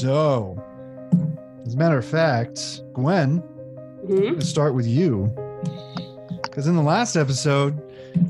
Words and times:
So, 0.00 0.62
as 1.64 1.72
a 1.72 1.76
matter 1.78 1.96
of 1.96 2.04
fact, 2.04 2.82
Gwen, 2.92 3.42
Mhm. 4.06 4.34
let's 4.34 4.46
start 4.48 4.74
with 4.74 4.86
you. 4.86 5.32
Because 6.42 6.66
in 6.66 6.76
the 6.76 6.82
last 6.82 7.16
episode, 7.16 7.80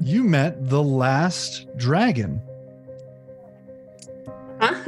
you 0.00 0.22
met 0.22 0.68
the 0.70 0.80
last 0.80 1.66
dragon, 1.76 2.40
Huh? 4.60 4.74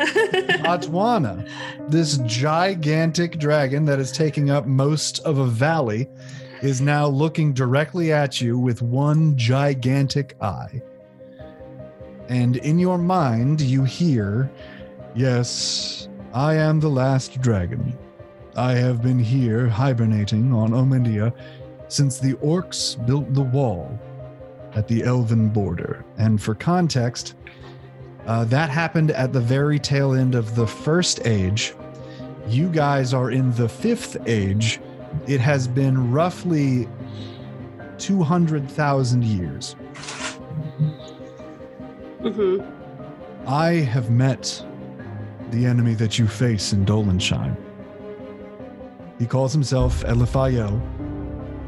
Atwana. 0.64 1.48
this 1.88 2.18
gigantic 2.18 3.40
dragon 3.40 3.84
that 3.86 3.98
is 3.98 4.12
taking 4.12 4.48
up 4.48 4.64
most 4.66 5.18
of 5.24 5.38
a 5.38 5.46
valley 5.46 6.08
is 6.62 6.80
now 6.80 7.08
looking 7.08 7.52
directly 7.52 8.12
at 8.12 8.40
you 8.40 8.56
with 8.56 8.82
one 8.82 9.36
gigantic 9.36 10.36
eye. 10.40 10.80
And 12.28 12.54
in 12.58 12.78
your 12.78 12.98
mind, 12.98 13.60
you 13.62 13.82
hear, 13.82 14.48
Yes, 15.16 16.08
I 16.32 16.54
am 16.54 16.78
the 16.78 16.90
last 16.90 17.40
dragon. 17.40 17.96
I 18.54 18.72
have 18.72 19.02
been 19.02 19.18
here 19.18 19.66
hibernating 19.66 20.52
on 20.52 20.70
Omindia 20.70 21.32
since 21.88 22.18
the 22.18 22.34
orcs 22.34 22.94
built 23.06 23.32
the 23.32 23.42
wall 23.42 23.98
at 24.74 24.86
the 24.88 25.04
elven 25.04 25.48
border. 25.48 26.04
And 26.18 26.40
for 26.40 26.54
context, 26.54 27.34
uh, 28.26 28.44
that 28.44 28.68
happened 28.68 29.10
at 29.12 29.32
the 29.32 29.40
very 29.40 29.78
tail 29.78 30.12
end 30.12 30.34
of 30.34 30.54
the 30.54 30.66
first 30.66 31.26
age. 31.26 31.74
You 32.46 32.68
guys 32.68 33.14
are 33.14 33.30
in 33.30 33.52
the 33.54 33.68
fifth 33.68 34.18
age. 34.26 34.80
It 35.26 35.40
has 35.40 35.66
been 35.66 36.12
roughly 36.12 36.88
200,000 37.96 39.24
years. 39.24 39.76
Mhm. 42.20 42.66
I 43.46 43.72
have 43.74 44.10
met 44.10 44.62
the 45.50 45.64
enemy 45.64 45.94
that 45.94 46.18
you 46.18 46.28
face 46.28 46.72
in 46.72 46.84
Dolensheim. 46.84 47.56
He 49.18 49.26
calls 49.26 49.52
himself 49.52 50.04
Eliphael, 50.04 50.80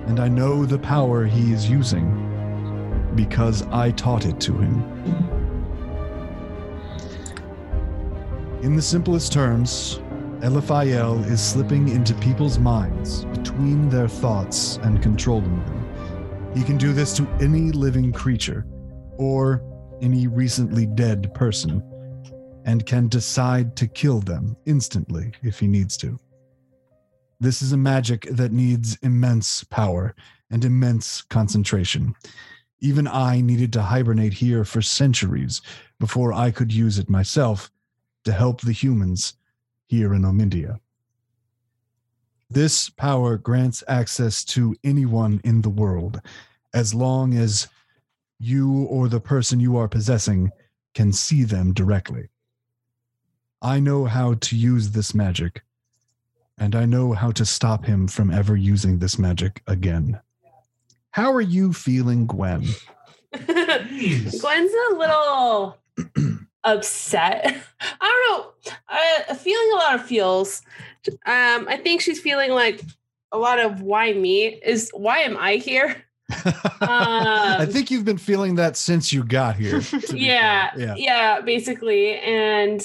and 0.06 0.20
I 0.20 0.28
know 0.28 0.64
the 0.64 0.78
power 0.78 1.24
he 1.24 1.52
is 1.52 1.68
using 1.68 2.26
because 3.14 3.62
I 3.68 3.90
taught 3.92 4.26
it 4.26 4.40
to 4.40 4.52
him. 4.52 4.82
In 8.62 8.76
the 8.76 8.82
simplest 8.82 9.32
terms, 9.32 10.00
Eliphael 10.42 11.26
is 11.26 11.40
slipping 11.40 11.88
into 11.88 12.14
people's 12.14 12.58
minds 12.58 13.24
between 13.26 13.88
their 13.88 14.08
thoughts 14.08 14.78
and 14.82 15.02
controlling 15.02 15.64
them. 15.64 16.52
He 16.54 16.62
can 16.62 16.76
do 16.76 16.92
this 16.92 17.16
to 17.16 17.28
any 17.40 17.72
living 17.72 18.12
creature 18.12 18.66
or 19.16 19.62
any 20.00 20.26
recently 20.26 20.86
dead 20.86 21.32
person 21.34 21.82
and 22.64 22.86
can 22.86 23.08
decide 23.08 23.77
to 23.77 23.86
kill 23.86 24.20
them 24.20 24.56
instantly 24.66 25.33
if 25.42 25.58
he 25.58 25.66
needs 25.66 25.97
to. 25.98 26.19
This 27.41 27.62
is 27.62 27.72
a 27.72 27.77
magic 27.77 28.27
that 28.30 28.53
needs 28.53 28.98
immense 29.03 29.64
power 29.64 30.14
and 30.50 30.64
immense 30.64 31.22
concentration. 31.22 32.14
Even 32.81 33.06
I 33.06 33.41
needed 33.41 33.72
to 33.75 33.83
hibernate 33.83 34.34
here 34.34 34.64
for 34.64 34.83
centuries 34.83 35.62
before 35.98 36.33
I 36.33 36.50
could 36.50 36.72
use 36.72 36.98
it 36.98 37.08
myself 37.08 37.70
to 38.25 38.33
help 38.33 38.61
the 38.61 38.72
humans 38.72 39.34
here 39.86 40.14
in 40.14 40.22
Omindia. 40.22 40.78
This 42.50 42.91
power 42.91 43.36
grants 43.36 43.84
access 43.86 44.44
to 44.47 44.75
anyone 44.83 45.41
in 45.44 45.62
the 45.62 45.70
world 45.70 46.20
as 46.75 46.92
long 46.92 47.34
as 47.34 47.69
you 48.38 48.84
or 48.84 49.08
the 49.08 49.20
person 49.20 49.61
you 49.61 49.77
are 49.77 49.88
possessing 49.88 50.50
can 50.94 51.12
see 51.12 51.44
them 51.44 51.72
directly. 51.72 52.28
I 53.62 53.81
know 53.81 54.06
how 54.06 54.34
to 54.34 54.56
use 54.56 54.91
this 54.91 55.15
magic, 55.15 55.62
and 56.59 56.75
I 56.75 56.87
know 56.87 57.12
how 57.12 57.31
to 57.32 57.44
stop 57.44 57.84
him 57.84 58.09
from 58.09 58.31
ever 58.31 58.56
using 58.56 58.98
this 58.98 59.19
magic 59.19 59.62
again. 59.66 60.21
How 61.12 61.32
are 61.32 61.41
you 61.41 61.72
feeling, 61.72 62.26
Gwen? 62.26 62.65
Gwen's 63.47 64.72
a 64.72 64.94
little 64.94 65.78
upset. 66.65 67.56
I 68.00 68.26
don't 68.28 68.47
know. 68.66 68.72
Uh, 68.88 69.34
feeling 69.34 69.70
a 69.72 69.76
lot 69.76 69.94
of 69.97 70.06
feels. 70.06 70.62
Um, 71.26 71.66
I 71.69 71.78
think 71.82 72.00
she's 72.00 72.20
feeling 72.20 72.50
like 72.53 72.82
a 73.32 73.38
lot 73.38 73.59
of 73.59 73.81
why 73.82 74.12
me 74.12 74.47
is 74.47 74.91
why 74.94 75.19
am 75.20 75.37
I 75.37 75.56
here? 75.56 75.97
I 76.31 77.59
Um, 77.62 77.69
think 77.70 77.91
you've 77.91 78.04
been 78.04 78.19
feeling 78.19 78.54
that 78.56 78.76
since 78.76 79.12
you 79.12 79.25
got 79.25 79.56
here. 79.56 79.81
yeah. 80.12 80.70
Yeah. 80.76 80.94
yeah, 80.97 81.41
basically, 81.41 82.19
and 82.19 82.81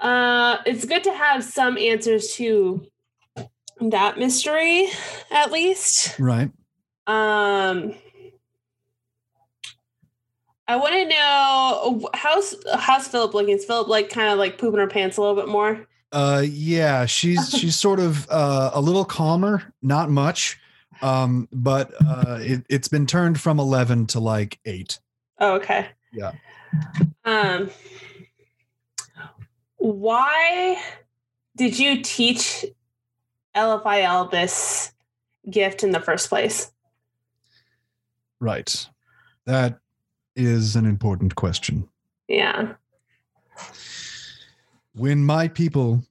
uh, 0.00 0.58
it's 0.66 0.84
good 0.84 1.04
to 1.04 1.12
have 1.12 1.44
some 1.44 1.78
answers 1.78 2.34
to 2.34 2.86
that 3.80 4.18
mystery, 4.18 4.88
at 5.30 5.52
least. 5.52 6.18
Right. 6.18 6.50
Um, 7.06 7.94
I 10.68 10.76
want 10.76 10.94
to 10.94 11.04
know 11.08 12.10
how's 12.14 12.54
how's 12.74 13.08
Philia 13.08 13.32
looking? 13.32 13.54
Is 13.54 13.64
Philia 13.64 13.86
like 13.86 14.10
kind 14.10 14.32
of 14.32 14.38
like 14.38 14.58
pooping 14.58 14.80
her 14.80 14.88
pants 14.88 15.16
a 15.16 15.20
little 15.20 15.36
bit 15.36 15.48
more? 15.48 15.86
Uh 16.12 16.42
yeah, 16.44 17.06
she's 17.06 17.50
she's 17.58 17.76
sort 17.76 18.00
of 18.00 18.26
uh 18.30 18.70
a 18.74 18.80
little 18.80 19.04
calmer, 19.04 19.72
not 19.82 20.10
much. 20.10 20.58
Um, 21.02 21.48
but 21.52 21.92
uh 22.04 22.38
it, 22.40 22.66
it's 22.68 22.88
been 22.88 23.06
turned 23.06 23.40
from 23.40 23.60
eleven 23.60 24.06
to 24.08 24.20
like 24.20 24.58
eight. 24.64 24.98
Oh, 25.38 25.54
okay. 25.56 25.88
Yeah. 26.12 26.32
Um, 27.24 27.70
why 29.92 30.82
did 31.56 31.78
you 31.78 32.02
teach 32.02 32.64
Eliphael 33.54 34.30
this 34.30 34.92
gift 35.48 35.84
in 35.84 35.92
the 35.92 36.00
first 36.00 36.28
place? 36.28 36.72
Right. 38.40 38.86
That 39.46 39.78
is 40.34 40.76
an 40.76 40.86
important 40.86 41.36
question. 41.36 41.88
Yeah. 42.28 42.74
When 44.94 45.24
my 45.24 45.48
people, 45.48 46.02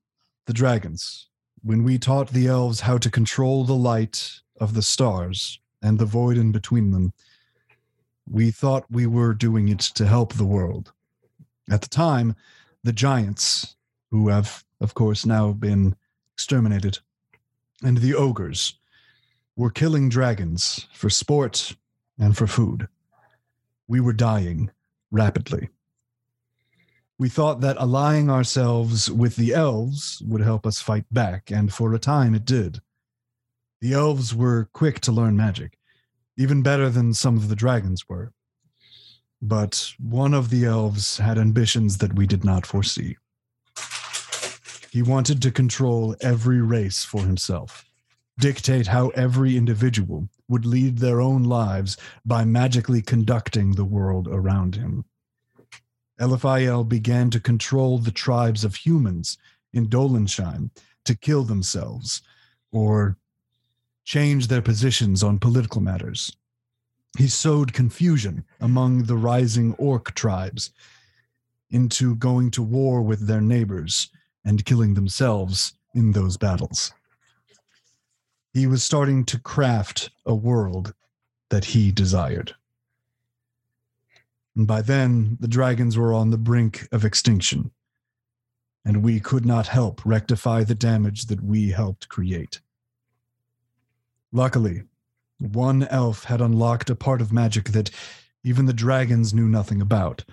the 0.45 0.53
dragons, 0.53 1.27
when 1.61 1.83
we 1.83 1.97
taught 1.97 2.29
the 2.29 2.47
elves 2.47 2.79
how 2.81 2.97
to 2.97 3.11
control 3.11 3.65
the 3.65 3.75
light 3.75 4.39
of 4.59 4.73
the 4.73 4.81
stars 4.81 5.59
and 5.81 5.99
the 5.99 6.05
void 6.05 6.37
in 6.37 6.51
between 6.51 6.91
them, 6.91 7.11
we 8.27 8.51
thought 8.51 8.89
we 8.89 9.05
were 9.05 9.33
doing 9.33 9.67
it 9.67 9.79
to 9.79 10.07
help 10.07 10.33
the 10.33 10.45
world. 10.45 10.93
At 11.69 11.81
the 11.81 11.89
time, 11.89 12.35
the 12.85 12.93
giants, 12.93 13.75
who 14.11 14.29
have, 14.29 14.63
of 14.79 14.93
course, 14.93 15.25
now 15.25 15.51
been 15.51 15.95
exterminated, 16.35 16.99
and 17.83 17.97
the 17.97 18.13
ogres 18.13 18.75
were 19.55 19.71
killing 19.71 20.07
dragons 20.07 20.87
for 20.93 21.09
sport 21.09 21.75
and 22.19 22.37
for 22.37 22.45
food. 22.45 22.87
We 23.87 23.99
were 23.99 24.13
dying 24.13 24.69
rapidly. 25.09 25.69
We 27.17 27.27
thought 27.27 27.61
that 27.61 27.77
allying 27.77 28.29
ourselves 28.29 29.09
with 29.09 29.35
the 29.35 29.53
elves 29.53 30.21
would 30.27 30.41
help 30.41 30.67
us 30.67 30.79
fight 30.79 31.05
back, 31.11 31.49
and 31.49 31.73
for 31.73 31.91
a 31.93 31.99
time 31.99 32.35
it 32.35 32.45
did. 32.45 32.81
The 33.81 33.93
elves 33.93 34.35
were 34.35 34.69
quick 34.73 34.99
to 35.01 35.11
learn 35.11 35.35
magic, 35.35 35.79
even 36.37 36.61
better 36.61 36.91
than 36.91 37.15
some 37.15 37.35
of 37.35 37.49
the 37.49 37.55
dragons 37.55 38.07
were. 38.07 38.31
But 39.47 39.93
one 39.99 40.33
of 40.33 40.49
the 40.49 40.65
elves 40.65 41.19
had 41.19 41.37
ambitions 41.37 41.99
that 41.99 42.15
we 42.15 42.25
did 42.25 42.43
not 42.43 42.65
foresee. 42.65 43.15
He 44.89 45.03
wanted 45.03 45.39
to 45.43 45.51
control 45.51 46.15
every 46.19 46.61
race 46.63 47.03
for 47.03 47.21
himself, 47.21 47.85
dictate 48.39 48.87
how 48.87 49.09
every 49.09 49.55
individual 49.55 50.29
would 50.47 50.65
lead 50.65 50.97
their 50.97 51.21
own 51.21 51.43
lives 51.43 51.95
by 52.25 52.43
magically 52.43 53.03
conducting 53.03 53.73
the 53.73 53.85
world 53.85 54.27
around 54.27 54.77
him. 54.77 55.05
Eliphael 56.19 56.83
began 56.83 57.29
to 57.29 57.39
control 57.39 57.99
the 57.99 58.11
tribes 58.11 58.63
of 58.63 58.77
humans 58.77 59.37
in 59.73 59.87
Dolensheim 59.89 60.71
to 61.03 61.15
kill 61.15 61.43
themselves 61.43 62.23
or 62.71 63.17
change 64.05 64.47
their 64.47 64.63
positions 64.63 65.21
on 65.21 65.37
political 65.37 65.81
matters. 65.81 66.35
He 67.17 67.27
sowed 67.27 67.73
confusion 67.73 68.43
among 68.59 69.03
the 69.03 69.15
rising 69.15 69.73
orc 69.75 70.13
tribes 70.15 70.71
into 71.69 72.15
going 72.15 72.51
to 72.51 72.63
war 72.63 73.01
with 73.01 73.27
their 73.27 73.41
neighbors 73.41 74.09
and 74.43 74.65
killing 74.65 74.93
themselves 74.93 75.73
in 75.93 76.11
those 76.11 76.37
battles. 76.37 76.93
He 78.53 78.67
was 78.67 78.83
starting 78.83 79.25
to 79.25 79.39
craft 79.39 80.09
a 80.25 80.35
world 80.35 80.93
that 81.49 81.65
he 81.65 81.91
desired. 81.91 82.55
And 84.55 84.67
by 84.67 84.81
then, 84.81 85.37
the 85.39 85.47
dragons 85.47 85.97
were 85.97 86.13
on 86.13 86.29
the 86.29 86.37
brink 86.37 86.87
of 86.91 87.03
extinction, 87.03 87.71
and 88.85 89.03
we 89.03 89.19
could 89.19 89.45
not 89.45 89.67
help 89.67 90.05
rectify 90.05 90.63
the 90.63 90.75
damage 90.75 91.25
that 91.25 91.43
we 91.43 91.71
helped 91.71 92.07
create. 92.07 92.61
Luckily, 94.31 94.83
one 95.39 95.83
elf 95.87 96.25
had 96.25 96.41
unlocked 96.41 96.89
a 96.89 96.95
part 96.95 97.21
of 97.21 97.33
magic 97.33 97.69
that 97.69 97.91
even 98.43 98.65
the 98.65 98.73
dragons 98.73 99.33
knew 99.33 99.47
nothing 99.47 99.81
about 99.81 100.23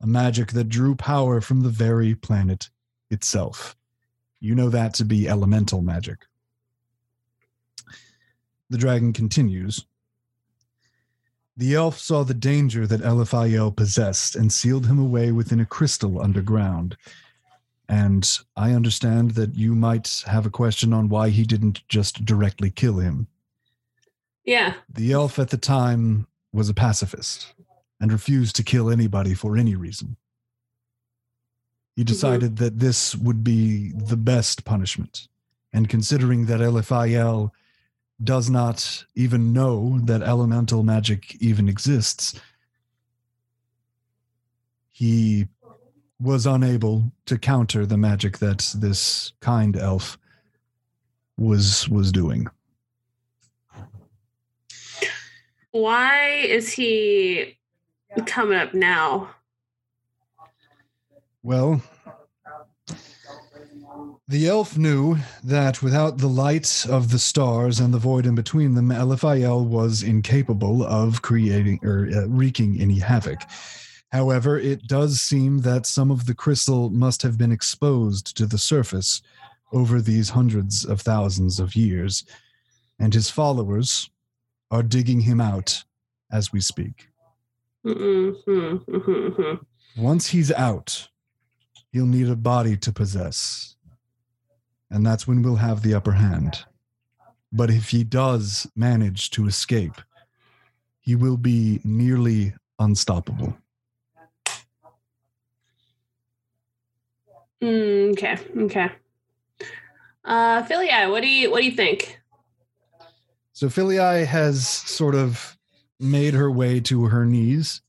a 0.00 0.06
magic 0.06 0.50
that 0.52 0.68
drew 0.68 0.96
power 0.96 1.40
from 1.40 1.60
the 1.60 1.68
very 1.68 2.14
planet 2.14 2.68
itself. 3.10 3.76
You 4.40 4.54
know 4.54 4.68
that 4.68 4.94
to 4.94 5.04
be 5.04 5.28
elemental 5.28 5.80
magic. 5.80 6.26
The 8.68 8.78
dragon 8.78 9.12
continues. 9.12 9.84
The 11.56 11.74
elf 11.74 11.98
saw 11.98 12.24
the 12.24 12.34
danger 12.34 12.86
that 12.86 13.02
Eliphael 13.02 13.76
possessed 13.76 14.34
and 14.34 14.52
sealed 14.52 14.86
him 14.86 14.98
away 14.98 15.30
within 15.30 15.60
a 15.60 15.66
crystal 15.66 16.20
underground. 16.20 16.96
And 17.88 18.28
I 18.56 18.72
understand 18.72 19.32
that 19.32 19.54
you 19.54 19.74
might 19.74 20.24
have 20.26 20.46
a 20.46 20.50
question 20.50 20.92
on 20.92 21.10
why 21.10 21.28
he 21.28 21.44
didn't 21.44 21.86
just 21.88 22.24
directly 22.24 22.70
kill 22.70 22.98
him. 22.98 23.28
Yeah. 24.44 24.74
The 24.92 25.12
elf 25.12 25.38
at 25.38 25.50
the 25.50 25.56
time 25.56 26.26
was 26.52 26.68
a 26.68 26.74
pacifist 26.74 27.54
and 28.00 28.12
refused 28.12 28.56
to 28.56 28.62
kill 28.62 28.90
anybody 28.90 29.34
for 29.34 29.56
any 29.56 29.74
reason. 29.74 30.16
He 31.94 32.02
mm-hmm. 32.02 32.06
decided 32.06 32.56
that 32.56 32.78
this 32.78 33.14
would 33.14 33.44
be 33.44 33.92
the 33.92 34.16
best 34.16 34.64
punishment. 34.64 35.28
And 35.72 35.88
considering 35.88 36.46
that 36.46 36.60
Eliphael 36.60 37.50
does 38.22 38.50
not 38.50 39.04
even 39.14 39.52
know 39.52 40.00
that 40.04 40.22
elemental 40.22 40.82
magic 40.82 41.36
even 41.40 41.68
exists, 41.68 42.40
he 44.90 45.48
was 46.20 46.46
unable 46.46 47.10
to 47.26 47.38
counter 47.38 47.84
the 47.84 47.96
magic 47.96 48.38
that 48.38 48.72
this 48.76 49.32
kind 49.40 49.76
elf 49.76 50.18
was 51.36 51.88
was 51.88 52.12
doing. 52.12 52.46
Why 55.72 56.28
is 56.28 56.74
he 56.74 57.56
coming 58.26 58.58
up 58.58 58.74
now? 58.74 59.30
Well, 61.42 61.82
the 64.28 64.48
elf 64.48 64.76
knew 64.76 65.16
that 65.42 65.82
without 65.82 66.18
the 66.18 66.28
light 66.28 66.86
of 66.88 67.10
the 67.10 67.18
stars 67.18 67.80
and 67.80 67.92
the 67.92 67.98
void 67.98 68.26
in 68.26 68.34
between 68.34 68.74
them, 68.74 68.90
Eliphael 68.90 69.66
was 69.66 70.02
incapable 70.02 70.84
of 70.84 71.22
creating 71.22 71.80
or 71.82 72.08
uh, 72.14 72.26
wreaking 72.28 72.78
any 72.78 72.98
havoc. 72.98 73.40
However, 74.12 74.58
it 74.58 74.86
does 74.86 75.22
seem 75.22 75.60
that 75.60 75.86
some 75.86 76.10
of 76.10 76.26
the 76.26 76.34
crystal 76.34 76.90
must 76.90 77.22
have 77.22 77.38
been 77.38 77.50
exposed 77.50 78.36
to 78.36 78.44
the 78.44 78.58
surface 78.58 79.22
over 79.72 80.02
these 80.02 80.28
hundreds 80.30 80.84
of 80.84 81.00
thousands 81.00 81.58
of 81.58 81.74
years, 81.74 82.24
and 82.98 83.14
his 83.14 83.30
followers 83.30 84.10
are 84.72 84.82
digging 84.82 85.20
him 85.20 85.40
out 85.40 85.84
as 86.32 86.52
we 86.52 86.60
speak. 86.60 87.10
Mm-hmm, 87.86 88.90
mm-hmm. 88.90 90.02
Once 90.02 90.28
he's 90.28 90.50
out, 90.50 91.08
he'll 91.92 92.06
need 92.06 92.28
a 92.28 92.36
body 92.36 92.76
to 92.78 92.90
possess. 92.90 93.76
And 94.90 95.04
that's 95.04 95.28
when 95.28 95.42
we'll 95.42 95.56
have 95.56 95.82
the 95.82 95.94
upper 95.94 96.12
hand. 96.12 96.64
But 97.52 97.70
if 97.70 97.90
he 97.90 98.02
does 98.02 98.66
manage 98.74 99.30
to 99.32 99.46
escape, 99.46 100.00
he 101.00 101.14
will 101.14 101.36
be 101.36 101.80
nearly 101.84 102.54
unstoppable. 102.78 103.56
Mm, 107.62 108.12
okay, 108.12 108.38
okay. 108.56 108.90
Uh, 110.24 110.62
Philia, 110.62 111.10
what 111.10 111.20
do 111.20 111.28
you 111.28 111.50
what 111.50 111.60
do 111.60 111.66
you 111.66 111.72
think? 111.72 112.21
So 113.62 113.68
Philia 113.68 114.26
has 114.26 114.66
sort 114.66 115.14
of 115.14 115.56
made 116.00 116.34
her 116.34 116.50
way 116.50 116.80
to 116.80 117.04
her 117.04 117.24
knees 117.24 117.80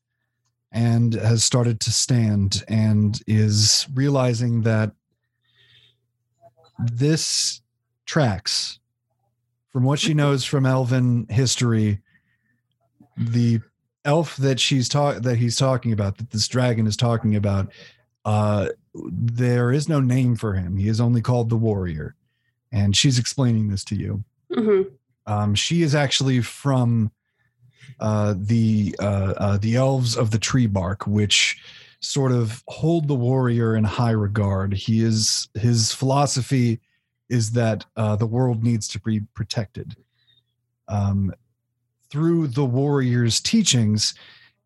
and 0.72 1.16
has 1.16 1.44
started 1.44 1.80
to 1.80 1.92
stand 1.92 2.64
and 2.68 3.20
is 3.26 3.88
realizing 3.92 4.62
that 4.62 4.92
this 6.78 7.60
tracks. 8.06 8.78
From 9.72 9.84
what 9.84 9.98
she 9.98 10.14
knows 10.14 10.46
from 10.46 10.68
elven 10.68 11.26
history 11.32 12.02
the 13.18 13.60
elf 14.06 14.38
that 14.38 14.60
she's 14.60 14.88
talk 14.88 15.24
that 15.24 15.38
he's 15.38 15.58
talking 15.58 15.92
about 15.92 16.20
that 16.20 16.30
this 16.30 16.48
dragon 16.48 16.86
is 16.86 16.96
talking 16.96 17.36
about 17.36 17.72
uh 18.26 18.70
there 18.94 19.72
is 19.72 19.90
no 19.90 20.00
name 20.00 20.36
for 20.36 20.54
him. 20.54 20.78
He 20.78 20.88
is 20.88 21.02
only 21.02 21.22
called 21.22 21.50
the 21.50 21.58
warrior. 21.58 22.14
And 22.72 22.96
she's 22.96 23.18
explaining 23.18 23.70
this 23.70 23.84
to 23.86 23.96
you. 23.96 24.24
Mm-hmm. 24.52 24.94
Um 25.26 25.56
she 25.56 25.82
is 25.82 25.96
actually 25.96 26.42
from 26.42 27.12
uh 28.00 28.34
the 28.38 28.96
uh, 29.00 29.34
uh 29.38 29.58
the 29.58 29.76
elves 29.76 30.16
of 30.18 30.32
the 30.32 30.40
tree 30.40 30.68
bark 30.68 31.06
which 31.08 31.58
sort 32.00 32.32
of 32.32 32.64
hold 32.68 33.08
the 33.08 33.16
warrior 33.16 33.76
in 33.76 33.84
high 33.84 34.12
regard 34.12 34.74
he 34.74 35.02
is 35.02 35.48
his 35.54 35.92
philosophy 35.92 36.80
is 37.30 37.52
that 37.52 37.86
uh 37.96 38.16
the 38.16 38.26
world 38.26 38.64
needs 38.64 38.88
to 38.88 39.00
be 39.02 39.22
protected 39.34 39.96
um 40.88 41.34
through 42.10 42.48
the 42.48 42.66
warrior's 42.66 43.40
teachings 43.40 44.14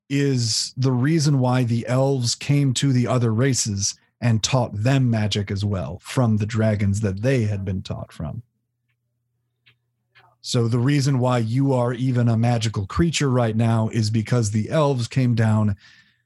is 0.10 0.74
the 0.78 0.92
reason 0.92 1.40
why 1.40 1.64
the 1.64 1.86
elves 1.88 2.36
came 2.36 2.74
to 2.74 2.94
the 2.94 3.08
other 3.08 3.34
races 3.34 3.98
and 4.22 4.44
taught 4.44 4.74
them 4.74 5.10
magic 5.10 5.52
as 5.52 5.64
well 5.64 6.00
from 6.02 6.38
the 6.38 6.46
dragons 6.46 7.02
that 7.02 7.22
they 7.22 7.44
had 7.44 7.64
been 7.64 7.82
taught 7.82 8.12
from. 8.12 8.42
So 10.42 10.68
the 10.68 10.80
reason 10.80 11.20
why 11.20 11.40
you 11.40 11.74
are 11.74 11.94
even 11.94 12.30
a 12.30 12.38
magical 12.38 12.86
creature 12.86 13.30
right 13.30 13.56
now 13.56 13.90
is 13.90 14.10
because 14.10 14.52
the 14.52 14.70
elves 14.70 15.08
came 15.08 15.36
down 15.36 15.76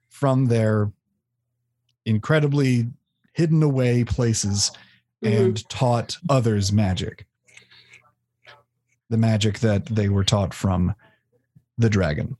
from 0.10 0.46
their 0.46 0.92
incredibly 2.06 2.88
hidden 3.34 3.64
away 3.64 4.04
places 4.04 4.72
Mhm. 5.24 5.40
and 5.40 5.70
taught 5.70 6.18
others 6.30 6.72
magic. 6.72 7.26
The 9.10 9.18
magic 9.18 9.60
that 9.60 9.86
they 9.88 10.10
were 10.10 10.24
taught 10.24 10.54
from 10.54 10.96
the 11.78 11.90
dragon. 11.90 12.38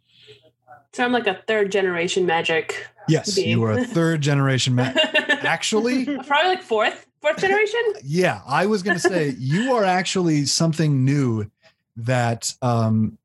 So 0.94 1.04
I'm 1.06 1.12
like 1.12 1.28
a 1.28 1.42
third 1.48 1.72
generation 1.72 2.26
magic. 2.26 2.86
Yes, 3.08 3.36
Being. 3.36 3.50
you 3.50 3.64
are 3.64 3.72
a 3.74 3.84
third 3.84 4.22
generation 4.22 4.76
ma- 4.76 4.92
Actually, 5.44 6.06
probably 6.06 6.50
like 6.50 6.62
fourth, 6.62 7.08
fourth 7.22 7.38
generation. 7.40 7.80
yeah, 8.04 8.42
I 8.46 8.66
was 8.68 8.84
going 8.84 8.98
to 8.98 9.02
say 9.02 9.34
you 9.40 9.74
are 9.74 9.84
actually 9.84 10.46
something 10.46 11.04
new 11.06 11.50
that 12.06 12.54
um 12.62 13.18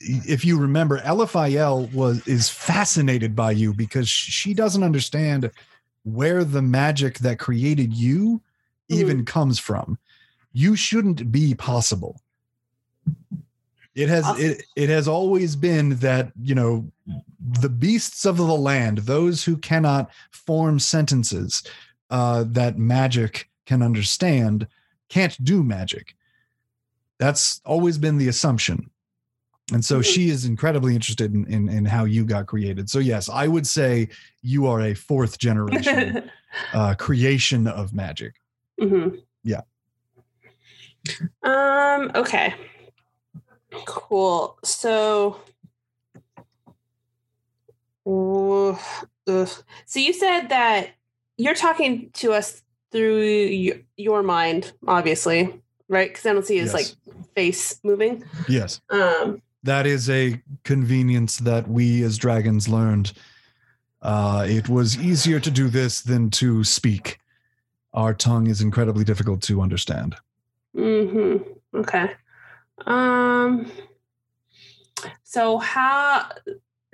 if 0.00 0.44
you 0.44 0.58
remember 0.58 0.98
Eliphael 1.00 1.92
was 1.92 2.26
is 2.26 2.48
fascinated 2.48 3.36
by 3.36 3.52
you 3.52 3.72
because 3.72 4.08
she 4.08 4.52
doesn't 4.54 4.82
understand 4.82 5.50
where 6.04 6.44
the 6.44 6.62
magic 6.62 7.18
that 7.20 7.38
created 7.38 7.92
you 7.92 8.42
even 8.88 9.24
comes 9.24 9.58
from. 9.58 9.98
You 10.52 10.76
shouldn't 10.76 11.32
be 11.32 11.54
possible. 11.54 12.20
It 13.94 14.08
has 14.08 14.24
Awesome. 14.24 14.44
it, 14.44 14.64
it 14.76 14.88
has 14.88 15.06
always 15.06 15.54
been 15.56 15.96
that, 15.96 16.32
you 16.40 16.54
know, 16.54 16.90
the 17.40 17.68
beasts 17.68 18.24
of 18.24 18.36
the 18.36 18.44
land, 18.44 18.98
those 18.98 19.44
who 19.44 19.56
cannot 19.56 20.10
form 20.30 20.78
sentences 20.78 21.62
uh, 22.10 22.44
that 22.48 22.78
magic 22.78 23.50
can 23.66 23.82
understand, 23.82 24.66
can't 25.08 25.42
do 25.44 25.62
magic. 25.62 26.16
That's 27.22 27.60
always 27.64 27.98
been 27.98 28.18
the 28.18 28.26
assumption. 28.26 28.90
And 29.72 29.84
so 29.84 30.02
she 30.02 30.28
is 30.28 30.44
incredibly 30.44 30.96
interested 30.96 31.32
in, 31.32 31.46
in, 31.46 31.68
in 31.68 31.84
how 31.84 32.04
you 32.04 32.24
got 32.24 32.46
created. 32.46 32.90
So, 32.90 32.98
yes, 32.98 33.28
I 33.28 33.46
would 33.46 33.64
say 33.64 34.08
you 34.42 34.66
are 34.66 34.80
a 34.80 34.94
fourth 34.94 35.38
generation 35.38 36.28
uh, 36.74 36.94
creation 36.98 37.68
of 37.68 37.94
magic. 37.94 38.34
hmm 38.76 39.10
Yeah. 39.44 39.60
Um. 41.44 42.10
Okay. 42.16 42.54
Cool. 43.86 44.58
So. 44.64 45.40
Ugh. 48.04 48.80
So 49.28 50.00
you 50.00 50.12
said 50.12 50.48
that 50.48 50.88
you're 51.36 51.54
talking 51.54 52.10
to 52.14 52.32
us 52.32 52.64
through 52.90 53.74
your 53.96 54.24
mind, 54.24 54.72
obviously, 54.88 55.62
right? 55.88 56.08
Because 56.10 56.26
I 56.26 56.32
don't 56.32 56.46
see 56.46 56.58
his 56.58 56.72
Yes. 56.72 56.74
like 56.74 57.16
face 57.34 57.80
moving. 57.82 58.24
Yes. 58.48 58.80
Um. 58.90 59.42
that 59.64 59.86
is 59.86 60.10
a 60.10 60.42
convenience 60.64 61.38
that 61.38 61.68
we 61.68 62.02
as 62.02 62.18
dragons 62.18 62.68
learned. 62.68 63.12
Uh, 64.02 64.44
it 64.48 64.68
was 64.68 64.98
easier 64.98 65.38
to 65.38 65.50
do 65.50 65.68
this 65.68 66.00
than 66.02 66.30
to 66.30 66.64
speak. 66.64 67.18
Our 67.94 68.12
tongue 68.14 68.48
is 68.48 68.60
incredibly 68.60 69.04
difficult 69.04 69.40
to 69.42 69.60
understand. 69.60 70.16
Hmm. 70.74 71.36
Okay. 71.74 72.10
Um. 72.86 73.70
So 75.22 75.58
how? 75.58 76.28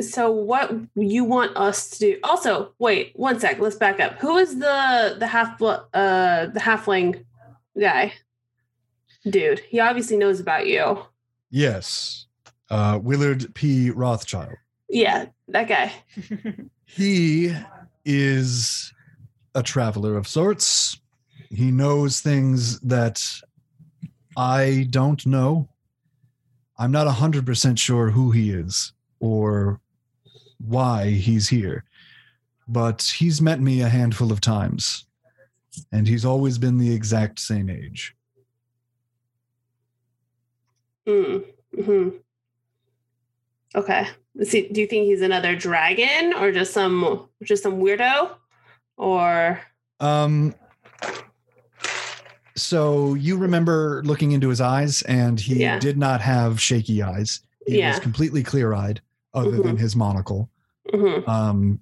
So 0.00 0.30
what 0.30 0.72
you 0.94 1.24
want 1.24 1.56
us 1.56 1.90
to 1.90 1.98
do? 1.98 2.18
Also, 2.22 2.72
wait 2.78 3.12
one 3.16 3.40
sec. 3.40 3.58
Let's 3.58 3.76
back 3.76 3.98
up. 4.00 4.18
Who 4.20 4.36
is 4.36 4.58
the 4.58 5.16
the 5.18 5.26
half 5.26 5.60
uh 5.62 6.46
the 6.46 6.60
halfling 6.60 7.24
guy? 7.78 8.12
Dude, 9.28 9.60
he 9.60 9.80
obviously 9.80 10.16
knows 10.16 10.40
about 10.40 10.66
you. 10.66 11.02
Yes. 11.50 12.26
Uh, 12.70 12.98
Willard 13.02 13.54
P. 13.54 13.90
Rothschild. 13.90 14.56
Yeah, 14.88 15.26
that 15.48 15.68
guy. 15.68 15.92
He 16.90 17.54
is 18.06 18.94
a 19.54 19.62
traveler 19.62 20.16
of 20.16 20.26
sorts. 20.26 20.98
He 21.50 21.70
knows 21.70 22.20
things 22.20 22.80
that 22.80 23.22
I 24.38 24.86
don't 24.88 25.24
know. 25.26 25.68
I'm 26.78 26.90
not 26.90 27.06
100% 27.06 27.78
sure 27.78 28.10
who 28.10 28.30
he 28.30 28.52
is 28.52 28.94
or 29.20 29.80
why 30.58 31.10
he's 31.10 31.50
here, 31.50 31.84
but 32.66 33.02
he's 33.02 33.42
met 33.42 33.60
me 33.60 33.82
a 33.82 33.88
handful 33.88 34.32
of 34.32 34.40
times, 34.40 35.04
and 35.92 36.08
he's 36.08 36.24
always 36.24 36.56
been 36.56 36.78
the 36.78 36.94
exact 36.94 37.38
same 37.38 37.68
age. 37.68 38.16
Mm. 41.08 41.44
hmm 41.84 42.08
Okay. 43.74 44.06
Is 44.36 44.52
he, 44.52 44.68
do 44.68 44.80
you 44.80 44.86
think 44.86 45.06
he's 45.06 45.22
another 45.22 45.56
dragon 45.56 46.32
or 46.34 46.52
just 46.52 46.72
some 46.72 47.28
just 47.42 47.62
some 47.62 47.80
weirdo? 47.80 48.30
Or 48.96 49.60
Um, 50.00 50.54
so 52.56 53.14
you 53.14 53.36
remember 53.36 54.02
looking 54.04 54.32
into 54.32 54.48
his 54.48 54.60
eyes, 54.60 55.02
and 55.02 55.38
he 55.40 55.60
Yeah. 55.60 55.78
did 55.78 55.96
not 55.98 56.20
have 56.20 56.60
shaky 56.60 57.02
eyes. 57.02 57.40
He 57.66 57.82
was 57.84 57.98
completely 58.00 58.42
clear 58.42 58.72
eyed, 58.74 59.00
other 59.34 59.62
than 59.62 59.76
his 59.76 59.94
monocle. 59.94 60.48
Mhm. 60.92 61.28
Um, 61.28 61.80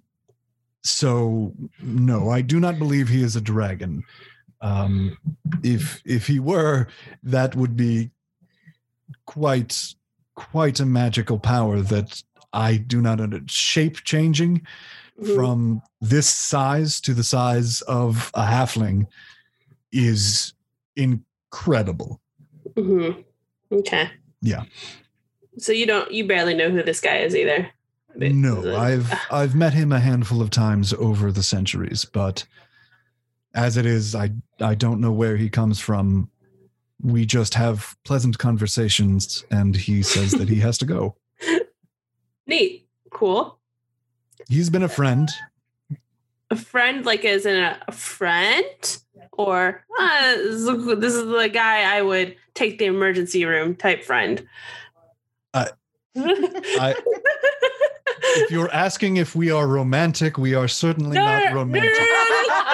so 0.82 1.54
no, 1.80 2.28
I 2.30 2.40
do 2.42 2.58
not 2.60 2.78
believe 2.78 3.08
he 3.08 3.22
is 3.22 3.36
a 3.36 3.40
dragon. 3.40 4.02
Um, 4.60 5.16
if 5.62 6.02
if 6.04 6.26
he 6.26 6.40
were, 6.40 6.88
that 7.22 7.54
would 7.54 7.76
be 7.76 8.10
quite 9.26 9.94
quite 10.34 10.80
a 10.80 10.86
magical 10.86 11.38
power 11.38 11.80
that 11.80 12.22
I 12.52 12.76
do 12.76 13.00
not 13.00 13.20
under 13.20 13.40
shape 13.46 14.04
changing 14.04 14.66
Mhm. 15.20 15.34
from 15.34 15.82
this 16.02 16.28
size 16.28 17.00
to 17.00 17.14
the 17.14 17.24
size 17.24 17.80
of 17.82 18.30
a 18.34 18.44
halfling 18.44 19.06
is 19.92 20.52
incredible. 20.94 22.20
Mm-hmm. 22.74 23.20
Okay. 23.72 24.10
Yeah. 24.42 24.64
So 25.58 25.72
you 25.72 25.86
don't 25.86 26.10
you 26.12 26.26
barely 26.26 26.54
know 26.54 26.70
who 26.70 26.82
this 26.82 27.00
guy 27.00 27.18
is 27.18 27.34
either. 27.34 27.68
No, 28.14 28.76
I've 28.76 29.12
I've 29.30 29.54
met 29.54 29.72
him 29.74 29.92
a 29.92 30.00
handful 30.00 30.40
of 30.42 30.50
times 30.50 30.92
over 30.94 31.30
the 31.32 31.42
centuries, 31.42 32.04
but 32.04 32.44
as 33.54 33.76
it 33.76 33.86
is, 33.86 34.14
I 34.14 34.30
I 34.60 34.74
don't 34.74 35.00
know 35.00 35.12
where 35.12 35.36
he 35.36 35.48
comes 35.48 35.80
from. 35.80 36.30
We 37.02 37.26
just 37.26 37.54
have 37.54 37.96
pleasant 38.04 38.38
conversations, 38.38 39.44
and 39.50 39.76
he 39.76 40.02
says 40.02 40.32
that 40.32 40.48
he 40.48 40.60
has 40.60 40.78
to 40.78 40.84
go. 40.86 41.16
neat. 42.46 42.86
Cool. 43.10 43.58
He's 44.48 44.70
been 44.70 44.82
a 44.82 44.88
friend. 44.88 45.28
A 46.50 46.56
friend 46.56 47.04
like 47.04 47.24
as 47.24 47.44
in 47.46 47.56
a, 47.56 47.78
a 47.88 47.92
friend 47.92 48.98
or 49.32 49.84
uh, 49.98 50.34
this 50.36 50.54
is- 50.54 51.00
this 51.00 51.14
is 51.14 51.26
the 51.26 51.48
guy 51.52 51.96
I 51.96 52.02
would 52.02 52.36
take 52.54 52.78
the 52.78 52.84
emergency 52.86 53.44
room 53.44 53.74
type 53.74 54.04
friend. 54.04 54.46
Uh, 55.52 55.66
I- 56.16 56.94
If 58.36 58.50
you're 58.50 58.72
asking 58.72 59.16
if 59.16 59.34
we 59.34 59.50
are 59.50 59.66
romantic, 59.66 60.38
we 60.38 60.54
are 60.54 60.68
certainly 60.68 61.14
No, 61.16 61.24
not 61.24 61.44
no, 61.44 61.50
no, 61.50 61.54
romantic. 61.56 61.90
no, 61.90 61.98
no. 61.98 62.06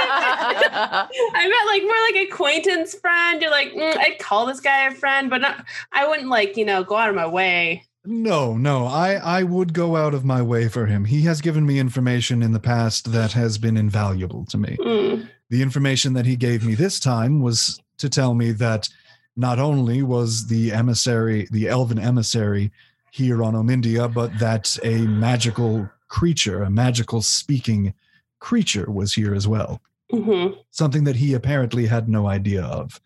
I 0.04 1.49
meant 1.49 1.66
like 1.66 1.83
more 1.83 2.21
like 2.21 2.28
acquaintance 2.33 2.95
friend. 2.95 3.40
You're 3.40 3.50
like, 3.50 3.73
mm, 3.73 3.97
I'd 3.99 4.19
call 4.19 4.47
this 4.47 4.61
guy 4.61 4.87
a 4.87 4.95
friend, 4.95 5.31
but 5.31 5.40
not. 5.40 5.64
I 5.92 6.07
wouldn't 6.09 6.28
like 6.28 6.57
you 6.57 6.64
know 6.64 6.85
go 6.85 6.97
out 6.97 7.09
of 7.09 7.14
my 7.14 7.26
way. 7.26 7.85
No, 8.04 8.57
no, 8.57 8.87
I, 8.87 9.14
I 9.14 9.42
would 9.45 9.73
go 9.75 9.95
out 9.97 10.12
of 10.12 10.25
my 10.25 10.42
way 10.42 10.69
for 10.69 10.87
him. 10.87 11.04
He 11.04 11.23
has 11.23 11.40
given 11.40 11.64
me 11.64 11.78
information 11.78 12.42
in 12.42 12.50
the 12.52 12.59
past 12.59 13.12
that 13.12 13.31
has 13.33 13.59
been 13.59 13.76
invaluable 13.76 14.45
to 14.47 14.59
me. 14.59 14.76
Mm, 14.81 15.28
The 15.50 15.62
information 15.62 16.12
that 16.14 16.26
he 16.26 16.35
gave 16.35 16.66
me 16.66 16.75
this 16.75 16.99
time 16.99 17.40
was 17.40 17.81
to 17.99 18.09
tell 18.09 18.35
me 18.35 18.50
that 18.52 18.88
not 19.37 19.61
only 19.61 20.02
was 20.02 20.49
the 20.49 20.73
emissary, 20.73 21.47
the 21.52 21.69
elven 21.69 22.00
emissary 22.00 22.73
here 23.12 23.45
on 23.45 23.52
Omindia, 23.52 24.12
but 24.12 24.37
that 24.38 24.78
a 24.83 25.02
magical 25.02 25.87
creature, 26.09 26.62
a 26.62 26.71
magical 26.71 27.21
speaking 27.21 27.92
creature 28.40 28.90
was 28.90 29.12
here 29.12 29.35
as 29.35 29.47
well. 29.47 29.81
mhm. 30.11 30.57
Something 30.71 31.04
that 31.04 31.16
he 31.16 31.33
apparently 31.35 31.87
had 31.87 32.09
no 32.09 32.26
idea 32.26 32.62
of. 32.62 33.00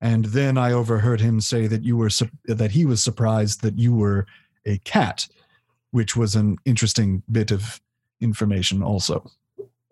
And 0.00 0.26
then 0.26 0.56
I 0.58 0.72
overheard 0.72 1.20
him 1.20 1.40
say 1.40 1.66
that 1.66 1.82
you 1.82 1.96
were 1.96 2.10
sup- 2.10 2.30
that 2.44 2.70
he 2.70 2.84
was 2.84 3.02
surprised 3.02 3.62
that 3.62 3.78
you 3.78 3.94
were 3.94 4.26
a 4.64 4.78
cat, 4.78 5.28
which 5.90 6.16
was 6.16 6.36
an 6.36 6.56
interesting 6.64 7.22
bit 7.30 7.50
of 7.50 7.80
information 8.20 8.82
also. 8.82 9.28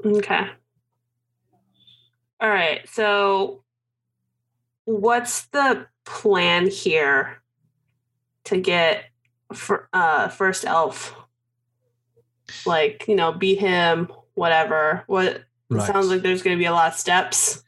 Okay. 0.04 0.46
All 2.40 2.50
right. 2.50 2.88
So, 2.88 3.62
what's 4.84 5.46
the 5.46 5.86
plan 6.04 6.68
here 6.68 7.42
to 8.44 8.60
get 8.60 9.04
for 9.54 9.88
uh 9.92 10.28
first 10.28 10.64
elf? 10.64 11.14
Like 12.66 13.04
you 13.08 13.16
know, 13.16 13.32
beat 13.32 13.58
him, 13.58 14.12
whatever. 14.34 15.04
What 15.06 15.26
it 15.26 15.44
Right. 15.70 15.86
sounds 15.86 16.08
like 16.08 16.22
there's 16.22 16.42
going 16.42 16.56
to 16.56 16.60
be 16.60 16.66
a 16.66 16.72
lot 16.72 16.92
of 16.92 16.98
steps. 16.98 17.64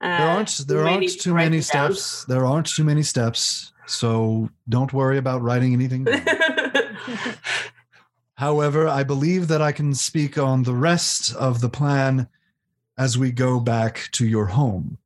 Uh, 0.00 0.18
there 0.18 0.28
aren't 0.28 0.60
there 0.68 0.86
aren't 0.86 1.20
too 1.20 1.34
many 1.34 1.60
steps. 1.60 2.24
There 2.26 2.44
aren't 2.44 2.66
too 2.66 2.84
many 2.84 3.02
steps. 3.02 3.72
So 3.86 4.50
don't 4.68 4.92
worry 4.92 5.16
about 5.18 5.42
writing 5.42 5.72
anything. 5.72 6.06
However, 8.34 8.88
I 8.88 9.02
believe 9.02 9.48
that 9.48 9.62
I 9.62 9.72
can 9.72 9.94
speak 9.94 10.36
on 10.36 10.62
the 10.64 10.74
rest 10.74 11.34
of 11.36 11.60
the 11.60 11.68
plan 11.68 12.28
as 12.98 13.16
we 13.16 13.30
go 13.32 13.60
back 13.60 14.08
to 14.12 14.26
your 14.26 14.46
home. 14.46 14.98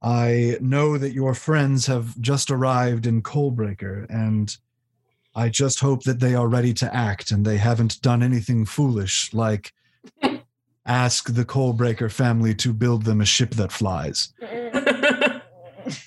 I 0.00 0.56
know 0.60 0.96
that 0.96 1.12
your 1.12 1.34
friends 1.34 1.86
have 1.86 2.18
just 2.20 2.50
arrived 2.50 3.06
in 3.06 3.22
Coalbreaker, 3.22 4.06
and 4.08 4.56
I 5.38 5.48
just 5.48 5.78
hope 5.78 6.02
that 6.02 6.18
they 6.18 6.34
are 6.34 6.48
ready 6.48 6.74
to 6.74 6.92
act 6.92 7.30
and 7.30 7.44
they 7.44 7.58
haven't 7.58 8.02
done 8.02 8.24
anything 8.24 8.64
foolish 8.64 9.32
like 9.32 9.72
ask 10.84 11.32
the 11.32 11.44
Coalbreaker 11.44 12.10
family 12.10 12.56
to 12.56 12.72
build 12.72 13.04
them 13.04 13.20
a 13.20 13.24
ship 13.24 13.50
that 13.50 13.70
flies. 13.70 14.30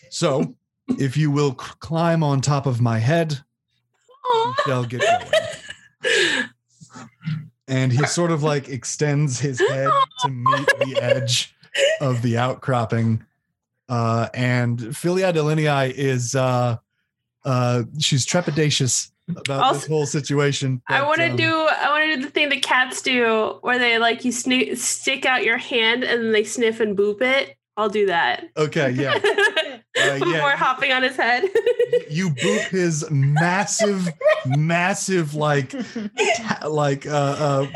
So, 0.09 0.53
if 0.99 1.15
you 1.15 1.31
will 1.31 1.51
c- 1.51 1.71
climb 1.79 2.23
on 2.23 2.41
top 2.41 2.65
of 2.65 2.81
my 2.81 2.99
head, 2.99 3.39
shall 4.65 4.83
get 4.83 5.01
going. 5.01 6.49
and 7.69 7.93
he 7.93 8.05
sort 8.07 8.31
of 8.31 8.43
like 8.43 8.67
extends 8.67 9.39
his 9.39 9.61
head 9.61 9.89
to 10.19 10.27
meet 10.27 10.67
the 10.79 10.99
edge 11.01 11.55
of 12.01 12.21
the 12.21 12.37
outcropping. 12.37 13.23
Uh, 13.87 14.27
and 14.33 14.77
Philia 14.77 15.33
Delinei 15.33 15.91
is 15.91 16.35
uh, 16.35 16.75
uh, 17.45 17.83
she's 17.97 18.25
trepidatious 18.25 19.10
about 19.29 19.73
this 19.73 19.87
whole 19.87 20.05
situation. 20.05 20.81
I 20.87 21.03
want 21.03 21.17
to 21.19 21.29
um, 21.31 21.35
do. 21.35 21.49
I 21.53 21.89
want 21.89 22.11
to 22.11 22.15
do 22.17 22.23
the 22.25 22.31
thing 22.31 22.49
that 22.49 22.61
cats 22.61 23.01
do, 23.01 23.57
where 23.61 23.79
they 23.79 23.97
like 23.97 24.25
you 24.25 24.31
sni- 24.31 24.77
stick 24.77 25.25
out 25.25 25.43
your 25.43 25.57
hand 25.57 26.03
and 26.03 26.23
then 26.23 26.31
they 26.31 26.43
sniff 26.43 26.79
and 26.79 26.97
boop 26.97 27.21
it. 27.21 27.55
I'll 27.77 27.89
do 27.89 28.07
that. 28.07 28.45
Okay, 28.57 28.91
yeah. 28.91 29.19
Uh, 30.01 30.13
Before 30.19 30.31
yeah. 30.31 30.55
hopping 30.55 30.93
on 30.93 31.03
his 31.03 31.17
head. 31.17 31.43
You 32.09 32.29
boop 32.29 32.69
his 32.69 33.11
massive, 33.11 34.07
massive 34.45 35.35
like, 35.35 35.71
ta- 36.37 36.67
like 36.69 37.05
uh, 37.05 37.09
uh, 37.11 37.67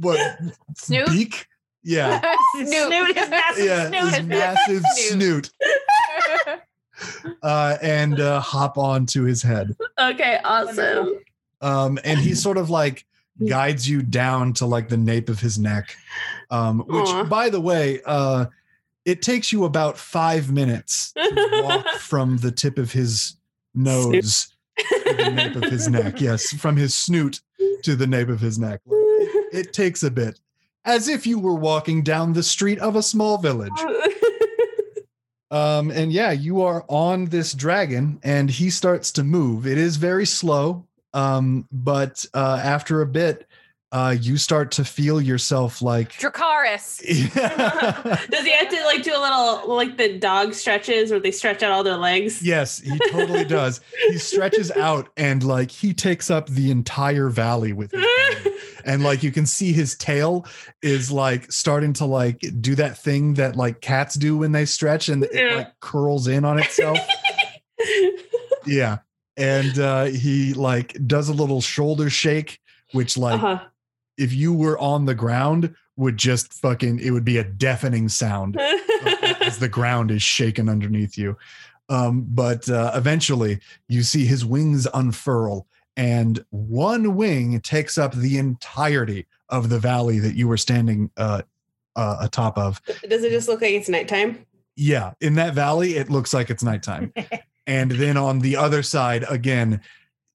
what 0.00 0.18
Snoot? 0.76 1.06
beak? 1.08 1.46
Yeah, 1.82 2.20
Snoot. 2.54 3.14
his 3.16 3.28
massive 3.28 3.64
yeah, 3.66 3.88
snoot. 3.88 4.14
his 4.14 4.26
massive 4.26 4.82
snoot, 4.94 5.50
uh, 7.42 7.76
and 7.82 8.20
uh, 8.20 8.40
hop 8.40 8.78
onto 8.78 9.22
his 9.22 9.42
head. 9.42 9.76
Okay, 9.98 10.38
awesome. 10.44 11.20
um, 11.60 11.98
and 12.04 12.18
he 12.18 12.34
sort 12.34 12.56
of 12.56 12.70
like 12.70 13.06
guides 13.48 13.88
you 13.88 14.02
down 14.02 14.52
to 14.54 14.66
like 14.66 14.88
the 14.88 14.96
nape 14.96 15.28
of 15.28 15.40
his 15.40 15.58
neck. 15.58 15.96
Um, 16.50 16.80
which 16.86 17.08
Aw. 17.08 17.24
by 17.24 17.50
the 17.50 17.60
way 17.60 18.00
uh, 18.06 18.46
it 19.04 19.22
takes 19.22 19.52
you 19.52 19.64
about 19.64 19.98
five 19.98 20.50
minutes 20.52 21.12
to 21.12 21.60
walk 21.62 21.88
from 21.98 22.38
the 22.38 22.52
tip 22.52 22.78
of 22.78 22.92
his 22.92 23.36
nose 23.74 24.48
to 24.78 25.14
the 25.16 25.30
nape 25.30 25.56
of 25.56 25.64
his 25.64 25.88
neck. 25.88 26.20
Yes 26.20 26.48
from 26.54 26.76
his 26.76 26.94
snoot 26.94 27.40
to 27.82 27.96
the 27.96 28.06
nape 28.06 28.28
of 28.28 28.40
his 28.40 28.58
neck. 28.58 28.80
Like, 28.86 28.98
it, 29.00 29.54
it 29.66 29.72
takes 29.72 30.02
a 30.02 30.10
bit. 30.10 30.40
As 30.84 31.08
if 31.08 31.26
you 31.26 31.38
were 31.40 31.54
walking 31.56 32.02
down 32.02 32.32
the 32.32 32.44
street 32.44 32.78
of 32.78 32.94
a 32.94 33.02
small 33.02 33.38
village 33.38 33.72
um, 35.50 35.90
and 35.90 36.12
yeah, 36.12 36.32
you 36.32 36.62
are 36.62 36.84
on 36.88 37.26
this 37.26 37.52
dragon, 37.52 38.18
and 38.22 38.50
he 38.50 38.70
starts 38.70 39.12
to 39.12 39.24
move. 39.24 39.66
It 39.66 39.78
is 39.78 39.96
very 39.96 40.26
slow, 40.26 40.84
um, 41.14 41.66
but 41.70 42.26
uh, 42.34 42.60
after 42.62 43.00
a 43.00 43.06
bit, 43.06 43.46
uh, 43.92 44.16
you 44.20 44.36
start 44.36 44.72
to 44.72 44.84
feel 44.84 45.20
yourself 45.20 45.80
like 45.80 46.12
Dracarys. 46.18 46.98
Does 48.30 48.44
he 48.44 48.50
have 48.50 48.68
to 48.68 48.84
like 48.84 49.02
do 49.02 49.12
a 49.16 49.20
little 49.20 49.74
like 49.74 49.96
the 49.96 50.18
dog 50.18 50.54
stretches 50.54 51.10
where 51.10 51.20
they 51.20 51.30
stretch 51.30 51.62
out 51.62 51.70
all 51.70 51.84
their 51.84 51.96
legs? 51.96 52.42
yes, 52.42 52.78
he 52.78 52.98
totally 53.10 53.44
does. 53.44 53.80
He 54.08 54.18
stretches 54.18 54.70
out 54.76 55.08
and 55.16 55.42
like 55.44 55.70
he 55.70 55.94
takes 55.94 56.30
up 56.30 56.48
the 56.48 56.70
entire 56.70 57.28
valley 57.28 57.72
with 57.72 57.92
his 57.92 58.04
and 58.84 59.02
like 59.02 59.22
you 59.22 59.30
can 59.30 59.46
see 59.46 59.72
his 59.72 59.96
tail 59.96 60.46
is 60.82 61.10
like 61.10 61.50
starting 61.50 61.92
to 61.94 62.04
like 62.04 62.40
do 62.60 62.74
that 62.74 62.98
thing 62.98 63.34
that 63.34 63.56
like 63.56 63.80
cats 63.80 64.14
do 64.14 64.36
when 64.38 64.52
they 64.52 64.64
stretch 64.64 65.08
and 65.08 65.24
it 65.24 65.56
like 65.56 65.80
curls 65.80 66.26
in 66.26 66.44
on 66.44 66.58
itself. 66.58 66.98
yeah. 68.66 68.98
And 69.36 69.78
uh 69.78 70.04
he 70.06 70.54
like 70.54 70.96
does 71.06 71.28
a 71.28 71.34
little 71.34 71.60
shoulder 71.60 72.10
shake, 72.10 72.60
which 72.92 73.16
like 73.16 73.42
uh-huh. 73.42 73.64
If 74.18 74.32
you 74.32 74.52
were 74.52 74.78
on 74.78 75.04
the 75.04 75.14
ground 75.14 75.74
would 75.96 76.16
just 76.16 76.52
fucking 76.52 76.98
it 77.00 77.10
would 77.10 77.24
be 77.24 77.38
a 77.38 77.44
deafening 77.44 78.08
sound 78.08 78.58
as 79.40 79.58
the 79.58 79.68
ground 79.68 80.10
is 80.10 80.22
shaken 80.22 80.68
underneath 80.68 81.16
you. 81.16 81.36
Um, 81.88 82.26
but 82.28 82.68
uh, 82.68 82.92
eventually 82.94 83.60
you 83.88 84.02
see 84.02 84.26
his 84.26 84.44
wings 84.44 84.86
unfurl, 84.92 85.66
and 85.96 86.44
one 86.50 87.14
wing 87.16 87.60
takes 87.60 87.96
up 87.96 88.14
the 88.14 88.38
entirety 88.38 89.26
of 89.48 89.68
the 89.68 89.78
valley 89.78 90.18
that 90.18 90.34
you 90.34 90.48
were 90.48 90.56
standing 90.56 91.10
uh, 91.16 91.42
uh, 91.94 92.16
atop 92.20 92.58
of. 92.58 92.82
Does 93.08 93.24
it 93.24 93.30
just 93.30 93.48
look 93.48 93.62
like 93.62 93.72
it's 93.72 93.88
nighttime? 93.88 94.44
Yeah, 94.74 95.12
in 95.20 95.34
that 95.36 95.54
valley, 95.54 95.96
it 95.96 96.10
looks 96.10 96.34
like 96.34 96.50
it's 96.50 96.62
nighttime. 96.62 97.12
and 97.66 97.92
then 97.92 98.16
on 98.16 98.40
the 98.40 98.56
other 98.56 98.82
side, 98.82 99.24
again, 99.30 99.80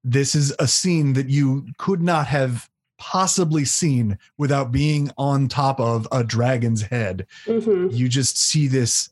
this 0.04 0.34
is 0.34 0.54
a 0.58 0.68
scene 0.68 1.14
that 1.14 1.30
you 1.30 1.68
could 1.78 2.02
not 2.02 2.28
have 2.28 2.71
possibly 3.02 3.66
seen 3.66 4.16
without 4.38 4.72
being 4.72 5.10
on 5.18 5.48
top 5.48 5.80
of 5.80 6.08
a 6.12 6.24
dragon's 6.24 6.84
head 6.84 7.26
hmm 7.48 7.88
you 7.90 8.08
just 8.08 8.38
see 8.38 8.68
this 8.68 9.10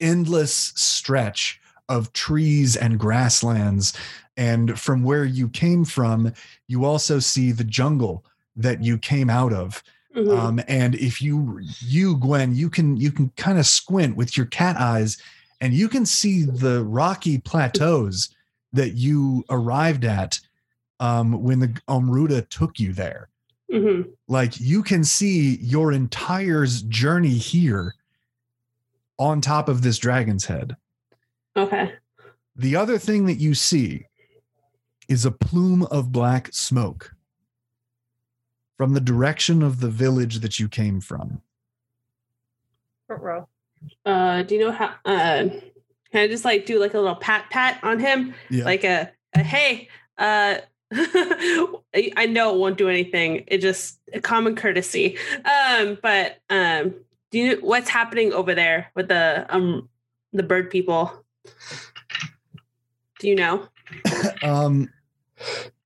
endless 0.00 0.72
stretch 0.76 1.60
of 1.88 2.12
trees 2.12 2.76
and 2.76 2.98
grasslands. 2.98 3.92
And 4.36 4.78
from 4.78 5.02
where 5.02 5.24
you 5.24 5.48
came 5.48 5.84
from, 5.84 6.32
you 6.68 6.84
also 6.84 7.18
see 7.18 7.52
the 7.52 7.64
jungle 7.64 8.24
that 8.56 8.82
you 8.82 8.96
came 8.96 9.28
out 9.28 9.52
of. 9.52 9.82
hmm 10.14 10.30
Um, 10.30 10.60
and 10.68 10.94
if 10.94 11.20
you, 11.20 11.60
you 11.80 12.16
Gwen, 12.16 12.54
you 12.54 12.70
can 12.70 12.96
you 12.96 13.12
can 13.12 13.30
kind 13.36 13.58
of 13.58 13.66
squint 13.66 14.16
with 14.16 14.36
your 14.36 14.46
cat 14.46 14.76
eyes, 14.76 15.18
and 15.60 15.74
you 15.74 15.88
can 15.88 16.06
see 16.06 16.44
the 16.44 16.84
rocky 16.84 17.38
plateaus 17.38 18.28
that 18.72 18.94
you 18.94 19.44
arrived 19.50 20.04
at 20.04 20.40
um, 21.00 21.42
when 21.42 21.58
the 21.58 21.68
Omruda 21.88 22.48
took 22.48 22.78
you 22.78 22.92
there 22.92 23.29
hmm 23.70 24.02
like 24.28 24.60
you 24.60 24.82
can 24.82 25.04
see 25.04 25.56
your 25.56 25.92
entire 25.92 26.66
journey 26.66 27.28
here 27.34 27.94
on 29.18 29.40
top 29.40 29.68
of 29.68 29.82
this 29.82 29.98
dragon's 29.98 30.46
head 30.46 30.76
Okay. 31.56 31.92
the 32.56 32.76
other 32.76 32.98
thing 32.98 33.26
that 33.26 33.38
you 33.38 33.54
see 33.54 34.06
is 35.08 35.24
a 35.24 35.30
plume 35.32 35.82
of 35.84 36.12
black 36.12 36.48
smoke 36.52 37.12
from 38.76 38.94
the 38.94 39.00
direction 39.00 39.62
of 39.62 39.80
the 39.80 39.90
village 39.90 40.38
that 40.38 40.58
you 40.58 40.68
came 40.68 41.00
from. 41.00 41.42
Uh, 44.06 44.42
do 44.44 44.54
you 44.54 44.60
know 44.60 44.70
how? 44.70 44.94
Uh, 45.04 45.48
can 46.12 46.22
I 46.22 46.28
just 46.28 46.44
like 46.44 46.64
do 46.64 46.78
like 46.78 46.94
a 46.94 46.98
little 47.00 47.16
pat 47.16 47.50
pat 47.50 47.80
on 47.82 47.98
him, 47.98 48.34
yeah 48.50 48.64
like 48.64 48.84
a, 48.84 49.10
a 49.34 49.42
hey? 49.42 49.88
Uh, 50.16 50.58
I 50.94 52.26
know 52.28 52.54
it 52.54 52.58
won't 52.58 52.78
do 52.78 52.88
anything. 52.88 53.44
It 53.46 53.58
just 53.58 54.00
a 54.12 54.20
common 54.20 54.56
courtesy. 54.56 55.16
Um, 55.44 55.98
but 56.02 56.40
um, 56.50 56.94
do 57.30 57.38
you 57.38 57.58
what's 57.60 57.88
happening 57.88 58.32
over 58.32 58.54
there 58.54 58.90
with 58.94 59.08
the 59.08 59.46
um 59.48 59.88
the 60.32 60.42
bird 60.42 60.70
people? 60.70 61.24
Do 63.20 63.28
you 63.28 63.36
know? 63.36 63.68
um 64.42 64.88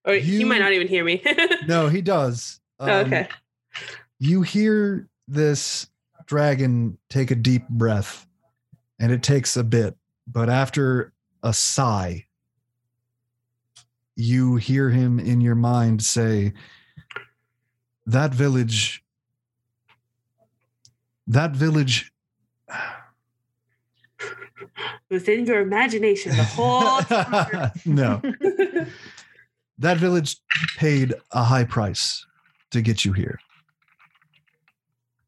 Or 0.06 0.14
you, 0.14 0.46
might 0.46 0.60
not 0.60 0.72
even 0.72 0.88
hear 0.88 1.04
me. 1.04 1.22
no 1.66 1.88
he 1.88 2.00
does 2.00 2.60
um, 2.78 2.90
Oh, 2.90 2.98
okay. 3.00 3.28
you 4.18 4.42
hear 4.42 5.08
this 5.28 5.88
dragon 6.26 6.98
take 7.10 7.30
a 7.30 7.34
deep 7.34 7.68
breath 7.68 8.26
and 8.98 9.12
it 9.12 9.22
takes 9.22 9.56
a 9.56 9.64
bit 9.64 9.96
but 10.26 10.48
after 10.48 11.12
a 11.42 11.52
sigh 11.52 12.24
you 14.16 14.56
hear 14.56 14.90
him 14.90 15.18
in 15.18 15.40
your 15.40 15.54
mind 15.54 16.02
say 16.02 16.52
that 18.06 18.34
village 18.34 19.02
that 21.26 21.52
village 21.52 22.12
Within 25.10 25.44
your 25.44 25.60
imagination 25.60 26.36
the 26.36 26.42
whole 26.42 27.00
time. 27.00 27.70
no 27.84 28.20
that 29.78 29.98
village 29.98 30.36
paid 30.76 31.14
a 31.32 31.44
high 31.44 31.64
price 31.64 32.26
to 32.70 32.80
get 32.82 33.04
you 33.04 33.12
here. 33.12 33.38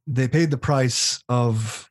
They 0.07 0.29
paid 0.29 0.51
the 0.51 0.59
price 0.59 1.22
of 1.29 1.90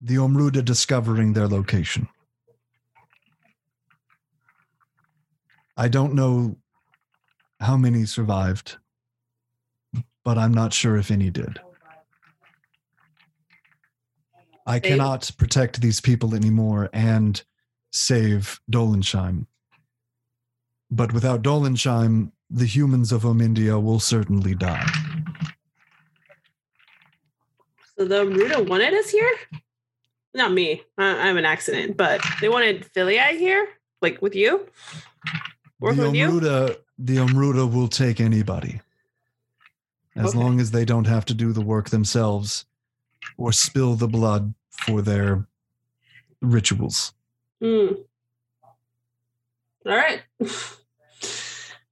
the 0.00 0.16
Omruda 0.16 0.64
discovering 0.64 1.32
their 1.32 1.48
location. 1.48 2.08
I 5.76 5.88
don't 5.88 6.14
know 6.14 6.56
how 7.60 7.76
many 7.76 8.04
survived, 8.04 8.76
but 10.24 10.38
I'm 10.38 10.52
not 10.52 10.72
sure 10.72 10.96
if 10.96 11.10
any 11.10 11.30
did. 11.30 11.60
I 14.66 14.78
cannot 14.78 15.30
protect 15.38 15.80
these 15.80 16.00
people 16.00 16.34
anymore 16.34 16.88
and 16.92 17.42
save 17.90 18.60
Dolensheim. 18.70 19.46
But 20.90 21.12
without 21.12 21.42
Dolensheim, 21.42 22.32
the 22.50 22.66
humans 22.66 23.12
of 23.12 23.22
Omindia 23.22 23.82
will 23.82 23.98
certainly 23.98 24.54
die. 24.54 24.86
So 27.96 28.04
the 28.04 28.24
Ruda 28.24 28.68
wanted 28.68 28.94
us 28.94 29.10
here? 29.10 29.34
Not 30.34 30.52
me. 30.52 30.82
I, 30.98 31.28
I'm 31.28 31.36
an 31.38 31.44
accident, 31.44 31.96
but 31.96 32.20
they 32.40 32.48
wanted 32.48 32.84
Philii 32.92 33.38
here, 33.38 33.68
like 34.00 34.20
with 34.22 34.34
you. 34.34 34.66
Work 35.82 35.96
the 35.96 36.02
with 36.02 36.14
you. 36.14 36.28
Omruda, 36.28 36.76
the 36.98 37.16
Omruda 37.16 37.70
will 37.72 37.88
take 37.88 38.20
anybody. 38.20 38.80
As 40.14 40.28
Okay. 40.30 40.38
long 40.38 40.60
as 40.60 40.70
they 40.70 40.84
don't 40.84 41.06
have 41.06 41.24
to 41.26 41.34
do 41.34 41.52
the 41.52 41.60
work 41.60 41.90
themselves 41.90 42.66
or 43.36 43.52
spill 43.52 43.94
the 43.96 44.06
blood 44.08 44.54
for 44.70 45.02
their 45.02 45.46
rituals. 46.40 47.12
Hmm. 47.60 47.94
All 49.84 49.96
right. 49.96 50.22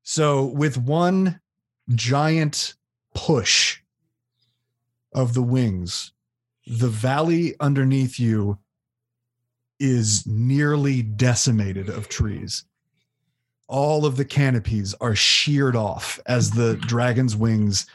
So, 0.02 0.44
with 0.44 0.76
one 0.76 1.40
giant 1.88 2.74
push 3.14 3.80
of 5.12 5.34
the 5.34 5.42
wings, 5.42 6.12
the 6.66 6.88
valley 6.88 7.54
underneath 7.58 8.20
you 8.20 8.58
is 9.80 10.26
nearly 10.26 11.02
decimated 11.02 11.88
of 11.88 12.08
trees. 12.08 12.64
All 13.70 14.04
of 14.04 14.16
the 14.16 14.24
canopies 14.24 14.94
are 15.00 15.14
sheared 15.14 15.76
off 15.76 16.18
as 16.26 16.50
the 16.50 16.74
dragon's 16.74 17.36
wings 17.36 17.86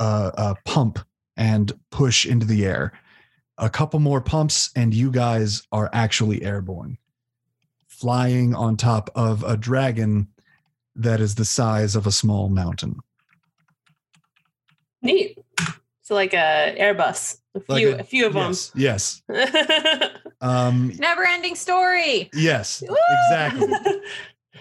uh, 0.00 0.32
uh, 0.36 0.54
pump 0.64 0.98
and 1.36 1.72
push 1.92 2.26
into 2.26 2.44
the 2.44 2.66
air. 2.66 2.92
A 3.56 3.70
couple 3.70 4.00
more 4.00 4.20
pumps, 4.20 4.70
and 4.74 4.92
you 4.92 5.12
guys 5.12 5.62
are 5.70 5.88
actually 5.92 6.42
airborne, 6.42 6.98
flying 7.86 8.52
on 8.52 8.76
top 8.76 9.10
of 9.14 9.44
a 9.44 9.56
dragon 9.56 10.26
that 10.96 11.20
is 11.20 11.36
the 11.36 11.44
size 11.44 11.94
of 11.94 12.04
a 12.08 12.12
small 12.12 12.48
mountain. 12.48 12.98
Neat. 15.02 15.38
So 16.02 16.14
like 16.16 16.34
a 16.34 16.74
Airbus. 16.80 17.38
A 17.54 17.60
Like 17.68 17.78
few, 17.80 17.90
a- 17.92 17.98
a, 17.98 18.02
few 18.02 18.26
of 18.26 18.34
Yes. 18.34 18.72
Yes. 18.74 19.22
Um, 20.42 20.92
Never 20.98 21.22
ending 21.26 21.54
story. 21.54 22.30
yes. 22.32 22.82
Exactly. 22.82 23.68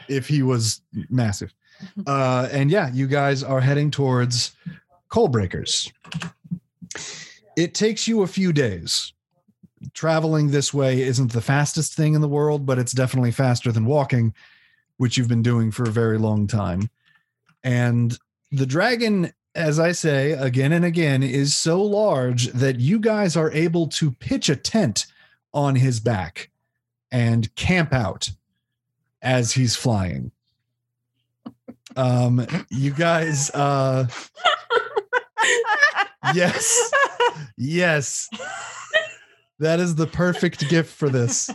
if 0.10 0.28
he 0.28 0.42
was 0.42 0.82
massive. 1.10 1.54
Uh, 2.06 2.50
and 2.52 2.70
yeah, 2.70 2.92
you 2.92 3.08
guys 3.08 3.44
are 3.44 3.62
heading 3.62 3.90
towards 3.90 4.52
coal 5.08 5.28
breakers. 5.28 5.92
It 7.56 7.74
takes 7.74 8.08
you 8.08 8.22
a 8.22 8.28
few 8.28 8.52
days. 8.54 9.14
Traveling 9.94 10.52
this 10.52 10.74
way 10.74 11.02
isn't 11.02 11.32
the 11.32 11.42
fastest 11.42 11.94
thing 11.94 12.14
in 12.14 12.22
the 12.22 12.28
world, 12.28 12.66
but 12.66 12.80
it's 12.80 12.92
definitely 12.92 13.32
faster 13.32 13.72
than 13.72 13.86
walking, 13.86 14.34
which 14.98 15.18
you've 15.18 15.30
been 15.30 15.42
doing 15.42 15.72
for 15.72 15.84
a 15.84 15.92
very 15.92 16.18
long 16.18 16.48
time. 16.48 16.90
And 17.64 18.18
the 18.52 18.66
dragon, 18.66 19.34
as 19.56 19.80
I 19.80 19.94
say 19.94 20.32
again 20.32 20.74
and 20.74 20.84
again, 20.84 21.24
is 21.24 21.56
so 21.56 21.82
large 21.82 22.48
that 22.48 22.80
you 22.80 23.00
guys 23.00 23.38
are 23.38 23.52
able 23.52 23.88
to 23.88 24.12
pitch 24.12 24.50
a 24.50 24.56
tent 24.56 25.06
on 25.54 25.76
his 25.76 26.00
back 26.00 26.50
and 27.12 27.54
camp 27.56 27.94
out 27.94 28.30
as 29.22 29.52
he's 29.52 29.76
flying. 29.76 30.32
Um, 31.96 32.46
you 32.70 32.92
guys, 32.92 33.50
uh, 33.52 34.08
yes, 36.34 36.92
yes, 37.58 38.30
that 39.60 39.80
is 39.80 39.96
the 39.96 40.08
perfect 40.08 40.70
gift 40.70 40.94
for 40.94 41.10
this. 41.10 41.50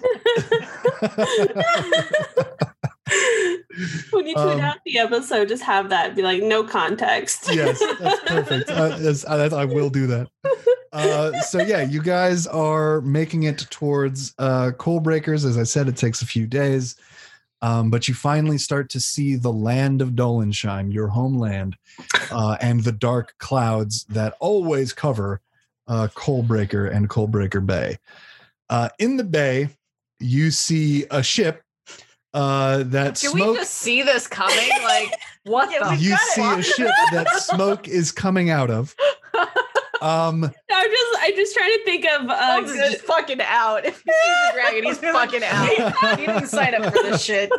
when 4.11 4.27
you 4.27 4.35
tune 4.35 4.49
Um, 4.49 4.61
out 4.61 4.77
the 4.85 4.99
episode, 4.99 5.49
just 5.49 5.63
have 5.63 5.89
that 5.91 6.15
be 6.17 6.23
like 6.23 6.43
no 6.43 6.65
context. 6.65 7.49
yes, 7.53 7.81
that's 7.99 8.21
perfect. 8.29 8.71
Uh, 8.71 8.97
I, 9.29 9.63
I 9.63 9.65
will 9.65 9.91
do 9.91 10.07
that. 10.09 10.29
Uh, 10.93 11.33
so 11.41 11.61
yeah, 11.63 11.83
you 11.83 12.01
guys 12.03 12.47
are 12.47 13.01
making 13.03 13.45
it 13.45 13.67
towards 13.71 14.35
uh, 14.39 14.71
coal 14.79 15.01
breakers. 15.01 15.45
As 15.45 15.59
I 15.59 15.65
said, 15.65 15.89
it 15.89 15.97
takes 15.97 16.23
a 16.23 16.27
few 16.27 16.47
days, 16.47 16.97
um, 17.65 17.89
but 17.89 18.07
you 18.07 18.13
finally 18.13 18.59
start 18.59 18.91
to 18.91 19.01
see 19.01 19.37
the 19.37 19.51
land 19.51 20.03
of 20.03 20.11
Dolensheim, 20.11 20.93
your 20.93 21.09
homeland, 21.09 21.77
uh, 22.31 22.59
and 22.61 22.85
the 22.85 22.93
dark 22.93 23.35
clouds 23.39 24.05
that 24.11 24.35
always 24.39 24.93
cover 24.93 25.41
uh, 25.89 26.09
Coalbreaker 26.15 26.95
and 26.95 27.09
Coalbreaker 27.09 27.65
Bay. 27.65 27.99
Uh, 28.69 28.91
in 28.99 29.17
the 29.17 29.25
bay, 29.25 29.71
you 30.21 30.51
see 30.51 31.07
a 31.11 31.23
ship 31.23 31.63
uh, 32.35 32.83
that 32.83 33.19
Can 33.19 33.31
smoke. 33.31 33.53
we 33.53 33.57
just 33.57 33.73
see 33.73 34.03
this 34.03 34.27
coming? 34.27 34.69
Like, 34.83 35.15
what 35.45 35.71
Yeah, 35.73 35.89
the 35.89 35.97
you 35.97 36.17
see 36.35 36.43
a 36.43 36.63
ship 36.63 36.93
that 37.13 37.29
smoke 37.37 37.89
is 37.89 38.13
coming 38.13 38.51
out 38.51 38.71
of. 38.71 38.95
Um, 40.03 40.45
I'm 40.73 40.91
just 40.91 41.19
I'm 41.21 41.35
just 41.37 41.55
trying 41.55 41.73
to 41.73 41.85
think 41.85 42.05
of 42.07 42.29
uh, 42.29 42.61
Bones 42.61 42.71
is 42.71 42.77
good- 42.77 42.93
just 42.93 43.05
fucking 43.05 43.41
out. 43.41 43.85
If 43.85 44.03
he 44.03 44.13
sees 44.13 44.51
a 44.51 44.53
dragon, 44.53 44.85
he's 44.85 44.99
fucking 45.13 45.43
out. 45.45 46.19
He 46.19 46.27
didn't 46.27 46.47
sign 46.49 46.75
up 46.75 46.93
for 46.95 47.03
this 47.03 47.23
shit. 47.23 47.51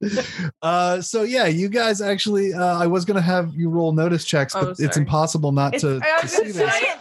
uh, 0.62 1.00
so 1.00 1.22
yeah, 1.22 1.46
you 1.46 1.68
guys 1.68 2.00
actually, 2.00 2.52
uh, 2.54 2.78
I 2.78 2.86
was 2.86 3.04
gonna 3.04 3.20
have 3.20 3.52
you 3.54 3.68
roll 3.68 3.92
notice 3.92 4.24
checks, 4.24 4.54
Oh, 4.54 4.66
but 4.66 4.80
it's 4.80 4.96
impossible 4.96 5.52
not 5.52 5.74
It's- 5.74 5.82
to, 5.82 6.00
I 6.06 6.20
to 6.20 6.28
see 6.28 6.36
gonna 6.38 6.46
this. 6.52 6.56
say- 6.56 6.80
Dragon. 6.80 7.00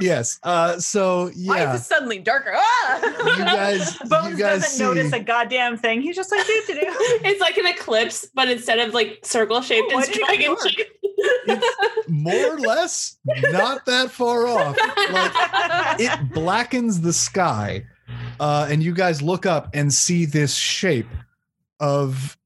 Yes. 0.00 0.38
Uh, 0.42 0.78
so 0.78 1.30
Why 1.44 1.58
yeah, 1.58 1.74
is 1.74 1.80
it 1.80 1.84
suddenly 1.84 2.18
darker? 2.18 2.52
Ah! 2.54 3.00
you 3.02 3.44
guys, 3.44 3.96
Bones 3.98 4.30
you 4.30 4.36
guys 4.36 4.62
doesn't 4.62 4.68
see. 4.70 4.82
notice 4.82 5.12
a 5.12 5.20
goddamn 5.20 5.76
thing. 5.76 6.00
He's 6.02 6.16
just 6.16 6.30
like, 6.30 6.46
do 6.46 6.62
to 6.66 6.72
do. 6.74 6.80
it's 7.24 7.40
like 7.40 7.56
an 7.58 7.66
eclipse, 7.66 8.26
but 8.34 8.48
instead 8.48 8.78
of 8.78 8.94
like 8.94 9.20
circle 9.22 9.60
shaped, 9.62 9.92
Oh, 9.94 9.98
it's 9.98 10.08
dragon 10.16 10.50
work? 10.50 10.68
shaped. 10.68 12.08
more 12.08 12.54
or 12.54 12.58
less 12.58 13.18
not 13.50 13.84
that 13.86 14.10
far 14.10 14.46
off. 14.46 14.76
Like 15.10 16.00
it 16.00 16.32
blackens 16.32 17.00
the 17.00 17.12
sky, 17.12 17.84
uh, 18.40 18.66
and 18.70 18.82
you 18.82 18.92
guys 18.94 19.22
look 19.22 19.46
up 19.46 19.70
and 19.74 19.92
see 19.92 20.24
this 20.26 20.54
shape 20.54 21.08
of 21.80 22.36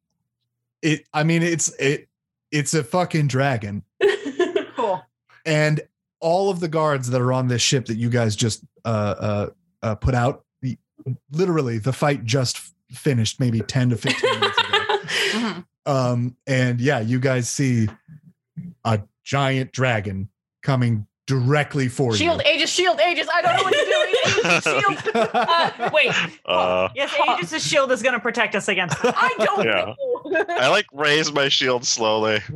it. 0.82 1.04
I 1.12 1.24
mean, 1.24 1.42
it's 1.42 1.68
it. 1.78 2.08
It's 2.52 2.74
a 2.74 2.82
fucking 2.84 3.28
dragon. 3.28 3.82
Cool. 4.76 5.02
and 5.46 5.80
all 6.20 6.50
of 6.50 6.60
the 6.60 6.68
guards 6.68 7.10
that 7.10 7.20
are 7.20 7.32
on 7.32 7.48
this 7.48 7.62
ship 7.62 7.86
that 7.86 7.96
you 7.96 8.10
guys 8.10 8.36
just 8.36 8.62
uh, 8.84 8.88
uh, 8.88 9.46
uh, 9.82 9.94
put 9.96 10.14
out, 10.14 10.44
the- 10.62 10.78
literally 11.32 11.78
the 11.78 11.92
fight 11.92 12.24
just 12.24 12.60
finished 12.92 13.40
maybe 13.40 13.60
10 13.60 13.90
to 13.90 13.96
15 13.96 14.30
minutes 14.40 14.58
ago. 14.58 14.66
Mhm. 15.30 15.64
Um, 15.86 16.36
and 16.46 16.80
yeah, 16.80 17.00
you 17.00 17.18
guys 17.20 17.48
see 17.48 17.88
a 18.84 19.00
giant 19.24 19.72
dragon 19.72 20.28
coming 20.62 21.06
directly 21.30 21.88
for 21.88 22.10
you. 22.12 22.18
Shield 22.18 22.42
ages, 22.44 22.68
shield 22.68 23.00
ages. 23.00 23.28
I 23.32 23.40
don't 23.42 23.56
know 23.56 23.62
what 23.62 23.72
to 23.72 23.84
do. 23.86 23.94
Aegis, 24.40 24.64
shield. 24.64 24.98
you. 25.06 25.20
uh, 25.40 25.90
wait, 25.94 26.12
Uh, 26.44 26.88
Yes, 26.94 27.14
Aegis' 27.28 27.64
shield 27.66 27.90
is 27.92 28.02
going 28.02 28.14
to 28.14 28.20
protect 28.20 28.54
us 28.56 28.66
against. 28.68 28.96
I 29.02 29.32
don't 29.38 29.64
Yeah. 29.64 29.94
know. 29.94 30.44
I 30.48 30.68
like 30.68 30.86
raise 30.92 31.32
my 31.32 31.48
shield 31.48 31.86
slowly. 31.86 32.40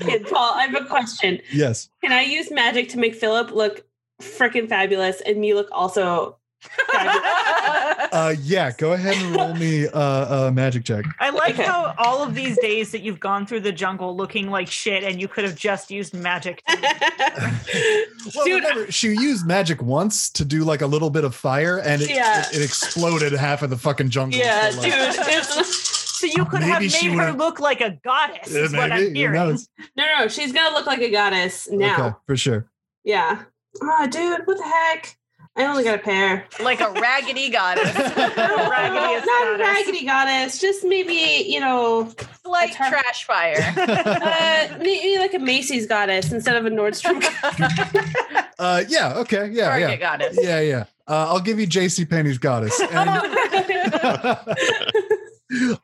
kid 0.00 0.26
Paul, 0.28 0.54
I 0.54 0.66
have 0.68 0.74
a 0.82 0.86
question. 0.86 1.40
yes. 1.52 1.88
Can 2.02 2.12
I 2.12 2.22
use 2.22 2.50
magic 2.50 2.88
to 2.90 2.98
make 2.98 3.18
Philia 3.20 3.50
look 3.50 3.84
freaking 4.20 4.68
fabulous 4.68 5.20
and 5.20 5.38
me 5.40 5.54
look 5.54 5.68
also 5.72 6.38
fabulous? 6.60 7.22
Uh, 8.14 8.34
yeah, 8.42 8.70
go 8.78 8.92
ahead 8.92 9.16
and 9.16 9.34
roll 9.34 9.54
me 9.54 9.88
uh, 9.88 10.46
a 10.46 10.52
magic 10.52 10.84
check. 10.84 11.04
I 11.18 11.30
like 11.30 11.54
Okay. 11.54 11.64
how 11.64 11.94
all 11.98 12.22
of 12.22 12.34
these 12.34 12.56
days 12.58 12.92
that 12.92 13.00
you've 13.02 13.18
gone 13.18 13.44
through 13.44 13.60
the 13.60 13.72
jungle 13.72 14.16
looking 14.16 14.50
like 14.50 14.68
shit 14.68 15.02
and 15.02 15.20
you 15.20 15.26
could 15.26 15.42
have 15.44 15.56
just 15.56 15.90
used 15.90 16.14
magic. 16.14 16.62
To- 16.66 16.76
Well, 18.34 18.44
Dude, 18.46 18.62
remember, 18.64 18.90
she 18.92 19.08
used 19.08 19.46
magic 19.46 19.82
once 19.82 20.30
to 20.30 20.44
do 20.44 20.64
like 20.64 20.80
a 20.80 20.86
little 20.86 21.10
bit 21.10 21.24
of 21.24 21.34
fire, 21.34 21.78
and 21.80 22.00
it, 22.00 22.08
Yeah. 22.10 22.40
it, 22.48 22.56
it 22.56 22.62
exploded 22.62 23.32
half 23.32 23.62
of 23.62 23.68
the 23.70 23.76
fucking 23.76 24.08
jungle. 24.10 24.38
yeah, 24.38 24.70
So, 24.70 24.80
dude. 24.82 24.92
like, 24.92 25.16
It's, 25.28 25.88
so 26.18 26.26
you 26.26 26.44
could 26.46 26.60
Maybe 26.60 26.70
have 26.70 26.80
made 27.02 27.12
her 27.12 27.26
would've- 27.26 27.36
look 27.38 27.60
like 27.60 27.80
a 27.80 27.98
goddess, 28.04 28.48
is 28.50 28.72
uh, 28.72 28.76
what 28.78 28.92
I'm 28.92 29.00
who 29.02 29.10
hearing. 29.10 29.34
knows? 29.34 29.68
no, 29.96 30.04
no, 30.18 30.28
she's 30.28 30.52
gonna 30.52 30.74
look 30.74 30.86
like 30.86 31.00
a 31.00 31.10
goddess 31.10 31.68
now. 31.70 32.06
Okay, 32.06 32.16
for 32.26 32.36
sure. 32.36 32.70
Yeah. 33.04 33.42
Oh, 33.82 34.06
dude, 34.08 34.46
what 34.46 34.56
the 34.56 34.62
heck? 34.64 35.16
I 35.56 35.66
only 35.66 35.84
got 35.84 35.94
a 35.94 35.98
pair. 36.02 36.46
like 36.60 36.80
a 36.80 36.90
raggedy 36.90 37.48
goddess. 37.52 37.94
Raggedy 37.94 39.26
not 39.26 39.54
a 39.54 39.56
raggedy 39.58 40.04
goddess. 40.04 40.58
Just 40.58 40.84
maybe 40.84 41.44
you 41.48 41.60
know, 41.60 42.12
like 42.44 42.76
That's 42.76 42.76
her. 42.76 42.88
trash 42.90 43.24
fire. 43.24 43.74
uh, 43.76 44.78
maybe 44.78 45.18
like 45.18 45.32
a 45.34 45.38
Macy's 45.38 45.86
goddess 45.86 46.32
instead 46.32 46.56
of 46.56 46.66
a 46.66 46.70
Nordstrom. 46.70 47.20
goddess. 47.42 48.44
uh, 48.58 48.82
yeah. 48.88 49.14
Okay. 49.18 49.48
Yeah. 49.52 49.68
Target 49.68 49.90
Yeah. 49.90 49.96
goddess. 49.96 50.38
Yeah. 50.40 50.60
Yeah. 50.60 50.84
Uh, 51.06 51.26
I'll 51.28 51.40
give 51.40 51.60
you 51.60 51.66
J.C. 51.66 52.04
Penney's 52.06 52.38
goddess. 52.38 52.80
And, 52.80 53.10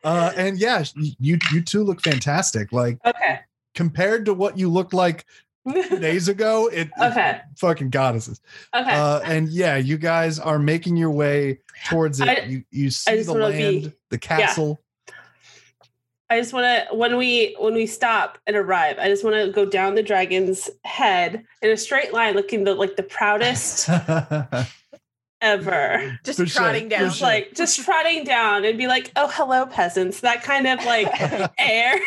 uh, 0.03 0.31
and 0.35 0.57
yeah, 0.59 0.83
you 0.95 1.37
you 1.51 1.61
two 1.61 1.83
look 1.83 2.01
fantastic. 2.01 2.71
Like 2.71 2.97
okay. 3.05 3.39
compared 3.75 4.25
to 4.25 4.33
what 4.33 4.57
you 4.57 4.67
looked 4.69 4.93
like 4.93 5.25
two 5.69 5.99
days 5.99 6.27
ago, 6.27 6.67
it 6.67 6.89
okay. 6.99 7.41
fucking 7.57 7.89
goddesses. 7.89 8.41
Okay. 8.73 8.93
Uh, 8.93 9.19
and 9.21 9.49
yeah, 9.49 9.77
you 9.77 9.97
guys 9.97 10.39
are 10.39 10.59
making 10.59 10.97
your 10.97 11.11
way 11.11 11.59
towards 11.87 12.19
it. 12.19 12.27
I- 12.27 12.45
you 12.45 12.63
you 12.71 12.89
see 12.89 13.21
the 13.21 13.33
land, 13.33 13.83
be- 13.83 13.93
the 14.09 14.17
castle. 14.17 14.81
I 16.29 16.39
just 16.39 16.53
want 16.53 16.63
to 16.63 16.95
when 16.95 17.17
we 17.17 17.57
when 17.59 17.73
we 17.73 17.85
stop 17.85 18.37
and 18.47 18.55
arrive, 18.55 18.97
I 18.99 19.09
just 19.09 19.23
want 19.23 19.35
to 19.35 19.51
go 19.51 19.65
down 19.65 19.95
the 19.95 20.03
dragon's 20.03 20.69
head 20.85 21.43
in 21.61 21.71
a 21.71 21.77
straight 21.77 22.13
line, 22.13 22.35
looking 22.35 22.63
the 22.63 22.73
like 22.73 22.95
the 22.95 23.03
proudest 23.03 23.89
ever. 25.41 26.19
Just 26.23 26.39
For 26.39 26.45
trotting 26.45 26.83
for 26.83 26.89
down. 26.89 27.11
sure. 27.11 27.27
Like 27.27 27.53
just 27.55 27.83
trotting 27.83 28.23
down 28.23 28.65
and 28.65 28.77
be 28.77 28.87
like, 28.87 29.11
"Oh, 29.15 29.29
hello, 29.33 29.65
peasants." 29.65 30.21
That 30.21 30.43
kind 30.43 30.67
of 30.67 30.83
like 30.85 31.07
air. 31.57 31.99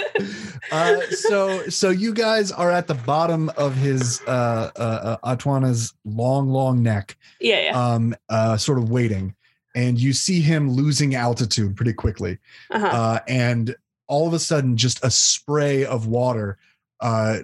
uh, 0.72 1.00
so 1.10 1.68
so 1.68 1.90
you 1.90 2.12
guys 2.14 2.52
are 2.52 2.70
at 2.70 2.86
the 2.86 2.94
bottom 2.94 3.50
of 3.56 3.74
his 3.74 4.20
uh, 4.26 4.70
uh, 4.76 5.16
uh 5.22 5.36
Atwana's 5.36 5.94
long 6.04 6.48
long 6.48 6.82
neck, 6.82 7.16
yeah, 7.40 7.60
yeah. 7.62 7.92
um, 7.94 8.14
uh, 8.28 8.56
sort 8.56 8.78
of 8.78 8.90
waiting, 8.90 9.34
and 9.74 9.98
you 9.98 10.12
see 10.12 10.40
him 10.40 10.70
losing 10.70 11.14
altitude 11.14 11.76
pretty 11.76 11.92
quickly, 11.92 12.38
Uh-huh. 12.70 12.86
uh, 12.86 13.18
and 13.28 13.74
all 14.08 14.26
of 14.26 14.34
a 14.34 14.38
sudden, 14.38 14.76
just 14.76 15.04
a 15.04 15.10
spray 15.10 15.84
of 15.84 16.06
water 16.06 16.58
uh, 17.00 17.38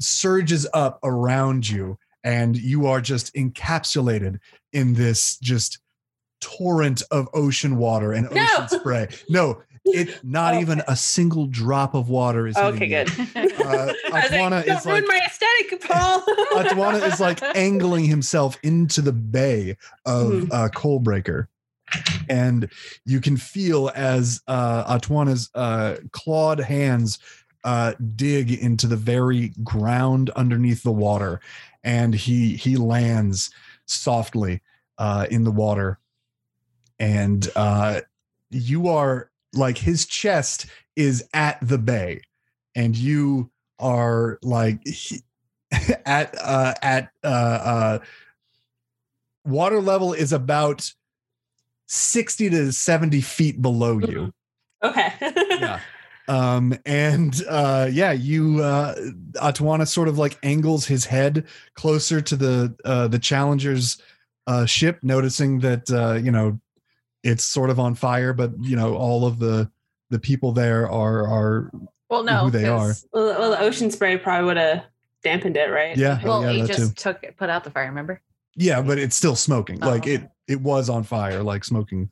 surges 0.00 0.66
up 0.72 0.98
around 1.02 1.68
you, 1.68 1.98
and 2.24 2.56
you 2.56 2.86
are 2.86 3.00
just 3.00 3.34
encapsulated 3.34 4.38
in 4.72 4.94
this 4.94 5.38
just 5.38 5.78
torrent 6.40 7.02
of 7.10 7.28
ocean 7.34 7.76
water 7.76 8.12
and 8.12 8.30
No. 8.30 8.42
ocean 8.42 8.68
spray. 8.68 9.08
No, 9.28 9.62
it 9.84 10.20
not 10.24 10.54
Okay. 10.54 10.60
even 10.62 10.82
a 10.86 10.94
single 10.96 11.46
drop 11.46 11.94
of 11.94 12.08
water 12.08 12.46
is. 12.46 12.56
okay, 12.56 12.86
good. 12.86 13.10
Uh, 13.58 13.92
I 14.12 14.20
was 14.20 14.30
like, 14.30 14.32
Atwana 14.32 14.60
is 14.66 14.86
ruin 14.86 15.02
like 15.02 15.04
my 15.08 15.20
aesthetic, 15.26 15.82
Paul. 15.86 16.22
Atwana 16.52 17.04
is 17.06 17.18
like 17.20 17.42
angling 17.56 18.04
himself 18.04 18.56
into 18.62 19.00
the 19.02 19.12
bay 19.12 19.76
of 20.06 20.26
Mhm. 20.26 20.48
uh, 20.52 20.68
Coalbreaker. 20.68 21.48
And 22.28 22.68
you 23.04 23.20
can 23.20 23.36
feel 23.36 23.90
as 23.94 24.40
uh, 24.46 24.84
Atwana's 24.98 25.50
uh, 25.54 25.96
clawed 26.12 26.60
hands 26.60 27.18
uh, 27.64 27.94
dig 28.16 28.52
into 28.52 28.86
the 28.86 28.96
very 28.96 29.52
ground 29.64 30.30
underneath 30.30 30.82
the 30.82 30.92
water, 30.92 31.40
and 31.82 32.14
he 32.14 32.56
he 32.56 32.76
lands 32.76 33.50
softly 33.88 34.60
uh, 34.98 35.26
in 35.30 35.44
the 35.44 35.50
water, 35.50 35.98
and 36.98 37.48
uh, 37.56 38.00
you 38.50 38.88
are 38.88 39.30
like 39.52 39.78
his 39.78 40.06
chest 40.06 40.66
is 40.96 41.24
at 41.32 41.58
the 41.62 41.78
bay, 41.78 42.22
and 42.74 42.96
you 42.96 43.50
are 43.78 44.38
like 44.42 44.86
he- 44.86 45.22
at 46.06 46.34
uh, 46.40 46.74
at 46.82 47.10
uh, 47.22 47.26
uh, 47.26 47.98
water 49.44 49.80
level 49.80 50.12
is 50.12 50.32
about 50.32 50.92
60 51.86 52.50
to 52.50 52.72
70 52.72 53.20
feet 53.20 53.60
below 53.62 53.98
you. 53.98 54.32
Okay. 54.80 55.12
yeah 55.20 55.80
um 56.28 56.74
and 56.86 57.42
uh 57.48 57.88
yeah 57.90 58.12
you 58.12 58.62
uh 58.62 58.94
Atwana 59.32 59.88
sort 59.88 60.08
of 60.08 60.18
like 60.18 60.38
angles 60.42 60.86
his 60.86 61.04
head 61.06 61.46
closer 61.74 62.20
to 62.20 62.36
the 62.36 62.74
uh 62.84 63.08
the 63.08 63.18
challenger's 63.18 64.00
uh 64.46 64.66
ship 64.66 64.98
noticing 65.02 65.60
that 65.60 65.90
uh 65.90 66.14
you 66.14 66.30
know 66.30 66.60
it's 67.24 67.44
sort 67.44 67.70
of 67.70 67.80
on 67.80 67.94
fire 67.94 68.32
but 68.32 68.52
you 68.60 68.76
know 68.76 68.94
all 68.96 69.26
of 69.26 69.38
the 69.38 69.70
the 70.10 70.18
people 70.18 70.52
there 70.52 70.88
are 70.90 71.26
are 71.26 71.70
Well, 72.08 72.22
no, 72.24 72.44
who 72.44 72.50
they 72.50 72.64
Well, 72.64 72.94
well, 73.12 73.50
the 73.50 73.60
ocean 73.60 73.90
spray 73.90 74.16
probably 74.16 74.46
would 74.46 74.56
have 74.56 74.84
dampened 75.22 75.56
it, 75.56 75.70
right? 75.70 75.96
yeah 75.96 76.20
Well, 76.24 76.42
yeah 76.42 76.52
he 76.52 76.62
just 76.62 76.96
too. 76.96 77.02
took 77.12 77.36
put 77.36 77.50
out 77.50 77.64
the 77.64 77.70
fire. 77.70 77.86
Remember? 77.86 78.20
yeah 78.54 78.80
but 78.82 78.98
it's 78.98 79.14
still 79.16 79.36
smoking 79.36 79.78
Oh, 79.82 79.88
like 79.90 80.06
it 80.06 80.28
it 80.46 80.60
was 80.60 80.88
on 80.88 81.04
fire 81.04 81.42
like 81.42 81.64
smoking 81.64 82.10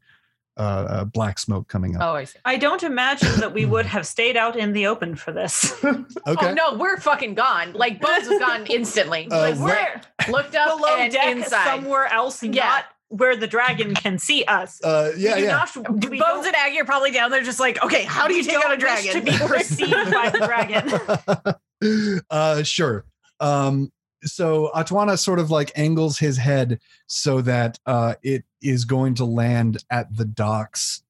uh, 0.59 0.61
uh 0.61 1.05
black 1.05 1.39
smoke 1.39 1.69
coming 1.69 1.97
up 1.97 2.03
Oh, 2.03 2.15
I 2.15 2.25
see. 2.25 2.39
I 2.45 2.57
don't 2.57 2.83
imagine 2.83 3.41
that 3.41 3.53
we 3.53 3.65
would 3.67 3.87
have 3.95 4.07
stayed 4.07 4.37
out 4.37 4.57
in 4.57 4.73
the 4.73 4.87
open 4.87 5.15
for 5.17 5.33
this. 5.33 5.73
okay 5.85 6.07
Oh 6.27 6.53
no, 6.55 6.75
we're 6.79 6.97
fucking 6.99 7.35
gone. 7.35 7.73
Like 7.75 8.01
Bones 8.01 8.29
was 8.29 8.39
gone 8.39 8.67
instantly. 8.71 9.29
Uh, 9.31 9.39
like 9.53 9.57
where- 9.59 10.03
we're 10.27 10.33
looked 10.33 10.55
up 10.55 10.77
Below 10.77 10.97
and 10.97 11.13
deck 11.13 11.27
inside. 11.37 11.65
somewhere 11.67 12.07
else, 12.13 12.43
Yeah. 12.43 12.65
not 12.65 12.85
where 13.09 13.37
the 13.37 13.47
dragon 13.47 13.95
can 13.95 14.19
see 14.19 14.43
us. 14.45 14.83
uh 14.83 15.13
yeah 15.17 15.35
we 15.37 15.41
do 15.43 15.47
yeah 15.47 15.53
not 15.53 15.77
we 16.11 16.19
Bones 16.19 16.21
don't- 16.21 16.47
and 16.47 16.57
Aggie 16.57 16.81
are 16.81 16.85
probably 16.85 17.13
down 17.13 17.31
there, 17.31 17.43
just 17.43 17.61
like, 17.61 17.81
okay, 17.85 18.03
how 18.03 18.27
do 18.27 18.35
you 18.35 18.41
we 18.41 18.47
take 18.49 18.65
out 18.65 18.73
a 18.73 18.77
dragon? 18.77 19.13
to 19.13 19.21
be 19.21 19.37
perceived 19.47 20.11
by 20.13 20.31
the 20.31 20.39
dragon. 20.39 22.25
uh 22.31 22.63
sure 22.63 23.05
um 23.41 23.93
so 24.27 24.71
Atwana 24.75 25.19
sort 25.19 25.39
of 25.39 25.51
like 25.51 25.73
angles 25.77 26.19
his 26.19 26.37
head 26.37 26.81
so 27.07 27.41
that 27.43 27.79
uh 27.87 28.15
it 28.23 28.45
is 28.63 28.85
going 28.85 29.15
to 29.15 29.25
land 29.25 29.85
at 29.91 30.15
the 30.17 30.25
docks 30.25 31.03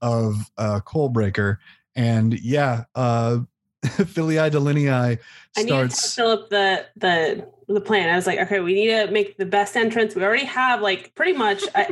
of 0.00 0.50
uh 0.56 0.80
Coalbreaker 0.86 1.58
and 1.96 2.38
yeah 2.40 2.84
uh 2.94 3.38
Filii 3.84 4.50
Delinei 4.50 5.18
I 5.56 5.62
starts 5.62 6.14
fill 6.14 6.30
up 6.30 6.50
the 6.50 6.86
the 6.96 7.46
the 7.68 7.80
plan. 7.80 8.08
I 8.08 8.16
was 8.16 8.26
like, 8.26 8.38
okay, 8.40 8.60
we 8.60 8.72
need 8.72 8.88
to 8.88 9.10
make 9.10 9.36
the 9.36 9.46
best 9.46 9.76
entrance. 9.76 10.14
We 10.14 10.24
already 10.24 10.46
have 10.46 10.80
like 10.80 11.14
pretty 11.14 11.34
much 11.34 11.62
uh, 11.74 11.84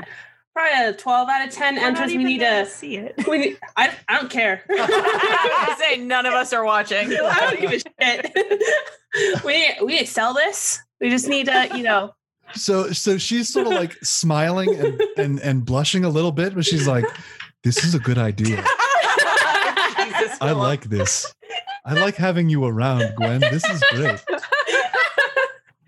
probably 0.57 0.89
a 0.89 0.93
twelve 0.95 1.29
out 1.29 1.47
of 1.47 1.53
10 1.53 1.75
We're 1.75 1.81
not 1.81 1.89
entrance. 1.89 2.13
We 2.13 2.25
need 2.25 2.39
to. 2.41 2.67
see 2.67 2.97
it. 2.97 3.15
We 3.29 3.39
need, 3.39 3.59
I 3.77 3.93
I 4.09 4.19
don't 4.19 4.31
care. 4.31 4.63
I 4.71 5.77
say 5.79 6.01
none 6.03 6.25
of 6.27 6.33
us 6.33 6.53
are 6.53 6.65
watching. 6.65 7.09
I 7.13 7.41
don't 7.41 7.61
give 7.61 7.73
a 7.73 7.79
shit. 7.79 9.45
we 9.45 9.75
we 9.85 9.93
need 9.93 10.07
to 10.07 10.07
sell 10.07 10.33
this. 10.35 10.81
We 11.01 11.11
just 11.11 11.29
need 11.29 11.47
to, 11.47 11.69
you 11.77 11.83
know. 11.83 12.13
so 12.55 12.91
so 12.93 13.19
she's 13.19 13.49
sort 13.53 13.67
of 13.67 13.73
like 13.75 13.93
smiling 14.03 14.75
and, 14.75 15.03
and 15.19 15.39
and 15.41 15.65
blushing 15.65 16.05
a 16.05 16.09
little 16.09 16.31
bit 16.33 16.55
but 16.55 16.65
she's 16.65 16.87
like 16.87 17.05
this 17.65 17.85
is 17.85 17.93
a 17.95 17.99
good 17.99 18.19
idea 18.19 18.63
I 20.41 20.53
like 20.55 20.85
this 20.85 21.35
I 21.85 21.95
like 21.95 22.15
having 22.15 22.49
you 22.49 22.65
around 22.65 23.15
Gwen 23.17 23.41
this 23.41 23.65
is 23.65 23.83
great 23.91 24.23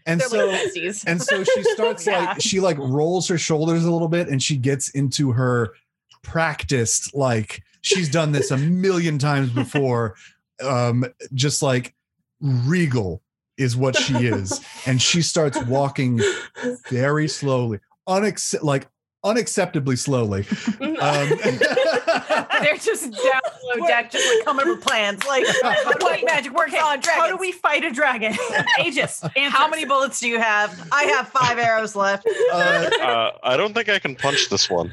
and 0.09 0.21
They're 0.21 0.29
so 0.29 0.47
like 0.49 0.73
and 1.07 1.23
so 1.23 1.44
she 1.44 1.62
starts 1.75 2.07
Yeah. 2.07 2.18
like 2.25 2.40
she 2.40 2.59
like 2.61 2.79
rolls 2.79 3.29
her 3.29 3.38
shoulders 3.38 3.85
a 3.85 3.92
little 3.92 4.09
bit 4.09 4.29
and 4.29 4.42
she 4.42 4.57
gets 4.57 4.88
into 4.90 5.33
her 5.33 5.75
practiced 6.23 7.14
like 7.14 7.62
she's 7.83 8.09
done 8.11 8.33
this 8.33 8.51
a 8.51 8.57
million 8.57 9.18
times 9.18 9.51
before. 9.51 10.14
Um 10.62 11.05
just 11.35 11.62
like 11.62 11.94
regal 12.40 13.23
is 13.57 13.77
what 13.77 13.97
she 13.97 14.14
is. 14.27 14.61
And 14.87 15.01
she 15.01 15.23
starts 15.23 15.61
walking 15.64 16.21
very 16.90 17.29
slowly 17.29 17.81
unac- 18.09 18.62
like 18.62 18.88
unacceptably 19.24 19.98
slowly 19.98 20.46
um 20.81 21.28
They're 22.62 22.76
just 22.76 23.11
down 23.12 23.40
low 23.64 23.87
deck, 23.87 24.11
just 24.11 24.26
like 24.37 24.44
coming 24.44 24.66
up 24.68 24.76
with 24.76 24.85
plans. 24.85 25.24
Like, 25.26 25.44
white 26.02 26.24
magic 26.24 26.52
works 26.52 26.72
Okay, 26.72 26.81
on 26.83 27.00
dragons? 27.00 27.11
how 27.22 27.28
do 27.28 27.37
we 27.37 27.52
fight 27.52 27.85
a 27.85 27.90
dragon? 27.90 28.35
Aegis, 28.81 29.22
How 29.48 29.68
many 29.68 29.85
bullets 29.85 30.18
do 30.20 30.28
you 30.28 30.40
have? 30.40 30.88
I 30.92 31.04
have 31.04 31.28
five 31.28 31.59
arrows 31.59 31.94
left. 31.94 32.26
uh, 32.52 32.90
Uh, 33.00 33.31
I 33.42 33.57
don't 33.57 33.74
think 33.74 33.88
I 33.88 33.98
can 33.98 34.14
punch 34.16 34.48
this 34.50 34.68
one. 34.70 34.92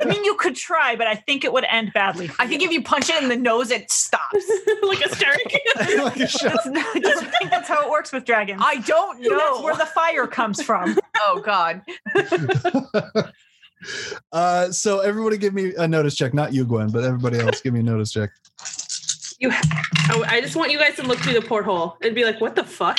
I 0.00 0.04
mean, 0.06 0.24
you 0.24 0.34
could 0.36 0.56
try, 0.56 0.96
but 0.96 1.06
I 1.06 1.14
think 1.14 1.44
it 1.44 1.52
would 1.52 1.64
end 1.64 1.92
badly. 1.94 2.30
I 2.38 2.46
think 2.46 2.62
if 2.62 2.70
you 2.72 2.82
punch 2.82 3.08
it 3.10 3.22
in 3.22 3.28
the 3.28 3.36
nose, 3.36 3.70
it 3.70 3.90
stops. 3.90 4.44
like 4.82 5.00
a 5.04 5.14
shark. 5.16 5.38
like 5.98 6.16
a 6.20 6.26
shot. 6.28 6.58
Not- 6.66 6.96
I 6.96 6.98
don't 6.98 7.30
think 7.38 7.50
that's 7.50 7.68
how 7.68 7.82
it 7.84 7.90
works 7.90 8.12
with 8.12 8.24
dragons. 8.24 8.60
I 8.64 8.76
don't 8.80 9.18
That's 9.18 9.30
know. 9.30 9.62
where 9.62 9.76
the 9.76 9.86
fire 9.86 10.26
comes 10.26 10.62
from. 10.62 10.98
oh 11.20 11.40
God. 11.44 11.82
Uh 14.32 14.70
so 14.70 15.00
everybody 15.00 15.36
give 15.36 15.54
me 15.54 15.72
a 15.76 15.86
notice 15.88 16.14
check 16.16 16.32
not 16.34 16.52
you 16.52 16.64
gwen 16.64 16.88
but 16.90 17.04
everybody 17.04 17.38
else 17.38 17.60
give 17.60 17.72
me 17.74 17.80
a 17.80 17.82
notice 17.82 18.12
check 18.12 18.30
You, 19.40 19.50
I, 19.50 20.24
I 20.28 20.40
just 20.40 20.54
want 20.56 20.70
you 20.72 20.78
guys 20.78 20.94
to 20.96 21.02
look 21.02 21.18
through 21.18 21.34
the 21.34 21.42
porthole 21.42 21.96
and 22.02 22.14
be 22.14 22.24
like, 22.24 22.40
"What 22.40 22.54
the 22.54 22.62
fuck?" 22.64 22.98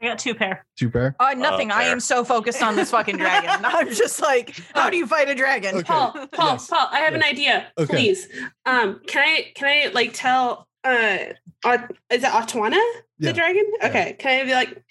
I 0.00 0.06
got 0.06 0.18
two 0.20 0.34
pair. 0.34 0.64
two 0.76 0.90
pair 0.90 1.16
Uh, 1.18 1.34
nothing. 1.36 1.72
I 1.72 1.84
am 1.84 1.98
so 1.98 2.24
focused 2.24 2.62
on 2.62 2.76
this 2.76 2.90
fucking 2.92 3.16
dragon. 3.16 3.50
I'm 3.64 3.88
just 3.92 4.20
like, 4.22 4.56
how 4.74 4.90
do 4.90 4.96
you 4.96 5.06
fight 5.08 5.28
a 5.28 5.34
dragon? 5.34 5.76
Okay. 5.76 5.82
Paul, 5.84 6.12
Paul, 6.32 6.52
Yes. 6.52 6.68
Paul, 6.68 6.88
I 6.92 7.00
have 7.00 7.14
an 7.14 7.24
idea. 7.24 7.66
Okay. 7.78 7.92
Please, 7.92 8.28
um, 8.64 9.00
can 9.08 9.22
I 9.26 9.50
can 9.56 9.66
I 9.68 9.90
like 9.92 10.12
tell 10.12 10.68
uh, 10.84 11.18
Aut- 11.64 11.90
is 12.10 12.22
it 12.22 12.30
Atwana 12.30 12.78
the 13.18 13.28
Yeah. 13.28 13.32
dragon? 13.32 13.64
Okay, 13.82 14.14
can 14.20 14.40
I 14.40 14.44
be 14.44 14.52
like, 14.52 14.82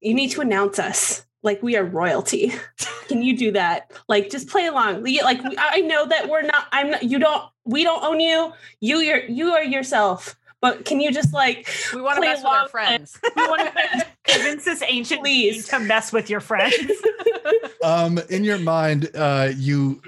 you 0.00 0.14
need 0.14 0.28
to 0.32 0.40
announce 0.40 0.78
us 0.78 1.24
like 1.44 1.62
we 1.62 1.76
are 1.76 1.84
royalty. 1.84 2.52
can 3.08 3.22
you 3.22 3.36
do 3.36 3.52
that? 3.52 3.92
Like, 4.08 4.30
just 4.30 4.48
play 4.48 4.66
along. 4.66 5.04
Like, 5.04 5.40
I 5.58 5.80
know 5.82 6.06
that 6.06 6.28
we're 6.28 6.42
not. 6.42 6.66
I'm 6.72 6.90
not. 6.90 7.04
You 7.04 7.18
don't. 7.18 7.44
We 7.64 7.84
don't 7.84 8.02
own 8.02 8.20
you. 8.20 8.52
You 8.80 8.98
you're 8.98 9.24
you 9.24 9.52
are 9.52 9.62
yourself. 9.62 10.36
But 10.60 10.86
can 10.86 10.98
you 10.98 11.12
just 11.12 11.34
like 11.34 11.68
We 11.92 12.00
want 12.00 12.16
to 12.16 12.20
Play 12.22 12.28
mess 12.28 12.38
with 12.38 12.46
our 12.46 12.52
along 12.60 12.68
friends. 12.68 13.20
we 13.36 13.46
want 13.46 13.70
to 13.74 14.06
Convince 14.24 14.64
this 14.64 14.82
ancient 14.86 15.20
Please. 15.20 15.56
Please. 15.56 15.68
to 15.68 15.78
mess 15.78 16.10
with 16.10 16.30
your 16.30 16.40
friends. 16.40 16.74
um 17.84 18.18
in 18.30 18.44
your 18.44 18.58
mind 18.58 19.10
uh 19.14 19.50
you 19.54 20.00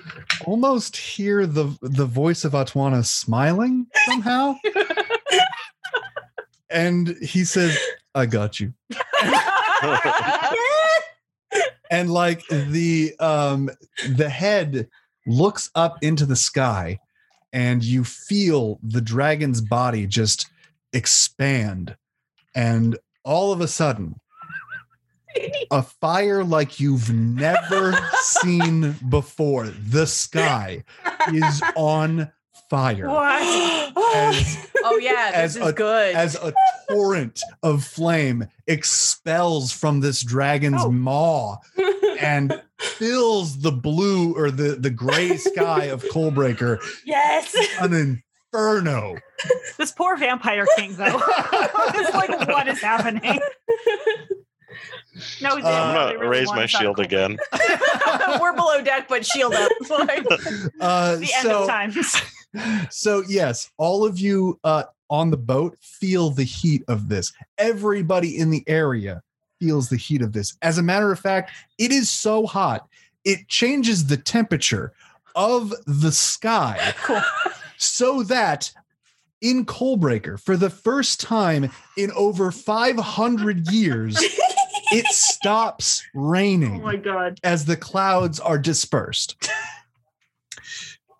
almost 0.46 0.96
hear 0.96 1.46
the 1.46 1.76
the 1.82 2.06
voice 2.06 2.42
of 2.44 2.52
atwana 2.52 3.04
smiling 3.04 3.86
somehow 4.06 4.54
and 6.70 7.08
he 7.20 7.44
says 7.44 7.78
i 8.14 8.24
got 8.24 8.58
you 8.58 8.72
and 11.90 12.10
like 12.10 12.46
the 12.48 13.14
um 13.18 13.70
the 14.08 14.28
head 14.28 14.88
looks 15.26 15.70
up 15.74 15.98
into 16.02 16.26
the 16.26 16.36
sky 16.36 16.98
and 17.52 17.82
you 17.82 18.04
feel 18.04 18.78
the 18.82 19.00
dragon's 19.00 19.60
body 19.60 20.06
just 20.06 20.48
expand. 20.92 21.96
And 22.54 22.98
all 23.24 23.52
of 23.52 23.60
a 23.60 23.68
sudden 23.68 24.20
a 25.70 25.82
fire 25.82 26.44
like 26.44 26.80
you've 26.80 27.12
never 27.12 27.92
seen 28.22 28.94
before 29.08 29.66
the 29.66 30.06
sky 30.06 30.84
is 31.32 31.62
on 31.76 32.30
fire 32.70 33.08
what? 33.08 33.42
as 34.16 34.68
oh 34.84 34.98
yeah, 34.98 35.30
As 35.34 35.54
this 35.54 35.62
is 35.62 35.68
a- 35.68 35.72
good. 35.72 36.14
as 36.14 36.34
a 36.36 36.52
torrent 36.90 37.40
of 37.62 37.84
flame 37.84 38.46
expels 38.66 39.72
from 39.72 40.00
this 40.00 40.22
dragon's 40.22 40.82
Oh. 40.84 40.90
maw 40.90 41.56
and 42.20 42.60
fills 42.78 43.58
the 43.60 43.72
blue 43.72 44.34
or 44.36 44.50
the 44.50 44.76
the 44.76 44.90
gray 44.90 45.36
sky 45.36 45.84
of 45.84 46.02
Coalbreaker 46.04 46.78
yes. 47.04 47.54
an 47.80 47.92
inferno. 48.52 49.16
This 49.78 49.92
poor 49.92 50.16
vampire 50.16 50.66
king, 50.76 50.94
though. 50.96 51.04
it's 51.54 52.14
like, 52.14 52.48
what 52.48 52.66
is 52.68 52.80
happening? 52.80 53.38
No, 55.40 55.50
Uh, 55.50 55.54
I'm 55.54 55.62
really, 55.62 55.62
gonna 55.62 56.18
really 56.18 56.28
raise 56.28 56.48
my 56.52 56.66
shield 56.66 56.96
cold. 56.96 57.06
again. 57.06 57.38
We're 58.40 58.54
below 58.54 58.82
deck, 58.82 59.08
but 59.08 59.24
shield 59.24 59.54
up. 59.54 59.70
Like, 59.88 60.26
Uh, 60.80 61.16
The 61.16 61.30
end 61.34 61.42
so, 61.42 61.62
of 61.62 61.68
times. 61.68 61.96
So 62.90 63.22
yes, 63.28 63.70
all 63.78 64.04
of 64.04 64.18
you 64.18 64.58
uh, 64.64 64.84
on 65.10 65.30
the 65.30 65.36
boat 65.36 65.76
feel 65.80 66.30
the 66.30 66.44
heat 66.44 66.82
of 66.88 67.08
this. 67.08 67.32
Everybody 67.58 68.38
in 68.38 68.50
the 68.50 68.64
area 68.66 69.22
feels 69.60 69.88
the 69.88 69.96
heat 69.96 70.22
of 70.22 70.32
this. 70.32 70.56
As 70.62 70.78
a 70.78 70.82
matter 70.82 71.10
of 71.12 71.18
fact, 71.18 71.50
it 71.78 71.92
is 71.92 72.10
so 72.10 72.46
hot 72.46 72.88
it 73.26 73.48
changes 73.48 74.06
the 74.06 74.16
temperature 74.16 74.92
of 75.34 75.74
the 75.86 76.12
sky 76.12 76.94
Cool. 77.02 77.20
so 77.76 78.22
that 78.22 78.72
in 79.42 79.66
Coalbreaker, 79.66 80.40
for 80.40 80.56
the 80.56 80.70
first 80.70 81.20
time 81.20 81.70
in 81.98 82.10
over 82.12 82.50
500 82.52 83.68
years, 83.70 84.16
it 84.92 85.06
stops 85.06 86.02
raining. 86.14 86.80
Oh 86.80 86.84
my 86.84 86.96
god. 86.96 87.38
as 87.42 87.64
the 87.64 87.76
clouds 87.76 88.40
are 88.40 88.58
dispersed. 88.58 89.36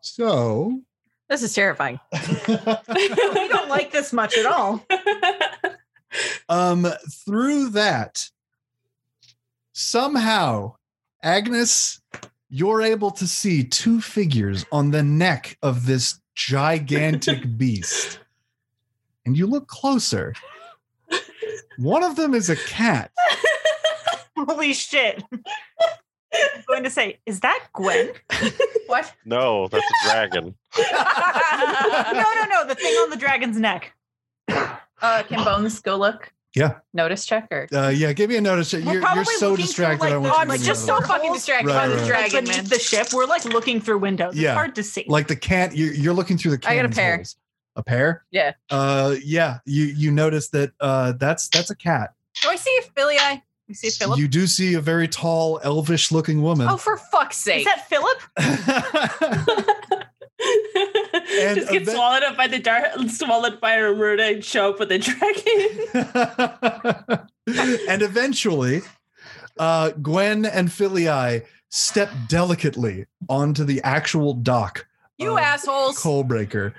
So, 0.01 0.81
this 1.29 1.43
is 1.43 1.53
terrifying. 1.55 2.01
We 2.89 3.49
don't 3.49 3.69
like 3.69 3.93
this 3.93 4.13
much 4.13 4.37
at 4.37 4.47
all. 4.47 4.85
um, 6.49 6.87
through 7.25 7.71
that, 7.71 8.31
somehow, 9.73 10.77
Agnes, 11.23 12.01
you're 12.49 12.83
able 12.83 13.11
to 13.13 13.27
see 13.27 13.65
two 13.65 14.01
figures 14.01 14.65
on 14.73 14.91
the 14.91 15.03
neck 15.03 15.59
of 15.63 15.87
this 15.87 16.21
gigantic 16.35 17.45
beast. 17.57 18.21
And 19.25 19.37
you 19.37 19.47
look 19.47 19.67
closer. 19.67 20.35
One 21.79 22.05
of 22.05 22.17
them 22.17 22.35
is 22.35 22.49
a 22.49 22.57
cat. 22.57 23.11
Holy 24.37 24.73
shit. 24.73 25.23
I'm 26.57 26.63
going 26.67 26.85
to 26.85 26.91
say, 26.91 27.19
is 27.27 27.41
that 27.41 27.65
Gwen? 27.73 28.11
What? 28.87 29.13
No, 29.25 29.67
that's 29.67 29.85
a 29.85 30.09
dragon. 30.11 30.55
no, 30.79 30.83
no, 32.13 32.45
no. 32.51 32.67
The 32.69 32.75
thing 32.77 32.95
on 32.95 33.11
the 33.11 33.17
dragon's 33.17 33.59
neck. 33.59 33.93
Uh, 34.49 35.23
can 35.25 35.45
Bones 35.45 35.81
go 35.81 35.97
look? 35.97 36.33
Yeah. 36.55 36.79
Notice 36.95 37.27
check 37.27 37.49
or? 37.51 37.67
Uh, 37.73 37.89
yeah, 37.89 38.13
give 38.13 38.31
me 38.31 38.37
a 38.37 38.41
notice. 38.41 38.73
We're 38.73 38.79
You're, 38.81 38.93
you're 38.95 39.03
so 39.25 39.51
looking 39.51 39.57
through, 39.57 39.57
distracted. 39.57 40.01
like, 40.05 40.11
I 40.13 40.15
the- 40.15 40.21
want 40.21 40.33
Oh, 40.33 40.37
you 40.37 40.41
I'm 40.41 40.47
to 40.47 40.53
like, 40.53 40.61
leave 40.61 40.67
just 40.69 40.87
that 40.87 40.93
so 40.93 40.99
alone. 40.99 41.09
fucking 41.09 41.33
distracted 41.35 41.69
Right, 41.69 41.75
by 41.75 41.89
the 41.89 41.95
right. 41.97 42.01
Like 42.03 42.09
dragon, 42.31 42.45
beneath 42.45 42.57
man. 42.57 42.65
the 42.69 42.79
ship, 42.79 43.09
we're 43.13 43.27
like 43.27 43.45
looking 43.45 43.81
through 43.81 43.99
windows. 43.99 44.37
Yeah. 44.37 44.51
It's 44.53 44.57
hard 44.57 44.75
to 44.77 44.83
see. 44.83 45.05
like 45.09 45.27
the 45.29 45.37
can 45.37 45.73
you're, 45.75 45.93
you're 45.93 46.15
looking 46.15 46.39
through 46.39 46.57
the 46.57 46.69
I 46.69 46.77
got 46.77 46.85
a 46.87 46.89
cannon's 46.89 46.95
pair. 46.97 47.17
holes. 47.17 47.37
A 47.75 47.83
pair? 47.83 48.25
Yeah. 48.31 48.53
Uh 48.71 49.17
yeah, 49.23 49.59
you 49.67 49.85
you 49.87 50.11
notice 50.13 50.49
that 50.51 50.73
uh 50.81 51.13
that's 51.19 51.49
that's 51.49 51.69
a 51.71 51.77
cat. 51.77 52.15
Do 52.43 52.49
I 52.49 52.57
see 52.57 52.75
a 52.79 52.83
Philly 52.93 53.17
eye? 53.19 53.43
You 53.69 53.75
see 53.75 53.91
Philip? 53.91 54.19
You 54.19 54.29
do 54.29 54.47
see 54.47 54.75
a 54.75 54.81
very 54.81 55.09
tall, 55.09 55.61
elvish 55.65 56.13
looking 56.13 56.41
woman. 56.43 56.69
Oh, 56.69 56.77
for 56.77 56.97
fuck's 56.97 57.37
sake. 57.37 57.67
is 57.67 57.75
that 57.75 57.89
Philip? 57.89 58.23
Just 61.27 61.71
get 61.71 61.83
event- 61.83 61.97
swallowed 61.97 62.23
up 62.23 62.37
by 62.37 62.47
the 62.47 62.59
dark, 62.59 62.87
swallowed 63.09 63.61
by 63.61 63.75
a 63.75 63.93
murder 63.95 64.23
and 64.23 64.45
show 64.45 64.71
up 64.71 64.79
with 64.79 64.93
a 64.93 64.99
dragon. 64.99 65.29
and 67.89 68.03
eventually, 68.03 68.83
uh, 69.59 69.91
Gwen 69.91 70.45
and 70.45 70.69
Philia 70.69 71.45
step 71.71 72.11
delicately 72.29 73.07
onto 73.29 73.65
the 73.65 73.83
actual 73.83 74.35
dock. 74.35 74.87
you 75.19 75.39
assholes! 75.39 75.99
Coalbreaker, 75.99 76.75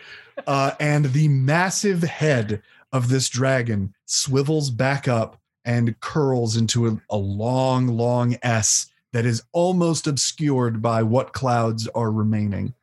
uh, 0.46 0.72
and 0.80 1.06
the 1.06 1.28
massive 1.28 2.04
head 2.04 2.62
of 2.92 3.10
this 3.10 3.30
dragon 3.30 3.94
swivels 4.06 4.70
back 4.70 5.08
up 5.08 5.40
and 5.68 6.00
curls 6.00 6.56
into 6.56 6.88
a, 6.88 6.98
a 7.12 7.18
long, 7.18 7.88
long 7.90 8.38
S 8.42 8.88
that 9.14 9.26
is 9.26 9.44
almost 9.52 10.08
obscured 10.08 10.82
by 10.82 11.04
what 11.04 11.34
clouds 11.34 11.88
are 11.90 12.10
remaining. 12.12 12.74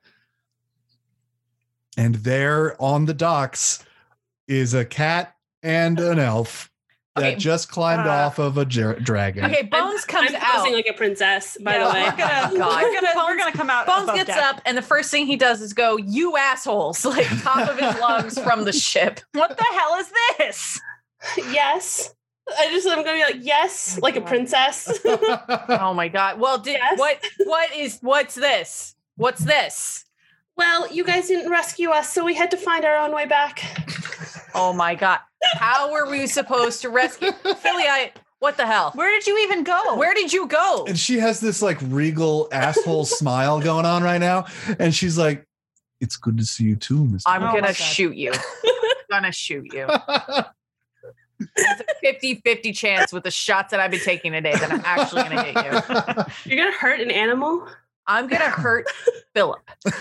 And 1.97 2.17
there 2.17 2.81
on 2.81 3.07
the 3.07 3.15
docks 3.15 3.83
is 4.47 4.75
a 4.75 4.85
cat 4.85 5.35
and 5.63 5.99
an 5.99 6.19
elf 6.19 6.71
that 7.17 7.23
Okay, 7.25 7.37
just 7.37 7.71
climbed 7.71 8.07
uh, 8.09 8.11
off 8.11 8.39
of 8.41 8.59
a 8.59 8.65
ger- 8.65 8.99
dragon. 8.99 9.45
Okay, 9.45 9.63
Bones 9.63 10.05
comes 10.05 10.31
I'm 10.31 10.37
out. 10.37 10.57
posing 10.57 10.73
like 10.75 10.89
a 10.89 10.93
princess, 10.93 11.57
by 11.63 11.77
Yeah, 11.77 11.85
the 11.87 11.95
way. 11.95 12.03
We're 12.11 12.17
gonna, 12.17 12.59
God. 12.59 12.83
we're 12.83 13.01
gonna, 13.01 13.25
we're 13.27 13.39
gonna 13.39 13.53
come 13.53 13.71
out. 13.71 13.87
Bones 13.87 14.03
above 14.05 14.17
gets 14.17 14.29
deck. 14.31 14.43
up, 14.45 14.61
and 14.67 14.77
the 14.77 14.83
first 14.83 15.11
thing 15.13 15.27
he 15.27 15.37
does 15.37 15.61
is 15.63 15.73
go, 15.73 15.97
"You 15.97 16.37
assholes!" 16.37 17.05
Like 17.15 17.29
top 17.43 17.69
of 17.69 17.79
his 17.79 18.01
lungs 18.01 18.37
from 18.41 18.65
the 18.65 18.73
ship. 18.73 19.21
What 19.33 19.57
the 19.57 19.65
hell 19.73 19.95
is 20.01 20.13
this? 20.39 20.81
yes. 21.53 22.13
I 22.47 22.69
just 22.71 22.87
I'm 22.87 23.03
gonna 23.05 23.13
be 23.19 23.23
like, 23.25 23.45
yes, 23.45 23.97
oh 23.97 24.01
like 24.03 24.17
a 24.17 24.21
princess. 24.21 24.99
Oh 25.69 25.93
my 25.95 26.09
god! 26.09 26.39
Well, 26.39 26.59
did 26.59 26.77
Yes. 26.79 26.99
what? 26.99 27.25
What 27.45 27.75
is? 27.75 27.99
What's 28.03 28.35
this? 28.35 28.95
What's 29.17 29.43
this? 29.45 30.05
well, 30.57 30.87
you 30.93 31.05
guys 31.05 31.27
didn't 31.29 31.51
rescue 31.51 31.91
us, 31.91 32.13
so 32.13 32.25
we 32.25 32.35
had 32.35 32.51
to 32.53 32.57
find 32.57 32.85
our 32.85 32.97
own 32.97 33.13
way 33.15 33.27
back. 33.27 33.63
Oh 34.55 34.73
my 34.73 34.95
god! 34.95 35.21
How 35.55 35.91
were 35.93 36.09
we 36.11 36.27
supposed 36.27 36.83
to 36.83 36.91
rescue 36.91 37.33
Philly? 37.33 37.85
I. 37.89 38.13
What 38.41 38.59
the 38.59 38.67
hell? 38.67 38.91
Where 38.95 39.11
did 39.11 39.27
you 39.27 39.39
even 39.39 39.65
go? 39.65 39.97
Where 39.97 40.13
did 40.13 40.31
you 40.31 40.47
go? 40.47 40.85
and 40.87 40.99
she 40.99 41.19
has 41.19 41.41
this 41.41 41.63
like 41.63 41.79
regal 41.81 42.49
asshole 42.53 43.05
smile 43.21 43.59
going 43.59 43.87
on 43.87 44.03
right 44.03 44.21
now. 44.21 44.45
And 44.79 44.95
she's 44.95 45.17
like, 45.17 45.47
It's 46.03 46.19
good 46.19 46.37
to 46.37 46.45
see 46.45 46.65
you 46.65 46.77
too, 46.77 47.05
Mr. 47.05 47.23
I'm 47.25 47.43
Oh 47.43 47.47
gonna 47.47 47.69
God. 47.69 47.77
shoot 47.77 48.15
you. 48.15 48.33
gonna 49.11 49.33
shoot 49.33 49.73
you. 49.73 49.89
It's 51.41 51.81
a 51.81 51.95
50 52.01 52.37
50 52.45 52.73
chance 52.73 53.13
with 53.13 53.25
the 53.25 53.31
shots 53.31 53.71
that 53.71 53.81
I've 53.81 53.91
been 53.91 54.01
taking 54.01 54.33
today 54.33 54.53
that 54.53 54.73
I'm 54.73 54.83
actually 54.85 55.23
gonna 55.25 55.43
hit 55.43 55.55
you. 55.57 55.73
You're 56.57 56.65
gonna 56.65 56.77
hurt 56.77 57.01
an 57.01 57.11
animal? 57.11 57.67
I'm 58.07 58.27
gonna 58.29 58.51
hurt 58.51 58.87
Philip. 59.35 59.63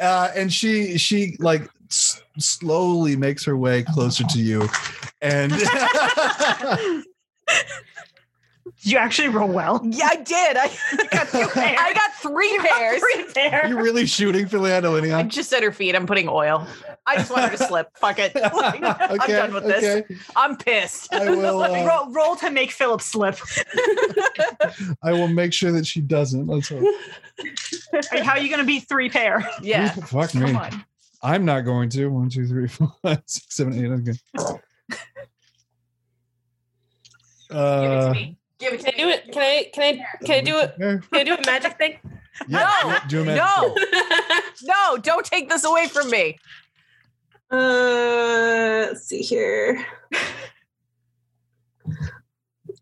uh, 0.00 0.28
and 0.34 0.52
she 0.52 0.98
she 0.98 1.36
like 1.38 1.68
s- 1.90 2.22
slowly 2.38 3.16
makes 3.16 3.44
her 3.44 3.56
way 3.56 3.84
closer 3.84 4.24
to 4.24 4.38
you 4.38 4.68
and 5.22 5.52
Did 8.82 8.92
you 8.92 8.98
actually 8.98 9.28
roll 9.28 9.48
well? 9.48 9.80
Yeah, 9.84 10.08
I 10.10 10.16
did. 10.16 10.56
I 10.56 10.68
got 11.10 11.28
two 11.28 11.46
pairs. 11.54 11.78
I 11.80 11.92
got 11.94 12.14
three 12.14 12.58
pairs. 12.58 13.00
Three 13.00 13.24
pair. 13.34 13.66
you're 13.68 13.82
really 13.82 14.06
shooting 14.06 14.46
Philiana 14.46 14.84
I 14.84 15.00
Linian? 15.22 15.28
just 15.28 15.52
at 15.52 15.62
her 15.62 15.72
feet. 15.72 15.94
I'm 15.96 16.06
putting 16.06 16.28
oil. 16.28 16.66
I 17.06 17.16
just 17.16 17.30
want 17.30 17.50
her 17.50 17.56
to 17.56 17.64
slip. 17.64 17.88
Fuck 17.96 18.18
it. 18.18 18.32
Like, 18.58 18.82
I'm 19.22 19.28
done 19.28 19.54
with 19.54 19.64
this. 19.64 20.04
I'm 20.36 20.56
pissed. 20.56 21.12
I 21.14 21.30
will 21.30 21.62
uh, 21.62 21.84
roll, 21.86 22.10
roll 22.12 22.36
to 22.36 22.50
make 22.50 22.70
Philip 22.72 23.00
slip. 23.00 23.38
I 25.02 25.12
will 25.12 25.28
make 25.28 25.52
sure 25.52 25.72
that 25.72 25.86
she 25.86 26.00
doesn't. 26.00 26.46
Let's 26.46 26.68
hope. 26.68 26.82
Like, 28.12 28.22
How 28.22 28.32
are 28.32 28.38
you 28.38 28.48
going 28.48 28.60
to 28.60 28.66
beat 28.66 28.88
three 28.88 29.08
pair? 29.08 29.48
Yeah. 29.62 29.90
Fuck 29.90 30.34
me. 30.34 30.52
On. 30.52 30.84
I'm 31.22 31.44
not 31.44 31.62
going 31.62 31.88
to. 31.90 32.08
One, 32.08 32.28
two, 32.28 32.46
three, 32.46 32.68
four, 32.68 32.92
five, 33.02 33.22
six, 33.26 33.56
seven, 33.56 33.72
eight. 33.74 33.90
Okay. 33.90 34.12
Give 34.38 34.60
it 37.50 37.56
Uh, 37.56 38.06
to 38.08 38.12
me. 38.12 38.37
Give 38.58 38.72
it 38.72 38.84
Can 38.84 38.92
to 38.92 38.94
I 38.94 39.04
do 39.04 39.08
it? 39.08 39.32
Can 39.32 39.42
I 39.42 39.70
can 39.72 39.82
I 39.82 40.24
can 40.26 40.34
I 40.36 40.40
do 40.40 40.58
it? 40.58 40.74
Can 40.78 41.20
I 41.20 41.24
do 41.24 41.34
a 41.34 41.46
magic 41.46 41.78
thing? 41.78 41.98
yeah, 42.48 43.04
do 43.08 43.22
a 43.22 43.24
magic 43.24 43.42
No. 43.44 43.74
trick. 43.74 44.44
No, 44.62 44.96
don't 44.96 45.24
take 45.24 45.48
this 45.48 45.64
away 45.64 45.86
from 45.86 46.10
me. 46.10 46.36
Uh, 47.50 48.88
let's 48.88 49.06
see 49.06 49.22
here. 49.22 49.84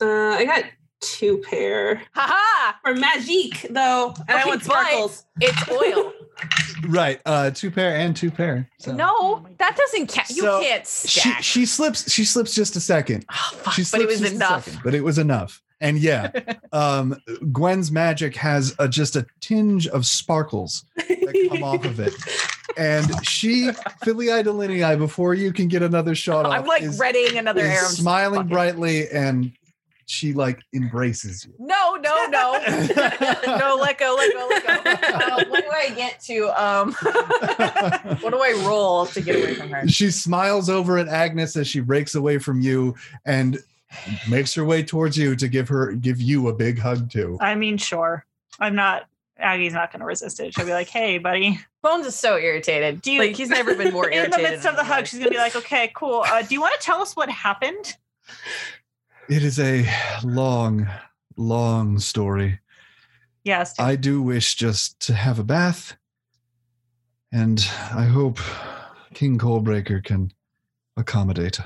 Uh, 0.01 0.05
I 0.39 0.45
got 0.45 0.65
two 1.01 1.39
pair 1.39 2.03
Haha. 2.15 2.77
for 2.83 2.95
magic 2.95 3.67
though, 3.71 4.15
and 4.29 4.39
I 4.39 4.47
want 4.47 4.63
sparkles. 4.65 5.25
It's 5.41 5.69
oil. 5.71 6.13
Right. 6.89 7.21
Uh, 7.25 7.51
two 7.51 7.71
pair 7.71 7.97
and 7.97 8.15
two 8.17 8.31
pair. 8.31 8.69
So. 8.79 8.93
No, 8.93 9.47
that 9.59 9.77
doesn't 9.77 10.09
count. 10.09 10.31
You 10.31 10.43
So, 10.43 10.61
can't 10.63 10.87
She 10.87 11.09
stack. 11.21 11.43
she 11.43 11.67
slips 11.67 12.11
she 12.11 12.25
slips 12.25 12.55
just 12.55 12.77
a 12.77 12.81
second. 12.81 13.25
Oh, 13.31 13.51
fuck, 13.63 13.75
She 13.75 13.85
but 13.91 14.01
it 14.01 14.07
was 14.07 14.23
enough. 14.33 14.65
second, 14.65 14.81
but 14.85 14.95
it 14.95 15.03
was 15.05 15.19
enough. 15.19 15.63
And 15.81 15.99
yeah, 15.99 16.31
um, 16.73 17.21
Gwen's 17.53 17.91
magic 17.91 18.35
has 18.37 18.75
a, 18.79 18.89
just 18.89 19.17
a 19.17 19.27
tinge 19.41 19.87
of 19.89 20.07
sparkles 20.07 20.85
that 20.97 21.49
come 21.51 21.63
off 21.63 21.85
of 21.85 22.01
it. 22.01 22.15
And 22.79 23.07
she, 23.27 23.69
Philia 24.05 24.43
Delinei, 24.45 24.99
before 24.99 25.35
you 25.35 25.53
can 25.53 25.69
get 25.69 25.83
another 25.83 26.15
shot 26.15 26.47
off, 26.47 26.53
I'm 26.53 26.67
like 26.67 26.83
is, 26.83 26.99
readying 26.99 27.39
another 27.39 27.61
is 27.63 27.67
arrow. 27.67 27.89
smiling 27.89 28.41
Fuck 28.41 28.47
it. 28.47 28.51
brightly, 28.51 29.09
and 29.11 29.53
she 30.07 30.33
like 30.33 30.61
embraces 30.75 31.45
you. 31.45 31.53
No, 31.59 31.97
no, 31.97 32.27
no. 32.27 32.53
no, 33.59 33.77
let 33.77 33.99
go, 33.99 34.15
let 34.17 34.33
go, 34.33 34.49
let 34.49 34.85
go. 34.85 34.93
Uh, 34.93 35.45
what 35.49 35.65
do 35.65 35.71
I 35.71 35.91
get 35.95 36.21
to? 36.21 36.49
Um, 36.63 36.93
what 38.21 38.31
do 38.31 38.39
I 38.39 38.63
roll 38.67 39.07
to 39.07 39.21
get 39.21 39.37
away 39.37 39.55
from 39.55 39.71
her? 39.71 39.89
she 39.89 40.11
smiles 40.11 40.71
over 40.71 40.99
at 40.99 41.09
Agnes 41.09 41.57
as 41.57 41.67
she 41.67 41.81
breaks 41.81 42.15
away 42.15 42.39
from 42.39 42.61
you 42.61 42.95
and 43.25 43.59
makes 44.29 44.55
her 44.55 44.65
way 44.65 44.83
towards 44.83 45.17
you 45.17 45.37
to 45.37 45.49
give 45.49 45.69
her 45.69 45.93
give 45.93 46.21
you 46.21 46.49
a 46.49 46.53
big 46.55 46.79
hug 46.79 47.11
too. 47.11 47.37
I 47.41 47.55
mean, 47.55 47.79
sure. 47.79 48.25
I'm 48.59 48.75
not, 48.75 49.07
Aggie's 49.39 49.73
not 49.75 49.93
going 49.93 50.01
to 50.01 50.07
resist 50.07 50.41
it. 50.41 50.55
She'll 50.55 50.65
be 50.67 50.73
like, 50.73 50.89
hey, 50.89 51.19
buddy. 51.19 51.61
Bones 51.83 52.07
is 52.07 52.17
so 52.17 52.37
irritated. 52.39 53.03
Do 53.03 53.13
you- 53.13 53.21
like 53.21 53.37
he's 53.37 53.51
never 53.51 53.75
been 53.75 53.93
more 53.93 54.11
irritated. 54.11 54.35
In 54.39 54.43
the 54.45 54.51
midst 54.51 54.67
of 54.67 54.77
the 54.77 54.83
hug, 54.85 54.99
life. 55.01 55.09
she's 55.09 55.19
going 55.21 55.31
to 55.31 55.35
be 55.35 55.41
like, 55.41 55.57
okay, 55.57 55.91
cool. 55.95 56.25
Uh, 56.27 56.43
do 56.43 56.55
you 56.55 56.61
want 56.61 56.75
to 56.79 56.85
tell 56.85 57.01
us 57.03 57.15
what 57.15 57.29
happened? 57.31 57.97
It 59.29 59.43
is 59.43 59.59
a 59.59 59.87
long, 60.25 60.89
long 61.37 61.99
story. 61.99 62.61
Yes. 63.45 63.79
I 63.79 63.95
do 63.97 64.23
wish 64.23 64.55
just 64.57 64.99
to 65.07 65.15
have 65.15 65.39
a 65.39 65.45
bath, 65.45 65.97
and 67.33 67.65
I 67.95 68.05
hope 68.05 68.39
King 69.15 69.39
Coalbreaker 69.39 70.03
can 70.03 70.33
accommodate. 70.97 71.61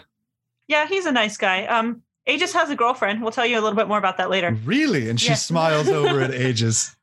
yeah, 0.68 0.87
he's 0.87 1.06
a 1.06 1.12
nice 1.12 1.37
guy. 1.37 1.64
Um, 1.66 2.02
Aegis 2.26 2.52
has 2.52 2.70
a 2.70 2.76
girlfriend. 2.76 3.22
We'll 3.22 3.33
tell 3.33 3.46
you 3.46 3.59
a 3.59 3.62
little 3.62 3.76
bit 3.76 3.88
more 3.88 3.98
about 3.98 4.18
that 4.18 4.30
later. 4.30 4.56
Really? 4.64 5.09
And 5.11 5.20
she 5.20 5.28
Yeah. 5.28 5.35
smiles 5.35 5.88
over 5.88 6.20
at 6.20 6.33
Aegis. 6.35 6.94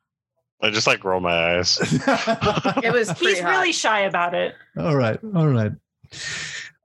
I 0.62 0.70
just 0.72 0.88
like 0.88 1.04
roll 1.04 1.20
my 1.20 1.58
eyes. 1.58 1.78
It 2.84 2.92
was 2.94 3.12
He's 3.20 3.40
hot. 3.40 3.50
really 3.52 3.72
shy 3.72 4.02
about 4.02 4.34
it. 4.34 4.56
all 4.78 4.96
right, 4.96 5.20
all 5.36 5.48
right. 5.48 5.72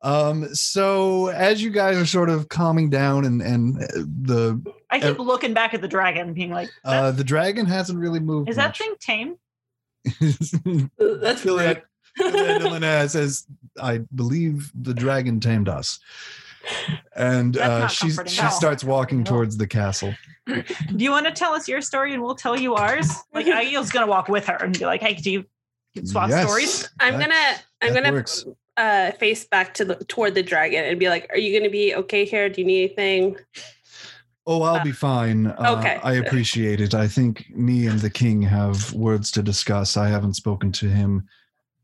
Um, 0.03 0.53
so 0.55 1.29
as 1.29 1.63
you 1.63 1.71
guys 1.71 1.97
are 1.97 2.05
sort 2.07 2.29
of 2.29 2.49
calming 2.49 2.91
down 2.91 3.25
and 3.25 3.41
and 3.41 3.83
uh, 3.83 3.87
the 3.95 4.61
I 4.91 4.99
keep 4.99 5.19
looking 5.19 5.55
back 5.55 5.75
at 5.75 5.81
the 5.81 5.87
dragon, 5.89 6.35
being 6.35 6.51
like, 6.51 6.71
uh 6.85 7.13
the 7.13 7.23
dragon 7.25 7.67
hasn't 7.67 7.99
really 7.99 8.19
moved. 8.21 8.49
is 8.51 8.57
that 8.57 8.77
thing 8.77 8.95
tame? 9.01 9.37
That's 10.21 11.41
Philippe- 11.41 11.83
rude. 12.19 12.35
Delana 12.35 13.09
says, 13.09 13.47
"I 13.81 13.99
believe 14.15 14.73
the 14.75 14.93
dragon 14.93 15.39
tamed 15.41 15.69
us," 15.69 16.01
and 17.17 17.57
uh, 17.57 17.87
she 17.89 18.11
she 18.11 18.41
at 18.41 18.49
starts 18.51 18.85
walking 18.85 19.19
No. 19.19 19.25
towards 19.25 19.57
the 19.57 19.67
castle. 19.67 20.15
Do 20.47 20.65
you 20.97 21.11
want 21.11 21.27
to 21.27 21.33
tell 21.33 21.53
us 21.53 21.69
your 21.69 21.81
story 21.81 22.15
and 22.15 22.23
we'll 22.23 22.35
tell 22.35 22.59
you 22.59 22.75
ours? 22.75 23.09
Like 23.33 23.47
Aiel's 23.63 23.91
gonna 23.91 24.07
walk 24.07 24.29
with 24.29 24.47
her 24.47 24.57
and 24.57 24.77
be 24.79 24.85
like, 24.87 25.01
hey, 25.01 25.15
do 25.15 25.31
you 25.31 25.45
swap 26.05 26.29
Yes, 26.31 26.47
stories? 26.47 26.91
I'm 27.01 27.19
gonna 27.19 27.55
I'm 27.81 27.95
gonna 27.95 28.11
works. 28.13 28.45
uh 28.77 29.13
face 29.13 29.45
back 29.45 29.75
to 29.75 29.85
the 29.85 29.95
toward 30.07 30.35
the 30.35 30.43
dragon 30.43 30.85
and 30.85 30.99
be 30.99 31.09
like, 31.09 31.29
"Are 31.31 31.39
you 31.39 31.57
gonna 31.59 31.71
be 31.71 31.95
okay 31.95 32.25
here? 32.25 32.49
Do 32.49 32.61
you 32.61 32.67
need 32.67 32.85
anything?" 32.85 33.37
Oh, 34.45 34.63
I'll 34.63 34.83
be 34.83 34.91
fine. 34.91 35.47
Uh, 35.47 35.77
Okay. 35.79 36.01
I 36.03 36.15
appreciate 36.15 36.81
it. 36.81 36.95
I 36.95 37.07
think 37.07 37.49
me 37.55 37.87
and 37.87 38.01
the 38.01 38.11
king 38.11 38.43
have 38.43 38.93
words 38.93 39.31
to 39.33 39.43
discuss. 39.43 39.97
I 39.97 40.09
haven't 40.09 40.35
spoken 40.35 40.73
to 40.73 40.89
him, 40.89 41.29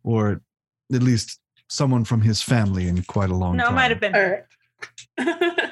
or 0.02 0.40
at 0.92 1.02
least 1.04 1.38
someone 1.68 2.02
from 2.04 2.20
his 2.22 2.42
family 2.42 2.88
in 2.88 3.02
quite 3.04 3.30
a 3.30 3.34
long 3.36 3.56
time. 3.56 3.58
No, 3.58 3.68
it 3.70 3.74
might 3.74 3.90
have 3.92 4.00
been. 4.00 4.14
All 4.14 4.20
right. 4.30 4.44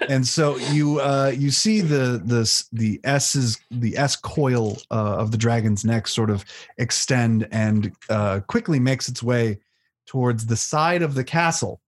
And 0.08 0.26
so 0.26 0.56
you 0.56 1.00
uh 1.00 1.32
you 1.34 1.50
see 1.50 1.80
the 1.80 2.20
the 2.24 2.64
the 2.72 3.00
s's 3.04 3.58
the 3.70 3.96
s 3.96 4.16
coil 4.16 4.76
uh, 4.90 5.16
of 5.16 5.30
the 5.30 5.36
dragon's 5.36 5.84
neck 5.84 6.08
sort 6.08 6.30
of 6.30 6.44
extend 6.78 7.46
and 7.52 7.92
uh 8.10 8.40
quickly 8.48 8.80
makes 8.80 9.08
its 9.08 9.22
way 9.22 9.58
towards 10.06 10.46
the 10.46 10.56
side 10.56 11.02
of 11.02 11.14
the 11.14 11.24
castle. 11.24 11.80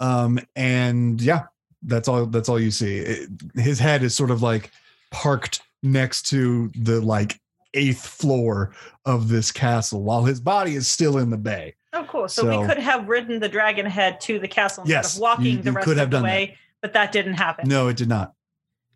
Um 0.00 0.38
and 0.56 1.20
yeah 1.20 1.44
that's 1.82 2.08
all 2.08 2.26
that's 2.26 2.48
all 2.48 2.60
you 2.60 2.70
see. 2.70 2.98
It- 2.98 3.28
his 3.54 3.78
head 3.78 4.02
is 4.02 4.14
sort 4.14 4.30
of 4.30 4.42
like 4.42 4.70
parked 5.10 5.62
next 5.82 6.22
to 6.30 6.70
the 6.76 7.00
like 7.00 7.40
eighth 7.74 8.06
floor 8.06 8.74
of 9.04 9.28
this 9.28 9.50
castle 9.50 10.02
while 10.02 10.24
his 10.24 10.40
body 10.40 10.74
is 10.76 10.86
still 10.86 11.18
in 11.18 11.30
the 11.30 11.36
bay 11.36 11.74
Oh, 11.94 12.04
cool. 12.08 12.28
So, 12.28 12.42
So- 12.42 12.60
we 12.60 12.66
could 12.66 12.78
have 12.78 13.08
ridden 13.08 13.40
the 13.40 13.48
dragon 13.48 13.86
head 13.86 14.20
to 14.22 14.38
the 14.38 14.48
castle 14.48 14.82
instead 14.82 14.96
Yes, 14.96 15.14
of 15.16 15.20
walking 15.22 15.44
you- 15.46 15.62
the 15.62 15.72
rest 15.72 15.84
could 15.86 15.96
have 15.96 16.06
of 16.06 16.10
the 16.10 16.16
done 16.16 16.22
that. 16.24 16.28
way, 16.28 16.58
but 16.82 16.92
that 16.92 17.12
didn't 17.12 17.34
happen. 17.34 17.68
no 17.68 17.88
it 17.88 17.96
did 17.96 18.08
not 18.08 18.34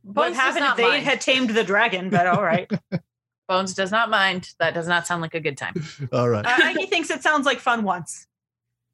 What 0.03 0.14
Bones 0.14 0.36
does 0.36 0.40
happened 0.40 0.57
if 0.64 0.68
not 0.68 0.76
they 0.76 0.82
mind. 0.88 1.05
had 1.05 1.20
tamed 1.20 1.51
the 1.51 1.64
dragon? 1.64 2.11
But 2.11 2.26
all 2.26 2.42
right. 2.42 2.70
Bones 3.49 3.72
does 3.74 3.90
not 3.90 4.11
mind. 4.11 4.53
That 4.59 4.74
does 4.74 4.86
not 4.86 5.07
sound 5.07 5.22
like 5.22 5.34
a 5.34 5.40
good 5.40 5.57
time. 5.57 5.74
all 6.12 6.28
right 6.28 6.44
uh, 6.44 6.78
he 6.78 6.86
thinks 6.86 7.09
it 7.11 7.22
sounds 7.22 7.46
like 7.46 7.61
fun 7.61 7.82
once. 7.82 8.26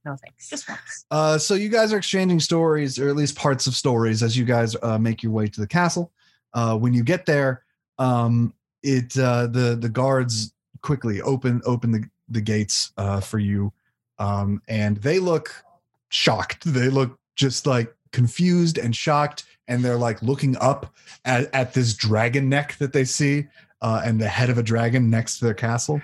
No 0.05 0.17
thanks. 0.17 0.49
Just 0.51 0.69
once. 0.69 1.07
Uh, 1.11 1.39
so 1.39 1.55
you 1.55 1.71
guys 1.71 1.93
are 1.93 1.97
exchanging 1.97 2.39
stories, 2.39 2.99
or 2.99 3.09
at 3.09 3.17
least 3.17 3.37
parts 3.37 3.67
of 3.67 3.75
stories, 3.75 4.23
as 4.23 4.37
you 4.37 4.45
guys 4.45 4.77
uh, 4.83 4.99
make 4.99 5.23
your 5.23 5.33
way 5.33 5.47
to 5.49 5.61
the 5.61 5.67
castle. 5.67 6.13
Uh, 6.53 6.77
when 6.77 6.93
you 6.93 7.03
get 7.03 7.25
there, 7.25 7.65
um, 7.99 8.53
it 8.83 9.17
uh, 9.19 9.47
the 9.47 9.77
the 9.81 9.89
guards 9.89 10.53
quickly 10.83 11.23
open 11.23 11.63
open 11.65 11.91
the 11.91 12.05
the 12.29 12.43
gates 12.43 12.93
uh, 12.99 13.19
for 13.19 13.39
you, 13.39 13.73
um, 14.19 14.63
and 14.69 14.97
they 14.99 15.19
look 15.19 15.65
shocked. 16.09 16.65
They 16.65 16.89
look 16.89 17.19
just 17.37 17.67
like 17.67 17.95
confused 18.13 18.79
and 18.79 18.95
shocked, 18.95 19.45
and 19.69 19.85
they're 19.85 19.97
like 19.97 20.23
looking 20.23 20.57
up 20.59 20.95
at, 21.25 21.53
at 21.55 21.75
this 21.75 21.95
dragon 21.95 22.49
neck 22.49 22.77
that 22.79 22.93
they 22.93 23.05
see, 23.05 23.47
uh, 23.83 24.03
and 24.05 24.21
the 24.21 24.29
head 24.29 24.51
of 24.51 24.59
a 24.59 24.63
dragon 24.63 25.11
next 25.11 25.39
to 25.39 25.45
their 25.45 25.55
castle. 25.55 26.01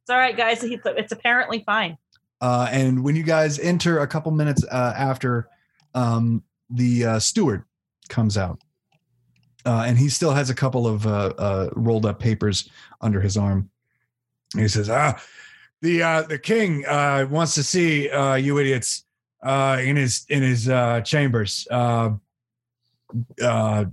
It's 0.00 0.10
all 0.10 0.18
right, 0.18 0.36
guys. 0.36 0.62
It's 0.62 1.12
apparently 1.12 1.62
fine. 1.64 1.98
Uh, 2.40 2.68
and 2.70 3.02
when 3.02 3.16
you 3.16 3.22
guys 3.22 3.58
enter 3.58 4.00
a 4.00 4.06
couple 4.06 4.30
minutes 4.30 4.64
uh, 4.70 4.94
after, 4.96 5.48
um, 5.94 6.42
the 6.70 7.04
uh, 7.04 7.18
steward 7.18 7.64
comes 8.08 8.36
out. 8.36 8.60
Uh, 9.64 9.84
and 9.86 9.98
he 9.98 10.08
still 10.08 10.32
has 10.32 10.48
a 10.48 10.54
couple 10.54 10.86
of 10.86 11.06
uh, 11.06 11.32
uh, 11.38 11.70
rolled 11.74 12.06
up 12.06 12.20
papers 12.20 12.68
under 13.00 13.20
his 13.20 13.36
arm. 13.36 13.68
And 14.52 14.62
he 14.62 14.68
says, 14.68 14.88
"Ah, 14.88 15.20
the 15.82 16.02
uh, 16.02 16.22
the 16.22 16.38
king 16.38 16.84
uh, 16.86 17.26
wants 17.30 17.54
to 17.54 17.62
see 17.62 18.08
uh, 18.10 18.34
you 18.34 18.58
idiots 18.58 19.04
uh, 19.42 19.78
in 19.82 19.96
his 19.96 20.26
in 20.28 20.42
his 20.42 20.68
uh, 20.68 21.00
chambers. 21.02 21.66
Uh, 21.70 22.10
uh, 23.42 23.84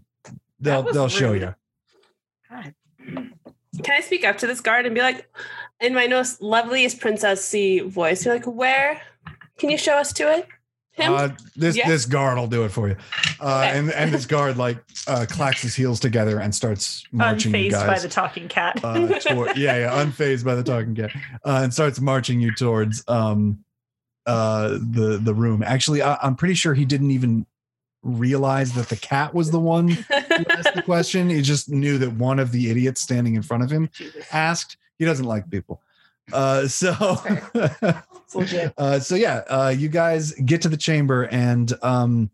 they'll 0.60 0.84
they'll 0.84 1.10
show 1.10 1.34
you." 1.34 1.54
God. 2.50 2.74
Can 3.84 3.98
I 3.98 4.02
speak 4.02 4.24
up 4.24 4.38
to 4.38 4.48
this 4.48 4.62
guard 4.62 4.86
and 4.86 4.94
be 4.94 5.02
like, 5.02 5.28
in 5.80 5.94
my 5.94 6.08
most 6.08 6.42
loveliest 6.42 7.00
princessy 7.00 7.86
voice, 7.88 8.24
be 8.24 8.30
like, 8.30 8.46
where? 8.46 9.02
Can 9.58 9.70
you 9.70 9.78
show 9.78 9.98
us 9.98 10.14
to 10.14 10.32
it? 10.32 10.48
Him? 10.94 11.14
Uh, 11.14 11.30
this 11.56 11.76
Yeah. 11.76 11.88
this 11.88 12.06
guard 12.06 12.38
will 12.38 12.48
do 12.48 12.64
it 12.66 12.70
for 12.70 12.88
you. 12.88 12.96
Uh, 13.40 13.64
Okay. 13.68 13.80
and 13.80 13.92
and 13.92 14.14
this 14.14 14.26
guard 14.28 14.58
like 14.58 14.78
uh, 15.08 15.26
clacks 15.30 15.62
his 15.62 15.76
heels 15.76 16.00
together 16.00 16.40
and 16.40 16.54
starts 16.54 17.04
marching 17.12 17.52
you 17.54 17.58
Unfazed 17.60 17.72
guys. 17.72 17.88
by 17.88 18.00
the 18.00 18.10
talking 18.10 18.48
cat. 18.48 18.80
uh, 18.84 19.08
toward, 19.20 19.58
yeah, 19.58 19.78
yeah, 19.78 20.04
unfazed 20.04 20.46
by 20.46 20.54
the 20.56 20.64
talking 20.64 20.94
cat, 20.96 21.10
uh, 21.46 21.62
and 21.64 21.74
starts 21.74 22.00
marching 22.00 22.40
you 22.40 22.54
towards 22.54 23.04
um, 23.08 23.64
uh, 24.28 24.70
the 24.70 25.20
the 25.22 25.34
room. 25.34 25.64
Actually, 25.64 26.02
I, 26.04 26.18
I'm 26.22 26.36
pretty 26.36 26.54
sure 26.54 26.74
he 26.76 26.86
didn't 26.86 27.12
even 27.12 27.46
realize 28.04 28.74
that 28.74 28.90
the 28.90 28.98
cat 28.98 29.34
was 29.34 29.50
the 29.52 29.60
one 29.60 29.88
who 29.88 30.04
asked 30.10 30.76
the 30.76 30.82
question. 30.86 31.30
He 31.30 31.42
just 31.42 31.70
knew 31.70 31.98
that 32.00 32.12
one 32.14 32.38
of 32.38 32.52
the 32.52 32.70
idiots 32.70 33.02
standing 33.02 33.36
in 33.36 33.42
front 33.42 33.64
of 33.64 33.72
him 33.72 33.90
asked. 34.32 34.78
He 35.00 35.06
doesn't 35.06 35.26
like 35.26 35.50
people. 35.50 35.82
Uh, 36.32 36.68
so, 36.68 36.92
uh, 38.78 39.00
so 39.00 39.16
yeah, 39.16 39.44
uh, 39.48 39.74
you 39.76 39.90
guys 39.90 40.32
get 40.46 40.62
to 40.62 40.70
the 40.70 40.78
chamber, 40.78 41.24
and 41.24 41.74
um, 41.82 42.30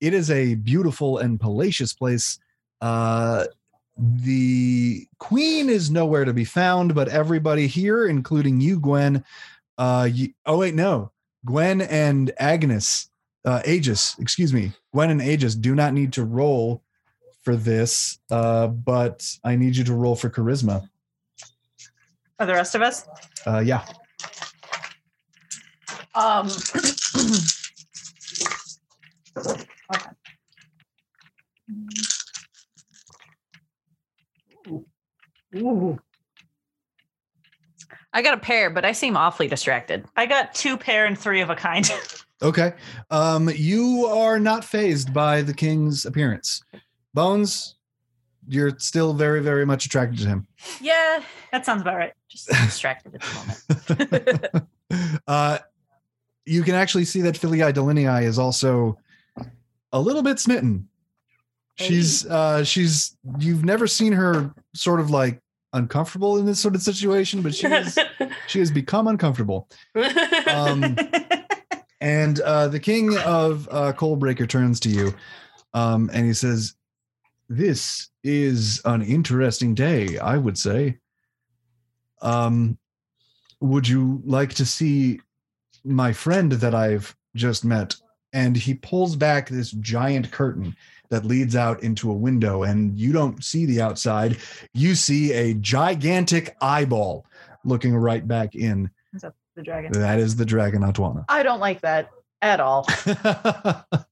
it 0.00 0.14
is 0.14 0.30
a 0.30 0.54
beautiful 0.56 1.18
and 1.18 1.40
palatial 1.40 1.86
place. 1.98 2.38
Uh, 2.80 3.44
the 3.96 5.06
queen 5.18 5.68
is 5.68 5.90
nowhere 5.90 6.24
to 6.24 6.32
be 6.32 6.44
found, 6.44 6.94
but 6.94 7.08
everybody 7.08 7.66
here, 7.66 8.06
including 8.06 8.60
you, 8.60 8.80
Gwen. 8.80 9.24
Uh, 9.78 10.08
you, 10.10 10.32
oh 10.46 10.58
wait, 10.58 10.74
no, 10.74 11.12
Gwen 11.44 11.82
and 11.82 12.32
Agnes, 12.38 13.08
uh, 13.44 13.62
Aegis, 13.64 14.16
excuse 14.18 14.52
me, 14.52 14.72
Gwen 14.92 15.10
and 15.10 15.22
Aegis 15.22 15.54
do 15.54 15.74
not 15.74 15.92
need 15.92 16.12
to 16.14 16.24
roll 16.24 16.82
for 17.42 17.56
this, 17.56 18.18
uh, 18.30 18.68
but 18.68 19.28
I 19.44 19.56
need 19.56 19.76
you 19.76 19.84
to 19.84 19.94
roll 19.94 20.16
for 20.16 20.30
charisma. 20.30 20.88
Are 22.42 22.46
the 22.46 22.54
rest 22.54 22.74
of 22.74 22.82
us? 22.82 23.06
Uh, 23.46 23.60
yeah. 23.60 23.86
Um, 26.16 26.48
Ooh. 35.54 36.00
I 38.12 38.22
got 38.22 38.34
a 38.34 38.38
pair, 38.38 38.70
but 38.70 38.84
I 38.84 38.90
seem 38.90 39.16
awfully 39.16 39.46
distracted. 39.46 40.04
I 40.16 40.26
got 40.26 40.52
two 40.52 40.76
pair 40.76 41.06
and 41.06 41.16
three 41.16 41.40
of 41.42 41.50
a 41.50 41.54
kind. 41.54 41.88
Okay. 42.42 42.72
Um, 43.08 43.48
you 43.54 44.06
are 44.06 44.40
not 44.40 44.64
phased 44.64 45.14
by 45.14 45.42
the 45.42 45.54
king's 45.54 46.04
appearance. 46.04 46.60
Bones, 47.14 47.76
you're 48.52 48.78
still 48.78 49.14
very, 49.14 49.40
very 49.40 49.64
much 49.64 49.86
attracted 49.86 50.20
to 50.20 50.26
him. 50.26 50.46
Yeah, 50.80 51.22
that 51.50 51.64
sounds 51.64 51.82
about 51.82 51.96
right. 51.96 52.12
just 52.28 52.48
distracted 52.64 53.14
at 53.14 53.20
the 53.88 54.50
moment. 54.90 55.20
uh, 55.26 55.58
you 56.44 56.62
can 56.62 56.74
actually 56.74 57.04
see 57.04 57.22
that 57.22 57.34
Philia 57.34 57.72
Delinei 57.72 58.24
is 58.24 58.38
also 58.38 58.98
a 59.92 60.00
little 60.00 60.22
bit 60.22 60.38
smitten. 60.38 60.88
She's 61.76 62.26
uh 62.26 62.62
she's 62.64 63.16
you've 63.38 63.64
never 63.64 63.86
seen 63.86 64.12
her 64.12 64.54
sort 64.74 65.00
of 65.00 65.10
like 65.10 65.40
uncomfortable 65.72 66.36
in 66.36 66.44
this 66.44 66.60
sort 66.60 66.74
of 66.74 66.82
situation, 66.82 67.40
but 67.40 67.54
she 67.54 67.66
is 67.66 67.98
she 68.46 68.58
has 68.58 68.70
become 68.70 69.08
uncomfortable. 69.08 69.68
Um, 70.46 70.96
And 72.02 72.40
uh, 72.40 72.66
the 72.66 72.80
king 72.80 73.16
of 73.18 73.68
uh, 73.70 73.92
Coalbreaker 73.92 74.48
turns 74.48 74.80
to 74.80 74.88
you 74.88 75.14
um, 75.72 76.10
and 76.12 76.26
he 76.26 76.34
says, 76.34 76.74
This 77.54 78.08
is 78.24 78.80
an 78.86 79.02
interesting 79.02 79.74
day, 79.74 80.16
I 80.16 80.38
would 80.38 80.56
say. 80.56 80.96
Um, 82.22 82.78
would 83.60 83.86
you 83.86 84.22
like 84.24 84.54
to 84.54 84.64
see 84.64 85.20
my 85.84 86.14
friend 86.14 86.52
that 86.52 86.74
I've 86.74 87.14
just 87.36 87.62
met? 87.62 87.94
And 88.32 88.56
he 88.56 88.72
pulls 88.72 89.16
back 89.16 89.50
this 89.50 89.70
giant 89.72 90.30
curtain 90.30 90.74
that 91.10 91.26
leads 91.26 91.54
out 91.54 91.82
into 91.82 92.10
a 92.10 92.14
window, 92.14 92.62
and 92.62 92.98
you 92.98 93.12
don't 93.12 93.44
see 93.44 93.66
the 93.66 93.82
outside. 93.82 94.38
You 94.72 94.94
see 94.94 95.34
a 95.34 95.52
gigantic 95.52 96.56
eyeball 96.62 97.26
looking 97.66 97.94
right 97.94 98.26
back 98.26 98.54
in. 98.54 98.90
the 99.12 99.62
dragon. 99.62 99.92
That 99.92 100.18
is 100.18 100.36
the 100.36 100.46
dragon 100.46 100.80
Atwana. 100.80 101.26
I 101.28 101.42
don't 101.42 101.60
like 101.60 101.82
that 101.82 102.08
at 102.40 102.60
all. 102.60 102.86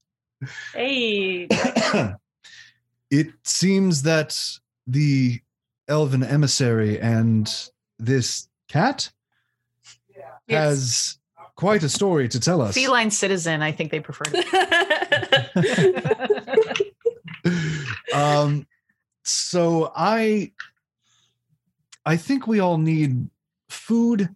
Hey, 0.72 1.48
it 3.10 3.28
seems 3.44 4.02
that 4.02 4.38
the 4.86 5.40
elven 5.88 6.22
emissary 6.22 7.00
and 7.00 7.52
this 7.98 8.48
cat 8.68 9.10
has 10.48 11.18
quite 11.56 11.82
a 11.82 11.88
story 11.88 12.28
to 12.28 12.40
tell 12.40 12.62
us. 12.62 12.74
Feline 12.74 13.10
citizen, 13.10 13.62
I 13.62 13.72
think 13.72 13.90
they 13.90 14.00
prefer. 14.00 14.24
um, 18.14 18.66
so 19.24 19.92
I, 19.94 20.52
I 22.04 22.16
think 22.16 22.46
we 22.46 22.60
all 22.60 22.78
need 22.78 23.28
food 23.68 24.28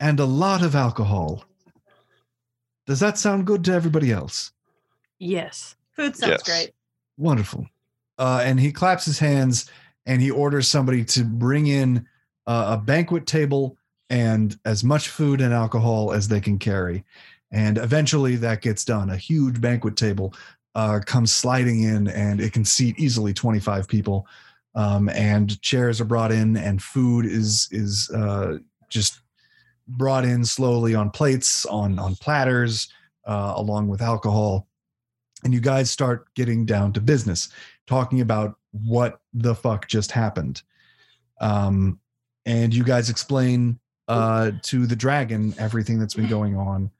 and 0.00 0.20
a 0.20 0.24
lot 0.24 0.62
of 0.62 0.74
alcohol. 0.74 1.44
Does 2.86 3.00
that 3.00 3.18
sound 3.18 3.46
good 3.46 3.64
to 3.66 3.72
everybody 3.72 4.10
else? 4.10 4.52
yes. 5.18 5.76
food 5.92 6.16
sounds 6.16 6.32
Yes. 6.32 6.42
great. 6.42 6.70
Wonderful. 7.16 7.66
Uh, 8.22 8.40
and 8.44 8.60
he 8.60 8.70
claps 8.70 9.04
his 9.04 9.18
hands 9.18 9.68
and 10.06 10.22
he 10.22 10.30
orders 10.30 10.68
somebody 10.68 11.04
to 11.04 11.24
bring 11.24 11.66
in 11.66 12.06
uh, 12.46 12.78
a 12.78 12.80
banquet 12.80 13.26
table 13.26 13.76
and 14.10 14.56
as 14.64 14.84
much 14.84 15.08
food 15.08 15.40
and 15.40 15.52
alcohol 15.52 16.12
as 16.12 16.28
they 16.28 16.40
can 16.40 16.56
carry. 16.56 17.02
And 17.50 17.78
eventually 17.78 18.36
that 18.36 18.62
gets 18.62 18.84
done 18.84 19.10
a 19.10 19.16
huge 19.16 19.60
banquet 19.60 19.96
table 19.96 20.34
uh, 20.76 21.00
comes 21.04 21.32
sliding 21.32 21.82
in, 21.82 22.06
and 22.06 22.40
it 22.40 22.52
can 22.52 22.64
seat 22.64 22.96
easily 22.96 23.34
25 23.34 23.88
people. 23.88 24.28
Um, 24.76 25.08
and 25.08 25.60
chairs 25.60 26.00
are 26.00 26.04
brought 26.04 26.30
in, 26.30 26.56
and 26.56 26.80
food 26.80 27.26
is 27.26 27.66
is 27.72 28.08
uh, 28.14 28.58
just 28.88 29.18
brought 29.88 30.24
in 30.24 30.44
slowly 30.44 30.94
on 30.94 31.10
plates, 31.10 31.66
on 31.66 31.98
on 31.98 32.14
platters, 32.14 32.88
uh, 33.26 33.54
along 33.56 33.88
with 33.88 34.00
alcohol. 34.00 34.68
And 35.44 35.52
you 35.52 35.60
guys 35.60 35.90
start 35.90 36.32
getting 36.34 36.64
down 36.64 36.92
to 36.92 37.00
business, 37.00 37.48
talking 37.86 38.20
about 38.20 38.56
what 38.70 39.20
the 39.34 39.54
fuck 39.54 39.88
just 39.88 40.12
happened. 40.12 40.62
Um, 41.40 41.98
and 42.46 42.74
you 42.74 42.84
guys 42.84 43.10
explain 43.10 43.78
uh, 44.08 44.52
to 44.62 44.86
the 44.86 44.96
dragon 44.96 45.54
everything 45.58 45.98
that's 45.98 46.14
been 46.14 46.28
going 46.28 46.56
on 46.56 46.90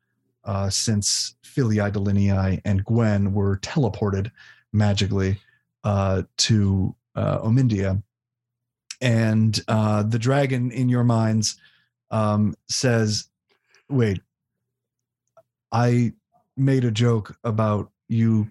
uh, 0.45 0.71
since 0.71 1.37
Philia 1.45 1.91
Delinei 1.93 2.61
and 2.65 2.85
Gwen 2.85 3.33
were 3.33 3.59
teleported 3.59 4.31
magically 4.73 5.39
uh, 5.85 6.23
to 6.39 6.95
uh, 7.15 7.39
Omindia. 7.39 8.03
And 9.01 9.61
uh, 9.69 10.05
the 10.05 10.19
dragon 10.19 10.71
in 10.71 10.89
your 10.89 11.05
minds 11.05 11.57
um, 12.11 12.55
says, 12.69 13.29
Wait, 13.89 14.21
I 15.73 16.13
made 16.57 16.85
a 16.85 16.91
joke 16.91 17.37
about 17.45 17.91
you 18.13 18.51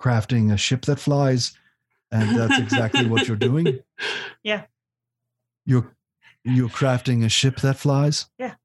crafting 0.00 0.52
a 0.52 0.56
ship 0.56 0.82
that 0.82 0.98
flies, 0.98 1.56
and 2.10 2.36
that's 2.36 2.58
exactly 2.58 3.06
what 3.06 3.28
you're 3.28 3.36
doing. 3.36 3.80
Yeah. 4.42 4.64
You're 5.64 5.96
you're 6.44 6.68
crafting 6.68 7.24
a 7.24 7.30
ship 7.30 7.60
that 7.62 7.78
flies. 7.78 8.26
Yeah. 8.38 8.56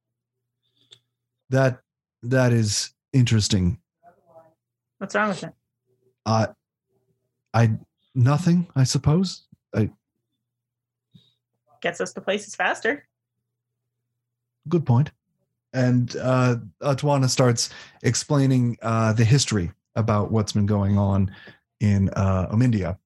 That 1.50 1.80
that 2.24 2.52
is 2.52 2.92
interesting. 3.14 3.80
What's 4.98 5.16
wrong 5.16 5.30
with 5.30 5.44
it? 5.44 5.54
Uh, 6.26 6.48
I 7.54 7.78
nothing. 8.14 8.68
I 8.76 8.84
suppose. 8.84 9.46
Gets 11.82 12.02
us 12.02 12.12
to 12.14 12.20
places 12.20 12.56
faster. 12.56 13.08
Good 14.68 14.86
point. 14.86 15.12
And 15.72 16.14
uh, 16.18 16.58
Atwana 16.82 17.30
starts 17.30 17.70
explaining 18.04 18.78
uh, 18.82 19.14
the 19.14 19.24
history 19.24 19.72
about 19.96 20.32
what's 20.32 20.54
been 20.54 20.66
going 20.66 20.98
on 20.98 21.32
in 21.80 22.10
uh, 22.10 22.48
Omindia, 22.52 22.98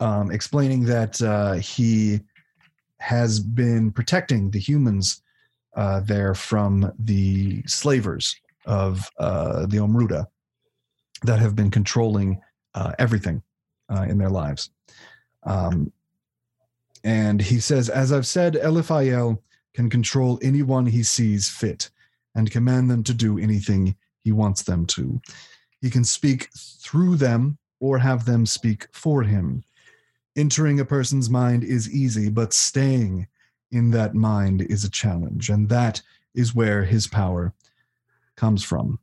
um, 0.00 0.30
explaining 0.30 0.84
that 0.84 1.20
uh, 1.22 1.54
he 1.54 2.20
has 2.98 3.40
been 3.40 3.90
protecting 3.90 4.50
the 4.50 4.58
humans 4.58 5.22
uh, 5.76 6.00
there 6.00 6.34
from 6.34 6.92
the 6.98 7.62
slavers 7.66 8.34
of 8.64 9.08
uh, 9.18 9.66
the 9.66 9.76
Omruda 9.76 10.26
that 11.22 11.38
have 11.38 11.54
been 11.54 11.70
controlling 11.70 12.40
uh, 12.74 12.92
everything 12.98 13.42
uh, 13.94 14.02
in 14.02 14.18
their 14.18 14.30
lives. 14.30 14.70
Um, 15.44 15.92
and 17.04 17.40
he 17.40 17.60
says, 17.60 17.88
as 17.88 18.12
I've 18.12 18.26
said, 18.26 18.54
Eliphael 18.54 19.38
can 19.74 19.88
control 19.90 20.38
anyone 20.42 20.86
he 20.86 21.02
sees 21.02 21.48
fit 21.48 21.90
and 22.34 22.50
command 22.50 22.90
them 22.90 23.04
to 23.04 23.14
do 23.14 23.38
anything 23.38 23.94
he 24.24 24.32
wants 24.32 24.62
them 24.62 24.86
to. 24.86 25.20
He 25.80 25.90
can 25.90 26.04
speak 26.04 26.48
through 26.54 27.16
them 27.16 27.58
or 27.80 27.98
have 27.98 28.24
them 28.24 28.46
speak 28.46 28.88
for 28.92 29.22
him. 29.22 29.62
Entering 30.36 30.80
a 30.80 30.84
person's 30.84 31.30
mind 31.30 31.64
is 31.64 31.90
easy, 31.90 32.28
but 32.28 32.52
staying 32.52 33.26
in 33.70 33.90
that 33.90 34.14
mind 34.14 34.62
is 34.62 34.84
a 34.84 34.90
challenge, 34.90 35.50
and 35.50 35.68
that 35.68 36.02
is 36.34 36.54
where 36.54 36.84
his 36.84 37.06
power 37.06 37.52
comes 38.36 38.62
from. 38.62 38.98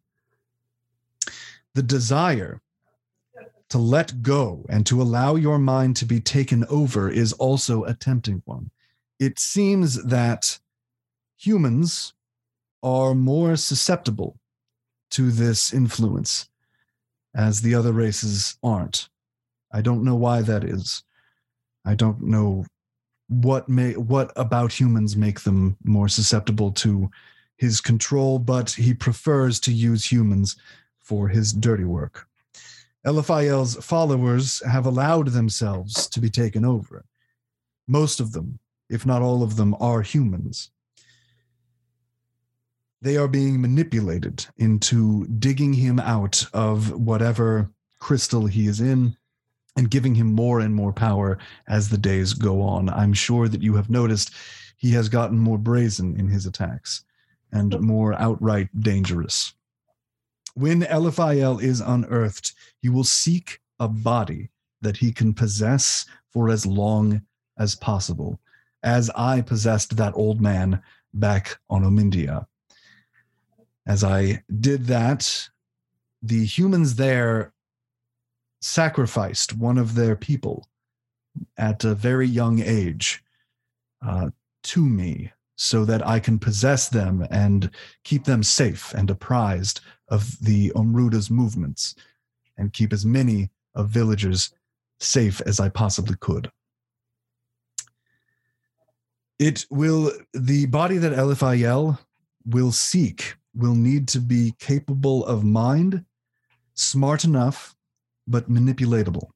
The 1.73 1.83
desire 1.83 2.61
to 3.69 3.77
let 3.79 4.21
go 4.21 4.65
and 4.69 4.85
to 4.85 5.01
allow 5.01 5.35
your 5.35 5.57
mind 5.57 5.95
to 5.97 6.05
be 6.05 6.19
taken 6.19 6.63
over 6.65 7.09
is 7.09 7.33
also 7.33 7.83
a 7.83 7.93
tempting 7.93 8.43
one. 8.45 8.69
It 9.19 9.39
seems 9.39 10.03
that 10.03 10.59
humans 11.37 12.13
are 12.83 13.15
more 13.15 13.55
susceptible 13.55 14.37
to 15.11 15.31
this 15.31 15.73
influence 15.73 16.49
as 17.35 17.61
the 17.61 17.75
other 17.75 17.91
races 17.91 18.57
aren't. 18.63 19.09
I 19.71 19.81
don't 19.81 20.03
know 20.03 20.15
why 20.15 20.41
that 20.41 20.63
is. 20.63 21.03
I 21.85 21.95
don't 21.95 22.21
know 22.21 22.65
what 23.27 23.67
may 23.67 23.93
what 23.93 24.31
about 24.35 24.71
humans 24.71 25.15
make 25.15 25.41
them 25.41 25.77
more 25.83 26.07
susceptible 26.07 26.71
to 26.71 27.09
his 27.57 27.81
control, 27.81 28.39
but 28.39 28.71
he 28.71 28.93
prefers 28.93 29.59
to 29.61 29.73
use 29.73 30.11
humans 30.11 30.55
for 30.99 31.27
his 31.27 31.53
dirty 31.53 31.85
work. 31.85 32.27
Eliphael's 33.05 33.75
followers 33.83 34.61
have 34.65 34.85
allowed 34.85 35.27
themselves 35.27 36.07
to 36.07 36.19
be 36.21 36.29
taken 36.29 36.63
over. 36.63 37.05
Most 37.87 38.19
of 38.19 38.31
them, 38.31 38.59
if 38.89 39.05
not 39.05 39.21
all 39.21 39.43
of 39.43 39.57
them, 39.57 39.75
are 39.79 40.01
humans. 40.01 40.71
They 43.03 43.17
are 43.17 43.27
being 43.27 43.59
manipulated 43.59 44.45
into 44.55 45.27
digging 45.27 45.73
him 45.73 45.99
out 45.99 46.47
of 46.53 46.89
whatever 46.89 47.69
crystal 47.99 48.45
he 48.45 48.65
is 48.65 48.79
in 48.79 49.17
and 49.75 49.91
giving 49.91 50.15
him 50.15 50.27
more 50.27 50.61
and 50.61 50.73
more 50.73 50.93
power 50.93 51.37
as 51.67 51.89
the 51.89 51.97
days 51.97 52.31
go 52.31 52.61
on. 52.61 52.87
I'm 52.87 53.11
sure 53.11 53.49
that 53.49 53.61
you 53.61 53.75
have 53.75 53.89
noticed 53.89 54.31
he 54.77 54.91
has 54.91 55.09
gotten 55.09 55.37
more 55.37 55.57
brazen 55.57 56.17
in 56.17 56.29
his 56.29 56.45
attacks 56.45 57.03
and 57.51 57.77
more 57.81 58.13
outright 58.13 58.69
dangerous. 58.79 59.53
When 60.53 60.83
Eliphael 60.83 61.61
is 61.61 61.81
unearthed, 61.81 62.53
he 62.81 62.87
will 62.87 63.03
seek 63.03 63.59
a 63.81 63.89
body 63.89 64.49
that 64.79 64.95
he 64.95 65.11
can 65.11 65.33
possess 65.33 66.05
for 66.29 66.49
as 66.49 66.65
long 66.65 67.23
as 67.57 67.75
possible, 67.75 68.39
as 68.81 69.09
I 69.09 69.41
possessed 69.41 69.97
that 69.97 70.15
old 70.15 70.39
man 70.39 70.81
back 71.13 71.57
on 71.69 71.83
Omindia. 71.83 72.47
As 73.85 74.03
I 74.03 74.43
did 74.59 74.85
that, 74.87 75.49
the 76.21 76.45
humans 76.45 76.95
there 76.95 77.53
sacrificed 78.61 79.57
one 79.57 79.77
of 79.77 79.95
their 79.95 80.15
people 80.15 80.67
at 81.57 81.83
a 81.83 81.93
very 81.93 82.27
young 82.27 82.61
age 82.61 83.23
uh, 84.05 84.29
to 84.63 84.85
me 84.85 85.31
so 85.55 85.85
that 85.85 86.05
I 86.05 86.19
can 86.19 86.39
possess 86.39 86.89
them 86.89 87.27
and 87.29 87.69
keep 88.03 88.23
them 88.23 88.41
safe 88.41 88.93
and 88.93 89.09
apprised 89.09 89.81
of 90.07 90.37
the 90.39 90.71
Omruda's 90.75 91.29
movements 91.29 91.95
and 92.57 92.73
keep 92.73 92.93
as 92.93 93.05
many 93.05 93.49
of 93.75 93.89
villagers 93.89 94.53
safe 94.99 95.41
as 95.41 95.59
I 95.59 95.69
possibly 95.69 96.15
could. 96.19 96.49
It 99.39 99.65
will, 99.69 100.11
the 100.33 100.67
body 100.67 100.97
that 100.99 101.13
Eliphael 101.13 101.99
will 102.45 102.71
seek 102.71 103.35
will 103.55 103.75
need 103.75 104.07
to 104.09 104.19
be 104.19 104.55
capable 104.59 105.25
of 105.25 105.43
mind, 105.43 106.05
smart 106.73 107.23
enough, 107.23 107.75
but 108.27 108.49
manipulatable. 108.49 109.29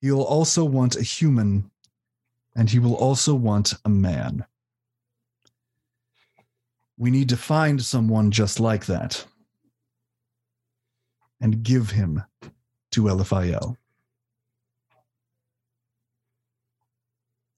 He'll 0.00 0.22
also 0.22 0.64
want 0.64 0.96
a 0.96 1.02
human, 1.02 1.70
and 2.56 2.70
he 2.70 2.78
will 2.78 2.94
also 2.94 3.34
want 3.34 3.74
a 3.84 3.88
man. 3.88 4.44
We 6.96 7.10
need 7.10 7.28
to 7.30 7.36
find 7.36 7.82
someone 7.82 8.30
just 8.30 8.60
like 8.60 8.86
that 8.86 9.24
and 11.40 11.62
give 11.62 11.90
him 11.90 12.22
to 12.92 13.02
Eliphael. 13.04 13.76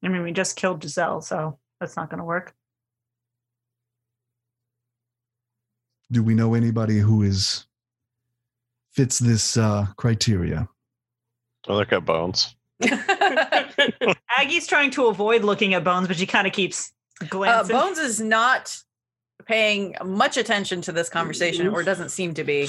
I 0.05 0.09
mean, 0.09 0.23
we 0.23 0.33
just 0.33 0.57
killed 0.57 0.83
Giselle, 0.83 1.21
so 1.21 1.59
that's 1.81 1.97
not 1.97 2.11
going 2.11 2.19
to 2.19 2.25
work. 2.25 2.55
Do 6.13 6.23
we 6.23 6.35
know 6.35 6.55
anybody 6.55 6.99
who 6.99 7.23
is 7.23 7.67
fits 8.93 9.19
this 9.19 9.57
uh, 9.57 9.87
criteria? 9.97 10.69
I 11.67 11.73
look 11.73 11.93
at 11.93 12.05
bones. 12.05 12.55
Aggie's 14.39 14.67
trying 14.67 14.91
to 14.93 15.07
avoid 15.07 15.45
looking 15.45 15.75
at 15.75 15.85
Bones, 15.85 16.09
but 16.09 16.17
she 16.17 16.27
kind 16.27 16.47
of 16.47 16.53
keeps 16.53 16.93
uh, 17.21 17.27
glancing. 17.29 17.77
Bones 17.77 17.99
is 17.99 18.21
not 18.21 18.77
paying 19.47 19.95
much 20.05 20.37
attention 20.37 20.83
to 20.83 20.93
this 20.93 21.09
conversation, 21.09 21.69
or 21.69 21.83
doesn't 21.83 22.11
seem 22.11 22.35
to 22.35 22.45
be. 22.45 22.69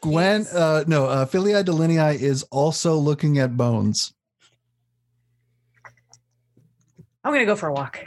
Gwen, 0.00 0.46
uh, 0.52 0.84
no, 0.86 1.06
uh, 1.06 1.26
Philia 1.26 1.64
Delinei 1.64 2.20
is 2.20 2.42
also 2.44 2.96
looking 2.96 3.38
at 3.38 3.56
bones. 3.56 4.14
I'm 7.24 7.32
gonna 7.32 7.46
go 7.46 7.56
for 7.56 7.68
a 7.68 7.72
walk, 7.72 8.04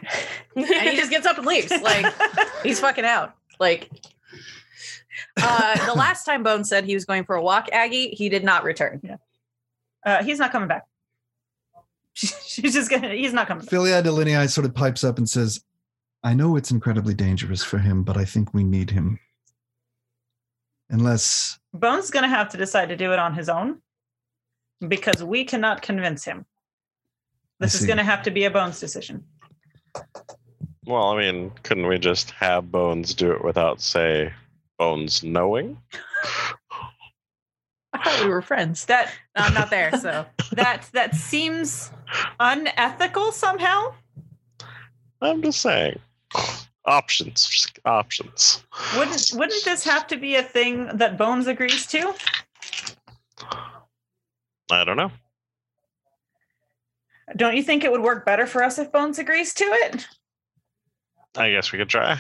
and 0.56 0.66
he 0.66 0.96
just 0.96 1.12
gets 1.12 1.28
up 1.28 1.38
and 1.38 1.46
leaves. 1.46 1.72
Like 1.72 2.06
he's 2.64 2.80
fucking 2.80 3.06
out. 3.06 3.36
Like 3.60 3.90
uh, 5.44 5.86
the 5.86 5.94
last 5.94 6.26
time 6.26 6.44
Bones 6.44 6.70
said 6.70 6.86
he 6.86 6.94
was 6.94 7.06
going 7.06 7.24
for 7.24 7.36
a 7.36 7.42
walk, 7.42 7.68
Aggie, 7.72 8.10
he 8.10 8.30
did 8.30 8.44
not 8.44 8.64
return. 8.64 9.02
uh, 10.06 10.24
he's 10.24 10.40
not 10.40 10.52
coming 10.52 10.68
back. 10.68 10.86
She's 12.14 12.74
just 12.74 12.90
gonna. 12.90 13.14
He's 13.14 13.34
not 13.34 13.48
coming. 13.48 13.64
Back. 13.64 13.74
Philia 13.74 14.04
Delinei 14.04 14.50
sort 14.50 14.66
of 14.66 14.76
pipes 14.76 15.04
up 15.04 15.18
and 15.18 15.30
says, 15.30 15.64
I 16.24 16.34
know 16.34 16.56
it's 16.56 16.72
incredibly 16.72 17.14
dangerous 17.14 17.64
for 17.64 17.78
him, 17.80 18.04
but 18.04 18.18
I 18.18 18.26
think 18.26 18.54
we 18.54 18.64
need 18.64 18.92
him. 18.92 19.20
unless 20.90 21.58
Bones 21.74 22.06
is 22.06 22.12
going 22.12 22.24
to 22.24 22.30
have 22.30 22.50
to 22.50 22.58
decide 22.58 22.90
to 22.90 22.98
do 22.98 23.14
it 23.14 23.20
on 23.20 23.34
his 23.34 23.50
own 23.50 23.82
because 24.88 25.24
we 25.24 25.46
cannot 25.46 25.82
convince 25.82 26.26
him. 26.26 26.46
This 27.60 27.76
is 27.80 27.86
going 27.86 27.98
to 27.98 28.04
have 28.04 28.24
to 28.24 28.32
be 28.32 28.44
a 28.46 28.52
Bones 28.52 28.80
decision. 28.80 29.24
Well, 30.86 31.10
I 31.10 31.18
mean, 31.18 31.52
couldn't 31.64 31.88
we 31.88 32.00
just 32.00 32.32
have 32.32 32.72
Bones 32.72 33.14
do 33.14 33.32
it 33.32 33.44
without, 33.44 33.80
say, 33.82 34.34
Bones 34.82 35.22
knowing? 35.22 35.78
I 37.94 38.04
thought 38.04 38.24
we 38.24 38.32
were 38.32 38.42
friends. 38.42 38.86
That 38.86 39.12
I'm 39.36 39.54
not 39.54 39.70
there, 39.70 39.96
so 39.96 40.26
that 40.54 40.90
that 40.94 41.14
seems 41.14 41.92
unethical 42.40 43.32
somehow. 43.32 43.94
I'm 45.22 45.44
just 45.44 45.62
saying. 45.62 46.00
Options, 46.86 47.68
options. 47.86 48.64
Wouldn't 48.98 49.34
wouldn't 49.36 49.64
this 49.66 49.84
have 49.84 50.08
to 50.08 50.18
be 50.18 50.36
a 50.38 50.42
thing 50.42 50.90
that 50.98 51.16
Bones 51.16 51.46
agrees 51.46 51.86
to? 51.86 52.16
I 54.72 54.84
don't 54.84 54.98
know. 54.98 55.12
Don't 57.38 57.56
you 57.56 57.62
think 57.62 57.84
it 57.84 57.92
would 57.92 58.02
work 58.02 58.26
better 58.26 58.48
for 58.48 58.64
us 58.64 58.80
if 58.80 58.92
Bones 58.92 59.20
agrees 59.20 59.54
to 59.54 59.66
it? 59.66 60.08
I 61.38 61.52
guess 61.52 61.72
we 61.72 61.78
could 61.78 61.90
try. 61.90 62.20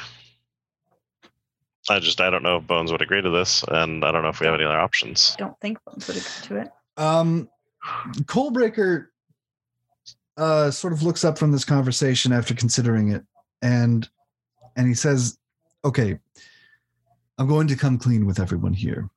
I 1.89 1.99
just 1.99 2.21
I 2.21 2.29
don't 2.29 2.43
know 2.43 2.57
if 2.57 2.67
Bones 2.67 2.91
would 2.91 3.01
agree 3.01 3.21
to 3.21 3.29
this, 3.29 3.63
and 3.67 4.05
I 4.05 4.11
don't 4.11 4.23
know 4.23 4.29
if 4.29 4.39
we 4.39 4.45
have 4.45 4.55
any 4.55 4.63
other 4.63 4.79
options. 4.79 5.35
I 5.37 5.41
Don't 5.41 5.59
think 5.59 5.83
Bones 5.85 6.07
would 6.07 6.17
agree 6.17 6.31
to 6.43 6.55
it. 6.57 6.71
Um, 6.97 7.49
Coalbreaker 8.25 9.07
uh, 10.37 10.71
sort 10.71 10.93
of 10.93 11.03
looks 11.03 11.25
up 11.25 11.37
from 11.37 11.51
this 11.51 11.65
conversation 11.65 12.31
after 12.31 12.53
considering 12.53 13.11
it, 13.11 13.23
and 13.61 14.07
and 14.75 14.87
he 14.87 14.93
says, 14.93 15.37
"Okay, 15.83 16.19
I'm 17.37 17.47
going 17.47 17.67
to 17.69 17.75
come 17.75 17.97
clean 17.97 18.27
with 18.27 18.39
everyone 18.39 18.73
here. 18.73 19.09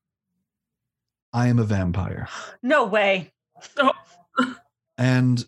I 1.34 1.48
am 1.48 1.58
a 1.58 1.64
vampire, 1.64 2.28
No 2.62 2.84
way. 2.86 3.32
and 4.98 5.44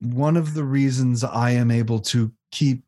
one 0.00 0.36
of 0.36 0.52
the 0.52 0.64
reasons 0.64 1.24
I 1.24 1.52
am 1.52 1.70
able 1.70 2.00
to 2.00 2.30
keep 2.50 2.82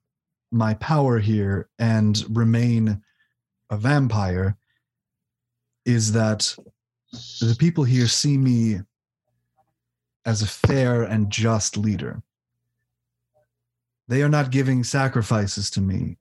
my 0.53 0.75
power 0.75 1.19
here 1.19 1.69
and 1.79 2.23
remain 2.29 3.03
a 3.71 3.77
vampire 3.77 4.57
is 5.85 6.13
that 6.13 6.55
the 7.41 7.57
people 7.59 7.85
here 7.85 8.09
see 8.09 8.37
me 8.37 8.81
as 10.25 10.43
a 10.43 10.47
fair 10.47 11.03
and 11.03 11.31
just 11.31 11.77
leader. 11.77 12.23
They 14.09 14.23
are 14.23 14.29
not 14.29 14.51
giving 14.51 14.85
sacrifices 14.85 15.71
to 15.71 15.81
me, 15.81 16.19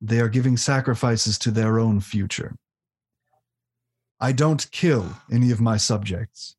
they 0.00 0.20
are 0.20 0.28
giving 0.28 0.56
sacrifices 0.56 1.38
to 1.40 1.50
their 1.50 1.78
own 1.78 2.00
future. 2.00 2.56
I 4.20 4.32
don't 4.32 4.70
kill 4.70 5.16
any 5.32 5.50
of 5.50 5.60
my 5.60 5.76
subjects, 5.76 6.56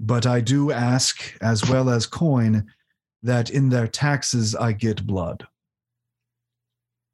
but 0.00 0.26
I 0.26 0.40
do 0.40 0.72
ask, 0.72 1.36
as 1.40 1.68
well 1.68 1.88
as 1.88 2.06
coin, 2.06 2.66
that 3.22 3.50
in 3.50 3.68
their 3.68 3.86
taxes 3.86 4.56
I 4.56 4.72
get 4.72 5.06
blood. 5.06 5.46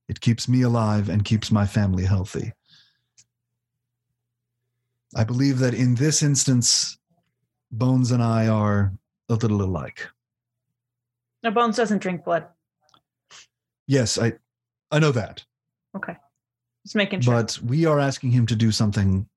It 0.09 0.21
keeps 0.21 0.49
me 0.49 0.63
alive 0.63 1.09
and 1.09 1.25
keeps 1.25 1.51
my 1.51 1.67
family 1.67 2.05
healthy. 2.05 2.53
I 5.15 5.25
believe 5.25 5.59
that 5.61 5.75
in 5.75 5.95
this 5.95 6.23
instance, 6.23 6.99
Bones 7.73 8.13
and 8.13 8.23
I 8.23 8.47
are 8.47 8.93
a 9.29 9.35
little 9.35 9.63
alike. 9.63 10.09
No, 11.43 11.51
Bones 11.51 11.77
doesn't 11.77 11.99
drink 11.99 12.25
blood. 12.25 12.47
Yes, 13.89 14.19
I, 14.19 14.35
I 14.91 14.99
know 14.99 15.13
that, 15.13 15.45
Okay. 15.97 16.17
Just 16.85 16.95
making 16.97 17.21
sure. 17.23 17.35
but 17.35 17.59
we 17.65 17.87
are 17.87 17.99
asking 17.99 18.31
him 18.31 18.47
to 18.47 18.55
do 18.57 18.71
something 18.71 19.29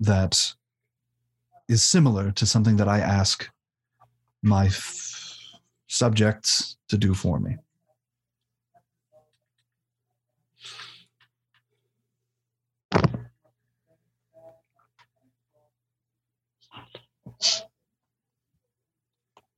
that 0.00 0.54
is 1.68 1.82
similar 1.84 2.30
to 2.32 2.44
something 2.44 2.76
that 2.76 2.88
I 2.88 2.98
ask 3.00 3.48
my 4.42 4.66
f- 4.66 5.38
subjects 5.86 6.76
to 6.88 6.98
do 6.98 7.14
for 7.14 7.40
me. 7.40 7.56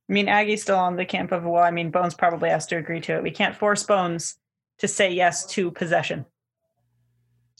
I 0.09 0.13
mean, 0.13 0.29
Aggie's 0.29 0.61
still 0.61 0.77
on 0.77 0.95
the 0.95 1.05
camp 1.05 1.31
of, 1.31 1.43
well, 1.43 1.63
I 1.63 1.71
mean, 1.71 1.91
Bones 1.91 2.13
probably 2.13 2.49
has 2.49 2.65
to 2.67 2.77
agree 2.77 3.01
to 3.01 3.15
it. 3.15 3.23
We 3.23 3.31
can't 3.31 3.55
force 3.55 3.83
Bones 3.83 4.37
to 4.79 4.87
say 4.87 5.11
yes 5.11 5.45
to 5.47 5.71
possession. 5.71 6.25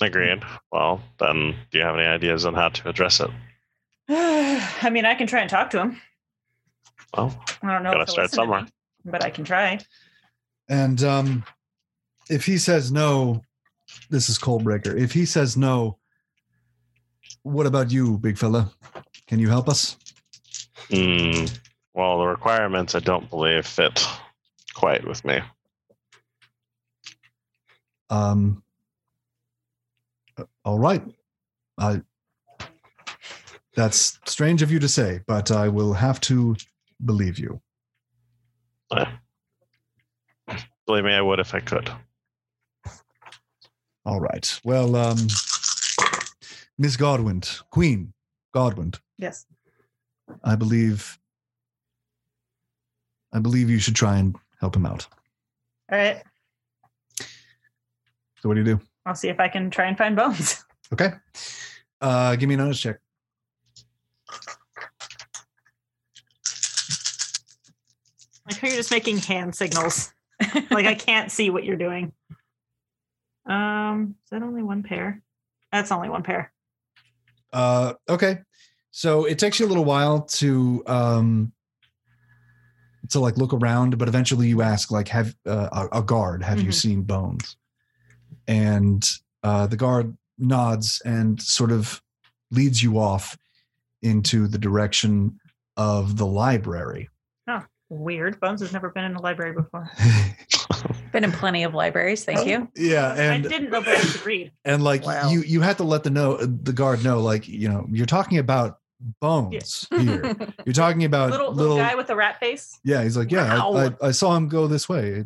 Agreed. 0.01 0.43
Well, 0.71 1.01
then, 1.19 1.55
do 1.71 1.77
you 1.79 1.83
have 1.83 1.95
any 1.95 2.05
ideas 2.05 2.45
on 2.45 2.53
how 2.53 2.69
to 2.69 2.89
address 2.89 3.19
it? 3.19 3.29
I 4.09 4.89
mean, 4.91 5.05
I 5.05 5.15
can 5.15 5.27
try 5.27 5.41
and 5.41 5.49
talk 5.49 5.71
to 5.71 5.79
him. 5.81 6.01
Well, 7.15 7.35
I 7.63 7.73
don't 7.73 7.83
know 7.83 7.91
Gotta 7.91 8.03
if 8.03 8.09
start 8.09 8.25
listen 8.25 8.37
to 8.37 8.41
somewhere. 8.43 8.61
me, 8.61 8.69
but 9.05 9.23
I 9.25 9.29
can 9.29 9.43
try. 9.43 9.79
And 10.69 11.03
um, 11.03 11.43
if 12.29 12.45
he 12.45 12.57
says 12.57 12.91
no, 12.91 13.41
this 14.09 14.29
is 14.29 14.37
Coalbreaker. 14.37 14.97
If 14.97 15.11
he 15.13 15.25
says 15.25 15.57
no, 15.57 15.97
what 17.43 17.65
about 17.65 17.91
you, 17.91 18.17
big 18.19 18.37
fella? 18.37 18.71
Can 19.27 19.39
you 19.39 19.49
help 19.49 19.67
us? 19.67 19.97
hmm, 20.89 21.45
well, 21.97 22.19
the 22.19 22.27
requirements 22.27 22.93
I 22.93 22.99
don't 22.99 23.27
believe 23.27 23.65
fit 23.65 24.07
quite 24.75 25.05
with 25.05 25.25
me. 25.25 25.39
Um, 28.11 28.61
uh, 30.37 30.43
all 30.63 30.77
right. 30.77 31.03
I. 31.79 32.01
That's 33.75 34.19
strange 34.25 34.61
of 34.61 34.71
you 34.71 34.79
to 34.79 34.87
say, 34.87 35.21
but 35.27 35.51
I 35.51 35.67
will 35.69 35.93
have 35.93 36.21
to 36.21 36.55
believe 37.03 37.37
you. 37.39 37.61
Believe 40.85 41.03
me, 41.03 41.13
I 41.13 41.21
would 41.21 41.39
if 41.39 41.53
I 41.53 41.59
could. 41.59 41.89
All 44.05 44.19
right. 44.19 44.59
Well, 44.63 44.95
um, 44.95 45.17
Miss 46.77 46.95
Godwin, 46.95 47.41
Queen 47.71 48.13
Godwin, 48.53 48.93
Yes. 49.17 49.45
I 50.43 50.55
believe. 50.55 51.19
I 53.37 53.39
believe 53.39 53.69
you 53.69 53.77
should 53.77 53.95
try 53.95 54.17
and 54.17 54.35
help 54.59 54.75
him 54.75 54.87
out. 54.87 55.07
All 55.91 55.97
right. 55.99 56.23
So, 57.19 58.49
what 58.49 58.55
do 58.55 58.61
you 58.61 58.65
do? 58.65 58.79
I'll 59.05 59.13
see 59.13 59.29
if 59.29 59.39
I 59.39 59.47
can 59.47 59.69
try 59.69 59.85
and 59.85 59.97
find 59.97 60.15
Bones. 60.15 60.63
Okay. 60.93 61.11
Uh, 61.99 62.37
give 62.37 62.47
me 62.47 62.55
a 62.55 62.57
notice 62.59 62.79
check. 62.79 62.99
Like 68.45 68.57
how 68.57 68.69
you're 68.69 68.77
just 68.77 68.89
making 68.89 69.17
hand 69.17 69.53
signals. 69.53 70.13
like 70.71 70.85
I 70.85 70.95
can't 70.95 71.29
see 71.29 71.49
what 71.49 71.65
you're 71.65 71.75
doing. 71.75 72.13
Um, 73.45 74.15
is 74.23 74.29
that 74.29 74.43
only 74.43 74.63
one 74.63 74.81
pair? 74.81 75.21
That's 75.73 75.91
only 75.91 76.07
one 76.07 76.23
pair. 76.23 76.53
Uh, 77.51 77.95
okay. 78.07 78.39
So 78.91 79.25
it 79.25 79.39
takes 79.39 79.59
you 79.59 79.65
a 79.65 79.67
little 79.67 79.83
while 79.83 80.21
to 80.21 80.83
um 80.87 81.51
to 83.09 83.19
like 83.19 83.37
look 83.37 83.53
around, 83.53 83.97
but 83.97 84.07
eventually 84.07 84.47
you 84.47 84.61
ask 84.61 84.91
like, 84.91 85.07
have 85.09 85.35
uh, 85.45 85.87
a, 85.91 85.99
a 85.99 86.03
guard, 86.03 86.43
have 86.43 86.61
you 86.61 86.69
Mhm. 86.69 86.73
seen 86.73 87.01
bones? 87.03 87.55
And 88.47 89.07
uh, 89.43 89.67
the 89.67 89.77
guard 89.77 90.17
nods 90.37 91.01
and 91.05 91.41
sort 91.41 91.71
of 91.71 92.01
leads 92.51 92.81
you 92.81 92.97
off 92.99 93.37
into 94.01 94.47
the 94.47 94.57
direction 94.57 95.39
of 95.75 96.17
the 96.17 96.25
library. 96.25 97.09
Weird. 97.89 98.37
Bones 98.41 98.59
has 98.59 98.73
never 98.73 98.89
been 98.89 99.05
in 99.05 99.15
a 99.15 99.21
library 99.21 99.53
before. 99.53 99.89
Been 101.13 101.23
in 101.23 101.31
plenty 101.31 101.63
of 101.63 101.73
libraries. 101.73 102.25
Thank 102.25 102.45
you. 102.45 102.67
yeah, 102.75 103.13
and 103.13 103.45
I 103.45 103.49
didn't 103.49 103.69
know 103.71 103.81
Bones 103.81 104.11
could 104.17 104.25
read. 104.25 104.51
and 104.65 104.83
like 104.83 105.05
Wow. 105.05 105.29
you 105.29 105.39
you 105.43 105.61
have 105.61 105.77
to 105.77 105.85
let 105.85 106.03
the 106.03 106.09
know 106.09 106.35
the 106.35 106.73
guard 106.73 107.01
know 107.01 107.21
like 107.21 107.47
you 107.47 107.69
know 107.69 107.87
you're 107.89 108.05
talking 108.05 108.39
about 108.39 108.79
bones 108.99 109.87
here. 109.95 110.35
You're 110.65 110.73
talking 110.73 111.03
about 111.03 111.31
Little, 111.31 111.51
little 111.53 111.77
guy 111.77 111.95
with 111.95 112.09
a 112.09 112.15
rat 112.15 112.39
face. 112.39 112.79
Yeah, 112.83 113.03
he's 113.03 113.17
like, 113.17 113.31
yeah, 113.31 113.55
I, 113.55 113.69
Wow. 113.69 113.95
I, 114.01 114.07
I 114.07 114.11
saw 114.11 114.35
him 114.35 114.47
go 114.47 114.67
this 114.67 114.87
way. 114.89 115.25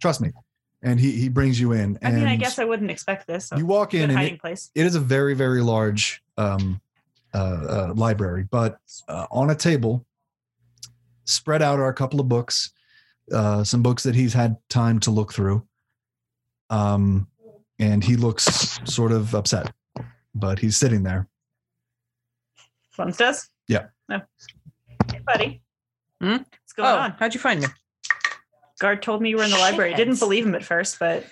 Trust 0.00 0.20
me. 0.20 0.30
And 0.84 0.98
he 0.98 1.12
he 1.12 1.28
brings 1.28 1.60
you 1.60 1.72
in. 1.72 1.96
I 2.02 2.10
mean, 2.10 2.26
I 2.26 2.34
guess 2.34 2.58
I 2.58 2.64
wouldn't 2.64 2.90
expect 2.90 3.28
this. 3.28 3.46
So 3.46 3.56
you 3.56 3.64
walk 3.64 3.94
in, 3.94 4.10
and 4.10 4.18
hiding 4.18 4.34
it, 4.34 4.40
place. 4.40 4.72
it 4.74 4.84
is 4.84 4.96
a 4.96 5.00
very 5.00 5.32
very 5.32 5.62
large 5.62 6.24
um, 6.36 6.80
uh, 7.32 7.36
uh, 7.38 7.92
library. 7.94 8.48
But 8.50 8.78
uh, 9.06 9.26
on 9.30 9.50
a 9.50 9.54
table, 9.54 10.04
spread 11.24 11.62
out 11.62 11.78
are 11.78 11.88
a 11.88 11.94
couple 11.94 12.18
of 12.18 12.28
books, 12.28 12.72
uh, 13.32 13.62
some 13.62 13.80
books 13.80 14.02
that 14.02 14.16
he's 14.16 14.32
had 14.32 14.56
time 14.68 14.98
to 15.00 15.12
look 15.12 15.32
through. 15.32 15.64
Um, 16.68 17.28
and 17.78 18.02
he 18.02 18.16
looks 18.16 18.80
sort 18.84 19.12
of 19.12 19.34
upset, 19.34 19.72
but 20.34 20.58
he's 20.58 20.76
sitting 20.76 21.04
there. 21.04 21.28
Bones 22.96 23.16
does. 23.16 23.48
Yeah. 23.68 23.86
No. 24.08 24.20
Hey, 25.10 25.20
buddy. 25.24 25.62
Hmm? 26.20 26.36
What's 26.36 26.72
going 26.74 26.88
oh, 26.88 26.96
on? 26.96 27.14
how'd 27.18 27.34
you 27.34 27.40
find 27.40 27.60
me? 27.60 27.66
Guard 28.78 29.02
told 29.02 29.22
me 29.22 29.30
you 29.30 29.36
were 29.36 29.44
in 29.44 29.50
the 29.50 29.58
library. 29.58 29.94
Didn't 29.94 30.18
believe 30.18 30.46
him 30.46 30.54
at 30.54 30.64
first, 30.64 30.98
but 30.98 31.24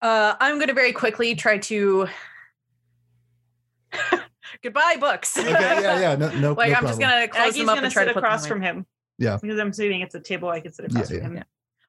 Uh, 0.00 0.34
I'm 0.40 0.56
going 0.56 0.68
to 0.68 0.74
very 0.74 0.92
quickly 0.92 1.34
try 1.34 1.58
to 1.58 2.08
Goodbye, 4.62 4.96
books. 5.00 5.36
Okay, 5.36 5.50
yeah, 5.50 6.00
yeah, 6.00 6.16
no, 6.16 6.30
no, 6.38 6.52
like 6.56 6.70
no 6.70 6.76
I'm 6.76 6.86
just 6.86 7.00
gonna 7.00 7.26
close 7.28 7.48
Aggie's 7.48 7.56
them 7.58 7.68
up 7.68 7.76
gonna 7.76 7.86
and 7.86 7.92
try 7.92 8.02
sit 8.02 8.08
to 8.08 8.14
put 8.14 8.20
them 8.20 8.24
across 8.24 8.42
away. 8.42 8.48
from 8.48 8.62
him. 8.62 8.86
Yeah. 9.18 9.38
Because 9.40 9.58
I'm 9.58 9.68
assuming 9.70 10.00
it's 10.02 10.14
a 10.14 10.20
table 10.20 10.48
I 10.48 10.60
can 10.60 10.72
sit 10.72 10.86
across 10.86 11.10
Yeah, 11.10 11.22
from 11.24 11.34
yeah. 11.34 11.40
him. 11.40 11.46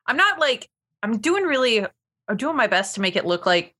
I'm 0.07 0.17
not 0.17 0.39
like 0.39 0.69
I'm 1.01 1.19
doing 1.19 1.43
really. 1.43 1.85
I'm 2.27 2.37
doing 2.37 2.55
my 2.55 2.67
best 2.67 2.95
to 2.95 3.01
make 3.01 3.15
it 3.15 3.25
look 3.25 3.45
like 3.45 3.75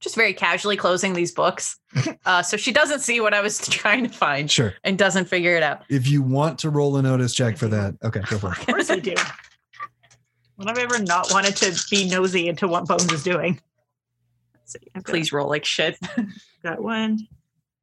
just 0.00 0.14
very 0.14 0.32
casually 0.32 0.76
closing 0.76 1.12
these 1.12 1.32
books, 1.32 1.78
uh, 2.26 2.42
so 2.42 2.56
she 2.56 2.72
doesn't 2.72 3.00
see 3.00 3.20
what 3.20 3.34
I 3.34 3.40
was 3.40 3.58
trying 3.68 4.04
to 4.04 4.10
find 4.10 4.50
Sure. 4.50 4.74
and 4.84 4.96
doesn't 4.98 5.26
figure 5.26 5.56
it 5.56 5.62
out. 5.62 5.82
If 5.88 6.08
you 6.08 6.22
want 6.22 6.58
to 6.60 6.70
roll 6.70 6.96
a 6.96 7.02
notice 7.02 7.34
check 7.34 7.56
for 7.56 7.66
that, 7.68 7.96
okay, 8.04 8.20
go 8.28 8.38
for 8.38 8.52
it. 8.52 8.58
Of 8.60 8.66
course 8.66 8.90
I 8.90 8.98
do. 8.98 9.14
When 10.56 10.68
have 10.68 10.78
I 10.78 10.82
ever 10.82 10.98
not 11.00 11.30
wanted 11.32 11.56
to 11.56 11.76
be 11.90 12.08
nosy 12.08 12.48
into 12.48 12.66
what 12.68 12.86
Bones 12.86 13.12
is 13.12 13.22
doing? 13.22 13.60
Let's 14.54 14.72
see. 14.72 14.88
I've 14.94 15.04
Please 15.04 15.32
roll 15.32 15.48
like 15.48 15.64
shit. 15.64 15.96
got 16.62 16.82
one, 16.82 17.26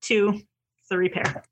two, 0.02 0.42
three 0.90 1.10
pair. 1.10 1.44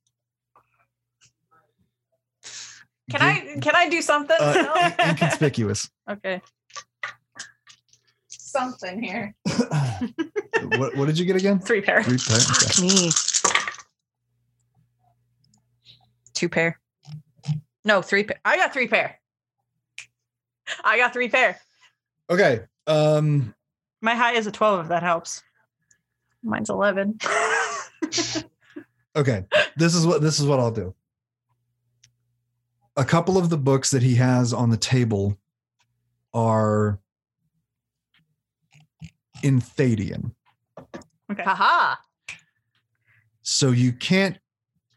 Can 3.09 3.21
I 3.21 3.57
can 3.61 3.75
I 3.75 3.89
do 3.89 4.01
something? 4.01 4.35
Uh, 4.39 4.91
in- 4.99 5.09
inconspicuous. 5.09 5.89
okay. 6.09 6.41
Something 8.53 9.01
here. 9.01 9.33
what, 10.77 10.95
what 10.95 11.07
did 11.07 11.17
you 11.17 11.25
get 11.25 11.35
again? 11.35 11.57
Three 11.59 11.81
pair. 11.81 12.03
Three 12.03 12.19
pair? 12.19 12.37
Okay. 12.37 12.81
Me. 12.87 13.09
Two 16.35 16.47
pair. 16.49 16.79
No, 17.83 18.03
three 18.03 18.23
pair. 18.23 18.39
I 18.45 18.55
got 18.57 18.71
three 18.71 18.87
pair. 18.87 19.19
I 20.83 20.97
got 20.97 21.13
three 21.13 21.29
pair. 21.29 21.59
Okay. 22.29 22.61
Um, 22.85 23.55
My 24.01 24.13
high 24.13 24.33
is 24.33 24.45
a 24.45 24.51
12 24.51 24.81
if 24.81 24.89
that 24.89 25.01
helps. 25.01 25.41
Mine's 26.43 26.69
eleven. 26.69 27.17
okay. 29.15 29.45
This 29.77 29.95
is 29.95 30.05
what 30.05 30.21
this 30.21 30.39
is 30.39 30.45
what 30.45 30.59
I'll 30.59 30.71
do. 30.71 30.93
A 32.97 33.05
couple 33.05 33.35
of 33.37 33.49
the 33.49 33.57
books 33.57 33.89
that 33.89 34.03
he 34.03 34.15
has 34.15 34.53
on 34.53 34.69
the 34.69 34.77
table 34.77 35.37
are 36.35 36.99
in 39.43 39.61
Thadian. 39.61 40.31
Okay. 41.31 41.43
Haha. 41.43 41.95
so 43.41 43.71
you 43.71 43.93
can't 43.93 44.37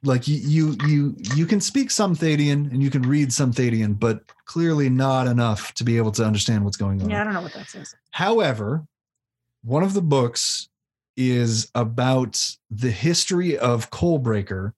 like 0.03 0.29
you 0.29 0.37
you 0.37 0.77
you 0.87 1.17
you 1.35 1.47
can 1.47 1.61
speak 1.61 1.91
some 1.91 2.15
Thadian 2.15 2.71
and 2.73 2.83
you 2.83 2.91
can 2.91 3.03
read 3.03 3.33
some 3.33 3.53
Thadian, 3.53 3.99
but 3.99 4.21
clearly 4.45 4.89
not 4.89 5.27
enough 5.27 5.75
to 5.75 5.85
be 5.85 5.97
able 5.97 6.13
to 6.13 6.25
understand 6.25 6.65
what's 6.65 6.77
going 6.77 7.03
on. 7.03 7.11
Yeah, 7.11 7.21
I 7.21 7.25
don't 7.25 7.35
know 7.35 7.43
what 7.43 7.53
that 7.55 7.69
says. 7.69 7.95
However, 8.13 8.87
one 9.65 9.83
of 9.83 9.95
the 9.95 10.03
books 10.03 10.69
is 11.17 11.71
about 11.75 12.57
the 12.71 12.91
history 12.91 13.59
of 13.59 13.91
Coalbreaker 13.91 14.73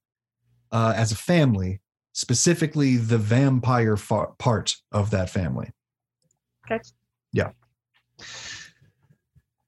uh, 0.73 0.95
as 0.97 1.13
a 1.13 1.17
family, 1.17 1.81
specifically 2.13 2.97
the 2.97 3.19
vampire 3.19 3.97
fa- 3.97 4.29
part 4.39 4.77
of 4.93 5.11
that 5.11 5.29
family. 5.29 5.71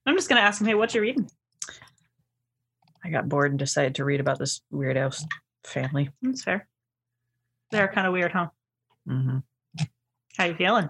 I'm 0.07 0.17
just 0.17 0.29
going 0.29 0.41
to 0.41 0.47
ask 0.47 0.61
him, 0.61 0.67
hey, 0.67 0.75
what 0.75 0.95
you 0.95 1.01
reading? 1.01 1.29
I 3.05 3.11
got 3.11 3.29
bored 3.29 3.51
and 3.53 3.59
decided 3.59 3.95
to 3.97 4.05
read 4.05 4.21
about 4.21 4.39
this 4.39 4.61
weird 4.71 4.97
house 4.97 5.25
family. 5.65 6.11
That's 6.23 6.43
fair. 6.43 6.67
They're 7.71 7.89
kind 7.89 8.07
of 8.07 8.13
weird, 8.13 8.33
huh? 8.33 8.49
Mm-hmm. 9.09 9.39
How 10.37 10.45
you 10.45 10.55
feeling? 10.55 10.89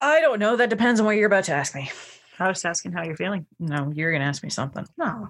I 0.00 0.20
don't 0.20 0.38
know. 0.38 0.56
That 0.56 0.70
depends 0.70 1.00
on 1.00 1.06
what 1.06 1.16
you're 1.16 1.26
about 1.26 1.44
to 1.44 1.52
ask 1.54 1.74
me. 1.74 1.90
I 2.38 2.48
was 2.48 2.64
asking 2.64 2.92
how 2.92 3.02
you're 3.02 3.16
feeling. 3.16 3.46
No, 3.58 3.90
you're 3.92 4.12
gonna 4.12 4.24
ask 4.24 4.44
me 4.44 4.50
something. 4.50 4.86
No. 4.96 5.28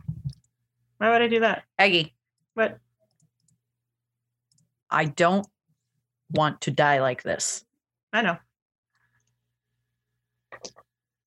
Why 0.99 1.11
would 1.11 1.23
I 1.23 1.29
do 1.29 1.41
that? 1.41 1.63
Aggie, 1.79 2.15
What? 2.55 2.79
I 4.91 5.07
don't 5.07 5.47
want 6.31 6.61
to 6.63 6.71
die 6.71 7.01
like 7.01 7.23
this. 7.23 7.65
I 8.13 8.23
know. 8.23 8.37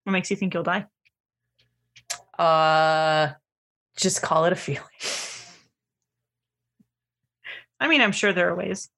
What 0.04 0.14
makes 0.14 0.30
you 0.30 0.38
think 0.38 0.54
you'll 0.54 0.64
die? 0.64 0.86
Uh 2.42 3.34
just 3.98 4.22
call 4.22 4.46
it 4.46 4.54
a 4.54 4.56
feeling. 4.68 4.82
I 7.80 7.88
mean, 7.88 8.02
I'm 8.02 8.12
sure 8.12 8.34
there 8.34 8.50
are 8.50 8.56
ways. 8.56 8.90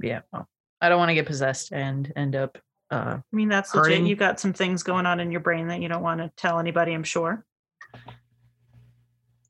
yeah. 0.00 0.20
Well, 0.32 0.48
I 0.80 0.88
don't 0.88 0.98
want 0.98 1.10
to 1.10 1.14
get 1.14 1.26
possessed 1.26 1.72
and 1.72 2.10
end 2.16 2.34
up 2.36 2.58
uh 2.90 3.18
I 3.20 3.36
mean, 3.36 3.48
that's 3.48 3.72
Hurting. 3.72 3.90
legit. 4.02 4.08
You 4.08 4.16
got 4.16 4.40
some 4.40 4.52
things 4.52 4.82
going 4.82 5.06
on 5.06 5.20
in 5.20 5.30
your 5.30 5.40
brain 5.40 5.68
that 5.68 5.80
you 5.80 5.88
don't 5.88 6.02
want 6.02 6.20
to 6.20 6.30
tell 6.36 6.58
anybody, 6.58 6.92
I'm 6.92 7.04
sure. 7.04 7.44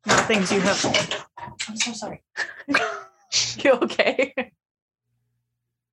Not 0.07 0.27
things 0.27 0.51
you 0.53 0.61
have. 0.61 1.27
I'm 1.69 1.77
so 1.77 1.93
sorry. 1.93 2.23
you 3.59 3.71
okay? 3.73 4.35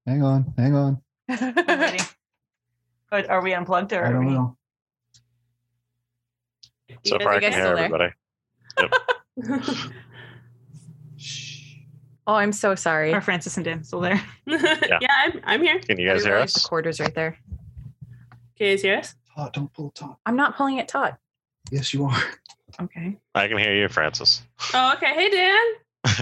Hang 0.08 0.24
on, 0.24 0.54
hang 0.58 0.74
on. 0.76 1.02
Already. 1.30 2.00
But 3.12 3.30
Are 3.30 3.42
we 3.44 3.54
unplugged 3.54 3.94
or 3.94 4.04
I 4.04 4.10
are 4.10 4.14
don't 4.14 4.26
we? 4.26 4.34
know. 4.34 4.58
So 7.06 7.20
far, 7.20 7.34
I 7.34 7.40
can 7.40 7.52
hear 7.54 7.62
still 7.62 7.76
there? 7.76 8.14
everybody. 8.78 9.84
Oh, 12.30 12.36
I'm 12.36 12.52
so 12.52 12.76
sorry. 12.76 13.12
Are 13.12 13.22
Francis 13.22 13.58
and 13.58 13.66
Dan 13.66 13.84
still 13.84 14.02
there? 14.02 14.22
yeah, 14.46 15.00
I'm, 15.24 15.42
I'm 15.46 15.64
here. 15.64 15.80
Can 15.80 15.98
you 15.98 16.08
guys 16.08 16.24
hear 16.24 16.36
us? 16.38 16.54
The 16.54 16.60
quarters 16.60 17.00
right 17.00 17.16
there. 17.16 17.40
Can 18.56 18.68
you 18.68 18.74
guys 18.74 18.84
hear 18.84 18.98
us? 18.98 19.16
Todd, 19.36 19.52
don't 19.54 19.74
pull 19.74 19.90
Todd. 19.90 20.16
I'm 20.28 20.36
not 20.36 20.56
pulling 20.56 20.78
it 20.78 20.88
taut. 20.88 21.18
Yes, 21.72 21.92
you 21.92 22.06
are. 22.06 22.24
Okay. 22.80 23.18
I 23.34 23.48
can 23.48 23.58
hear 23.58 23.74
you, 23.74 23.88
Francis. 23.90 24.44
Oh, 24.76 24.94
okay. 24.94 25.12
Hey, 25.16 25.30
Dan. 25.32 25.66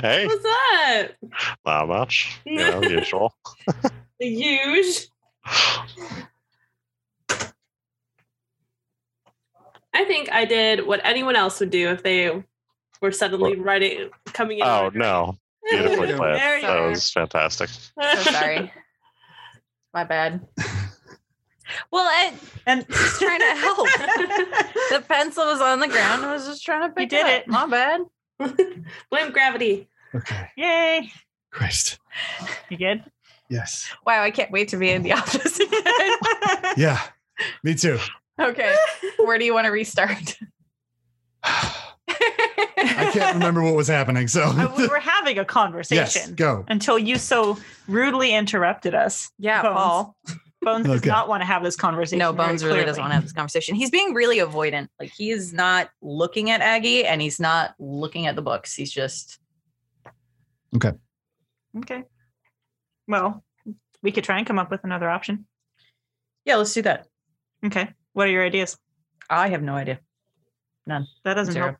hey, 0.01 0.27
What's 0.27 0.45
up? 0.45 1.11
not 1.65 1.87
much. 1.89 2.39
You 2.45 2.55
know, 2.55 2.81
usual. 2.89 3.35
The 4.21 4.29
huge. 4.29 5.09
I 9.97 10.05
think 10.05 10.31
I 10.31 10.45
did 10.45 10.85
what 10.85 11.01
anyone 11.03 11.35
else 11.35 11.59
would 11.59 11.69
do 11.71 11.89
if 11.89 12.03
they 12.03 12.43
were 13.01 13.11
suddenly 13.11 13.55
writing, 13.55 14.09
coming 14.27 14.59
in. 14.59 14.63
Oh 14.65 14.91
no, 14.93 15.37
beautifully 15.69 16.13
played. 16.15 16.35
That 16.35 16.63
are. 16.65 16.89
was 16.89 17.09
fantastic. 17.11 17.69
So 18.01 18.31
sorry. 18.31 18.71
My 19.93 20.03
bad. 20.03 20.45
Well, 21.91 22.05
I 22.05 22.33
And 22.65 22.85
was 22.89 23.17
trying 23.19 23.39
to 23.39 23.55
help. 23.55 23.87
the 24.91 25.03
pencil 25.07 25.45
was 25.45 25.59
on 25.61 25.79
the 25.79 25.87
ground. 25.87 26.23
I 26.25 26.31
was 26.33 26.45
just 26.45 26.63
trying 26.63 26.87
to 26.87 26.95
pick 26.95 27.11
it 27.11 27.19
up. 27.19 27.25
you 27.25 27.25
did 27.25 27.33
it. 27.33 27.47
it. 27.47 27.53
up. 27.53 27.69
My 27.69 28.47
bad. 28.47 28.81
Blame 29.09 29.31
gravity. 29.31 29.87
Okay. 30.15 30.49
Yay! 30.55 31.11
Christ. 31.51 31.99
You 32.69 32.77
good? 32.77 33.03
Yes. 33.49 33.89
Wow, 34.05 34.21
I 34.23 34.31
can't 34.31 34.51
wait 34.51 34.67
to 34.69 34.77
be 34.77 34.89
in 34.91 35.01
the 35.03 35.13
office 35.13 35.59
again. 35.59 36.73
Yeah. 36.77 37.01
Me 37.63 37.73
too. 37.75 37.97
Okay. 38.39 38.75
Where 39.17 39.37
do 39.37 39.45
you 39.45 39.53
want 39.53 39.65
to 39.65 39.71
restart? 39.71 40.37
I 41.43 43.09
can't 43.13 43.33
remember 43.35 43.61
what 43.61 43.75
was 43.75 43.87
happening. 43.87 44.27
So 44.27 44.43
Uh, 44.43 44.73
we 44.77 44.87
were 44.87 44.99
having 44.99 45.37
a 45.39 45.45
conversation. 45.45 46.01
yes, 46.03 46.13
conversation 46.13 46.35
go. 46.35 46.65
until 46.67 46.97
you 46.99 47.17
so 47.17 47.57
rudely 47.87 48.33
interrupted 48.33 48.93
us. 48.95 49.31
Yeah, 49.39 49.61
Bones. 49.61 49.75
Paul. 49.75 50.17
Bones 50.61 50.85
does 50.87 50.99
Okay. 50.99 51.09
not 51.09 51.27
want 51.29 51.41
to 51.41 51.45
have 51.45 51.63
this 51.63 51.75
conversation. 51.75 52.19
No, 52.19 52.33
Bones 52.33 52.63
really 52.63 52.83
doesn't 52.83 53.01
want 53.01 53.11
to 53.11 53.15
have 53.15 53.23
this 53.23 53.33
conversation. 53.33 53.75
He's 53.75 53.91
being 53.91 54.13
really 54.13 54.37
avoidant. 54.39 54.87
Like 54.99 55.11
he 55.15 55.29
is 55.31 55.53
not 55.53 55.89
looking 56.01 56.49
at 56.49 56.61
Aggie 56.61 57.05
and 57.05 57.21
he's 57.21 57.39
not 57.39 57.73
looking 57.79 58.25
at 58.27 58.35
the 58.35 58.41
books. 58.41 58.73
He's 58.73 58.91
just 58.91 59.39
Okay. 60.75 60.91
Okay. 61.77 62.03
Well, 63.07 63.43
we 64.01 64.11
could 64.11 64.23
try 64.23 64.37
and 64.37 64.45
come 64.47 64.59
up 64.59 64.69
with 64.71 64.83
another 64.83 65.09
option. 65.09 65.45
yeah. 66.45 66.55
Let's 66.55 66.73
do 66.73 66.81
that. 66.83 67.07
Okay. 67.65 67.89
What 68.17 68.27
are 68.27 68.31
your 68.31 68.43
ideas? 68.43 68.75
I 69.29 69.49
have 69.49 69.61
no 69.61 69.75
idea. 69.75 69.99
None. 70.87 71.05
That 71.23 71.35
doesn't 71.35 71.53
Zero. 71.53 71.77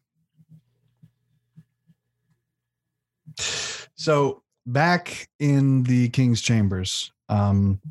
help. 3.40 3.48
So 3.96 4.44
back 4.68 5.30
in 5.40 5.82
the 5.82 6.10
king's 6.10 6.44
chambers, 6.44 7.12
um, 7.28 7.82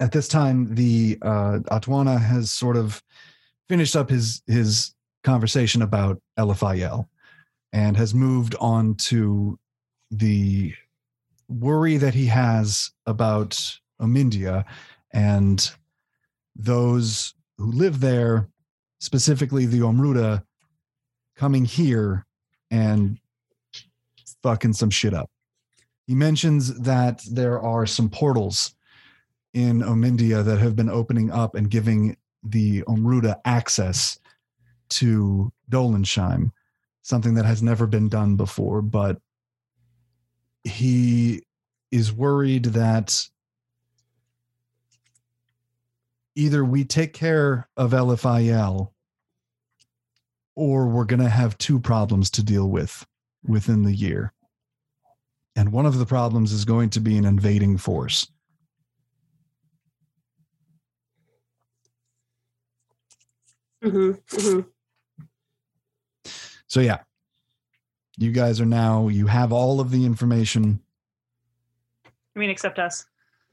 at 0.00 0.10
this 0.10 0.26
time, 0.26 0.74
the 0.74 1.18
uh, 1.20 1.58
Atwana 1.70 2.18
has 2.18 2.50
sort 2.50 2.78
of 2.78 3.02
finished 3.68 3.94
up 3.94 4.08
his 4.08 4.40
his 4.46 4.94
conversation 5.22 5.82
about 5.82 6.18
Eliphael 6.38 7.08
and 7.74 7.94
has 7.94 8.14
moved 8.14 8.54
on 8.58 8.94
to 9.10 9.58
the 10.10 10.72
worry 11.46 11.98
that 11.98 12.14
he 12.14 12.24
has 12.24 12.90
about 13.04 13.78
Omindia 14.00 14.64
and 15.12 15.70
those 16.56 17.34
who 17.60 17.70
live 17.72 18.00
there, 18.00 18.48
specifically 19.00 19.66
the 19.66 19.80
Omruda, 19.80 20.42
coming 21.36 21.66
here 21.66 22.24
and 22.70 23.18
fucking 24.42 24.72
some 24.72 24.88
shit 24.88 25.12
up. 25.12 25.30
He 26.06 26.14
mentions 26.14 26.80
that 26.80 27.22
there 27.30 27.60
are 27.60 27.84
some 27.84 28.08
portals 28.08 28.74
in 29.52 29.80
Omindia 29.80 30.42
that 30.42 30.58
have 30.58 30.74
been 30.74 30.88
opening 30.88 31.30
up 31.30 31.54
and 31.54 31.70
giving 31.70 32.16
the 32.42 32.82
Omruda 32.82 33.36
access 33.44 34.18
to 34.90 35.52
Dolensheim. 35.70 36.52
something 37.02 37.34
that 37.34 37.44
has 37.44 37.62
never 37.62 37.86
been 37.86 38.08
done 38.08 38.36
before, 38.36 38.82
but 38.82 39.18
he 40.64 41.42
is 41.90 42.12
worried 42.12 42.66
that 42.66 43.28
either 46.40 46.64
we 46.64 46.84
take 46.84 47.12
care 47.12 47.68
of 47.76 47.90
Eliphael 47.90 48.92
or 50.56 50.88
we're 50.88 51.04
going 51.04 51.20
to 51.20 51.28
have 51.28 51.58
two 51.58 51.78
problems 51.78 52.30
to 52.30 52.42
deal 52.42 52.68
with 52.68 53.06
within 53.44 53.82
the 53.82 53.94
year. 53.94 54.32
And 55.54 55.70
one 55.70 55.84
of 55.84 55.98
the 55.98 56.06
problems 56.06 56.52
is 56.52 56.64
going 56.64 56.88
to 56.90 57.00
be 57.00 57.18
an 57.18 57.26
invading 57.26 57.76
force. 57.76 58.26
hmm 63.82 64.12
hmm 64.30 64.60
So, 66.68 66.80
yeah, 66.80 67.00
you 68.16 68.32
guys 68.32 68.60
are 68.60 68.66
now, 68.66 69.08
you 69.08 69.26
have 69.26 69.52
all 69.52 69.80
of 69.80 69.90
the 69.90 70.06
information. 70.06 70.80
I 72.06 72.38
mean, 72.38 72.50
except 72.50 72.78
us, 72.78 73.04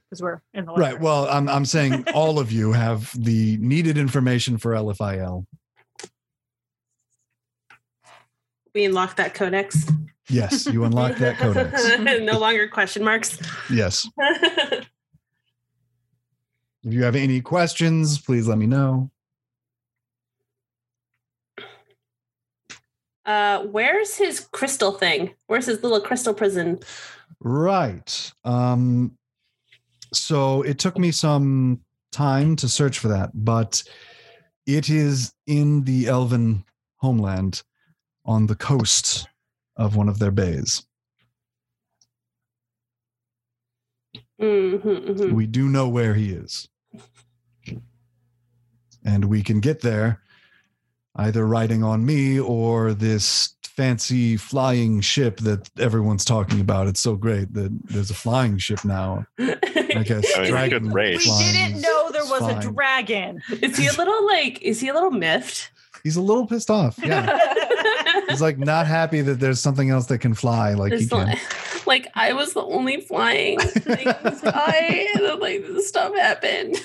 because 0.10 0.22
we're 0.22 0.42
in 0.54 0.66
the 0.66 0.74
Right. 0.74 1.00
Well, 1.00 1.28
I'm, 1.30 1.50
I'm 1.50 1.66
saying 1.66 2.06
all 2.14 2.40
of 2.40 2.52
you 2.52 2.74
have 2.74 3.12
the 3.18 3.58
needed 3.58 3.98
information 3.98 4.58
for 4.58 4.72
Eliphael. 4.74 5.46
We 8.74 8.86
unlock 8.86 9.16
that 9.16 9.34
codex. 9.34 9.90
Yes, 10.30 10.66
you 10.68 10.84
unlock 10.84 11.18
that 11.18 11.38
codex. 11.38 11.98
no 12.00 12.38
longer 12.38 12.68
question 12.68 13.04
marks. 13.04 13.40
Yes. 13.70 14.08
If 16.88 16.94
you 16.94 17.04
have 17.04 17.18
any 17.18 17.42
questions, 17.42 18.18
please 18.18 18.48
let 18.48 18.58
me 18.58 18.66
know. 18.66 19.12
uh, 23.26 23.64
where's 23.64 24.16
his 24.16 24.40
crystal 24.40 24.94
thing? 24.94 25.36
Where's 25.48 25.66
his 25.66 25.84
little 25.84 26.00
crystal 26.00 26.34
prison? 26.34 26.80
Right. 27.42 28.32
Um, 28.46 29.17
so 30.14 30.62
it 30.62 30.80
took 30.80 30.98
me 30.98 31.12
some 31.12 31.82
time 32.12 32.56
to 32.58 32.70
search 32.70 33.00
for 33.00 33.10
that, 33.10 33.32
but 33.34 33.84
it 34.66 34.90
is 34.90 35.34
in 35.46 35.84
the 35.84 36.08
Elven 36.08 36.64
homeland 36.98 37.64
on 38.26 38.48
the 38.48 38.56
coast 38.56 39.28
of 39.76 39.96
one 39.96 40.10
of 40.10 40.20
their 40.20 40.32
bays. 40.32 40.84
Mm-hmm, 44.42 45.14
hmm 45.14 45.34
We 45.34 45.48
do 45.48 45.68
know 45.68 45.90
where 45.90 46.14
he 46.14 46.32
is. 46.32 46.68
And 49.04 49.26
we 49.26 49.42
can 49.42 49.62
get 49.62 49.82
there 49.82 50.22
either 51.16 51.48
riding 51.48 51.84
on 51.84 52.06
me 52.06 52.40
or 52.40 52.94
this 52.94 53.56
fancy 53.78 54.36
flying 54.36 55.00
ship 55.02 55.38
that 55.42 55.70
everyone's 55.80 56.26
talking 56.26 56.60
about. 56.60 56.88
It's 56.88 57.00
so 57.00 57.16
great 57.16 57.54
that 57.54 57.70
there's 57.86 58.10
a 58.10 58.16
flying 58.16 58.58
ship 58.58 58.84
now. 58.84 59.28
I 59.40 60.04
guess 60.04 60.26
I 60.36 60.42
mean, 60.42 60.52
dragon 60.52 60.84
good 60.86 60.94
race. 60.94 61.26
we 61.26 61.52
didn't 61.54 61.82
know 61.82 62.10
there 62.12 62.26
was 62.26 62.42
fine. 62.42 62.58
a 62.58 62.72
dragon. 62.72 63.42
is 63.62 63.78
he 63.78 63.86
a 63.86 63.94
little 63.94 64.26
like? 64.26 64.60
Is 64.64 64.82
he 64.82 64.90
a 64.90 64.96
little 64.96 65.12
miffed? 65.12 65.70
He's 66.02 66.16
a 66.16 66.22
little 66.22 66.48
pissed 66.48 66.72
off. 66.72 66.98
Yeah. 67.04 67.38
He's 68.30 68.42
like 68.42 68.58
not 68.58 68.88
happy 68.88 69.22
that 69.22 69.40
there's 69.40 69.60
something 69.60 69.92
else 69.92 70.08
that 70.08 70.20
can 70.20 70.34
fly 70.34 70.74
like 70.74 70.94
he 70.94 71.08
can. 71.08 71.28
like, 71.28 71.88
like 71.88 72.08
I 72.16 72.34
was 72.34 72.54
the 72.54 72.64
only 72.64 73.02
flying 73.02 73.60
thing 73.60 74.08
in 74.08 74.16
the 74.24 74.36
sky, 74.36 75.08
and 75.14 75.24
then 75.24 75.40
like 75.40 75.68
this 75.68 75.88
stuff 75.88 76.16
happened. 76.16 76.78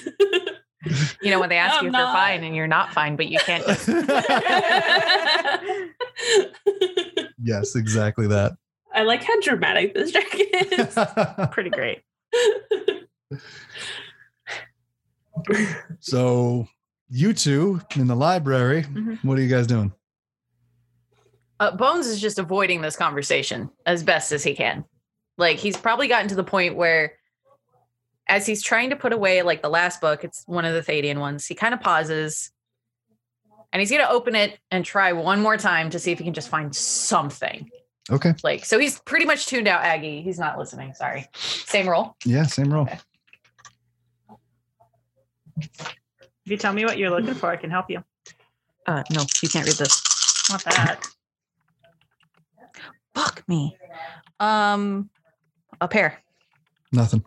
You 1.23 1.31
know, 1.31 1.39
when 1.39 1.49
they 1.49 1.59
ask 1.59 1.79
I'm 1.79 1.85
you 1.85 1.91
if 1.91 1.97
you're 1.97 2.07
fine 2.07 2.43
and 2.43 2.57
you're 2.57 2.67
not 2.67 2.93
fine, 2.93 3.15
but 3.15 3.29
you 3.29 3.39
can't 3.39 3.65
just 3.65 3.87
yes, 7.43 7.75
exactly 7.77 8.27
that. 8.29 8.53
I 8.95 9.03
like 9.03 9.23
how 9.25 9.39
dramatic 9.41 9.95
this 9.95 10.11
jacket 10.13 10.49
is. 10.73 10.99
Pretty 11.51 11.71
great. 11.71 12.03
so 16.01 16.67
you 17.09 17.33
two 17.33 17.81
in 17.97 18.07
the 18.07 18.17
library, 18.17 18.83
Mhm. 18.85 19.23
what 19.25 19.39
are 19.39 19.43
you 19.43 19.49
guys 19.49 19.67
doing? 19.67 19.93
Uh, 21.61 21.71
Bones 21.77 22.07
is 22.07 22.21
just 22.21 22.39
avoiding 22.39 22.81
this 22.81 22.97
conversation 22.97 23.71
as 23.87 24.03
best 24.03 24.33
as 24.33 24.43
he 24.43 24.55
can. 24.55 24.85
Like 25.39 25.57
he's 25.59 25.77
probably 25.77 26.09
gotten 26.09 26.29
to 26.29 26.35
the 26.35 26.45
point 26.45 26.77
where, 26.77 27.15
as 28.29 28.47
he's 28.47 28.63
trying 28.63 28.91
to 28.91 28.97
put 28.97 29.13
away 29.13 29.43
like 29.43 29.63
the 29.63 29.69
last 29.69 30.01
book, 30.01 30.25
it's 30.25 30.43
one 30.47 30.65
of 30.65 30.75
the 30.75 30.93
Thadian 30.93 31.19
ones. 31.19 31.47
He 31.47 31.55
kind 31.55 31.73
of 31.75 31.81
pauses, 31.81 32.51
and 33.73 33.81
he's 33.81 33.91
gonna 33.91 34.09
open 34.09 34.35
it 34.35 34.59
and 34.71 34.85
try 34.85 35.13
one 35.13 35.41
more 35.41 35.57
time 35.57 35.91
to 35.91 35.99
see 35.99 36.13
if 36.13 36.19
he 36.19 36.25
can 36.25 36.35
just 36.35 36.49
find 36.49 36.75
something. 36.75 37.71
Okay. 38.11 38.35
Like 38.43 38.65
so, 38.65 38.79
he's 38.79 38.99
pretty 39.01 39.25
much 39.27 39.47
tuned 39.47 39.69
out 39.69 39.83
Aggie. 39.83 40.23
He's 40.23 40.39
not 40.39 40.59
listening. 40.59 40.93
Sorry. 40.95 41.27
Same 41.35 41.89
roll. 41.89 42.17
Yeah, 42.25 42.45
same 42.45 42.73
roll. 42.73 42.83
Okay. 42.83 42.99
If 45.59 46.51
you 46.51 46.57
tell 46.57 46.73
me 46.73 46.85
what 46.85 46.99
you're 46.99 47.11
looking 47.11 47.35
for, 47.35 47.49
I 47.51 47.57
can 47.57 47.71
help 47.71 47.89
you. 47.91 48.03
Uh, 48.87 49.03
no, 49.13 49.25
you 49.43 49.49
can't 49.49 49.67
read 49.67 49.77
this. 49.77 50.03
Not 50.51 50.65
that. 50.65 51.07
Fuck 53.15 53.45
me. 53.47 53.77
Um, 54.41 55.09
a 55.81 55.87
pair. 55.87 56.19
Nothing. 56.91 57.25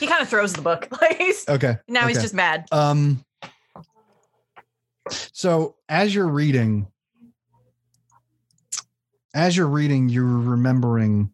He 0.00 0.06
kind 0.06 0.20
of 0.20 0.28
throws 0.28 0.52
the 0.52 0.62
book. 0.62 0.88
Like 1.00 1.16
he's, 1.18 1.48
Okay. 1.48 1.76
now 1.88 2.06
he's 2.08 2.20
just 2.20 2.34
mad. 2.34 2.66
Um 2.72 3.24
so 5.10 5.76
as 5.88 6.14
you're 6.14 6.28
reading 6.28 6.86
as 9.34 9.56
you're 9.56 9.66
reading 9.68 10.08
you're 10.08 10.24
remembering 10.24 11.30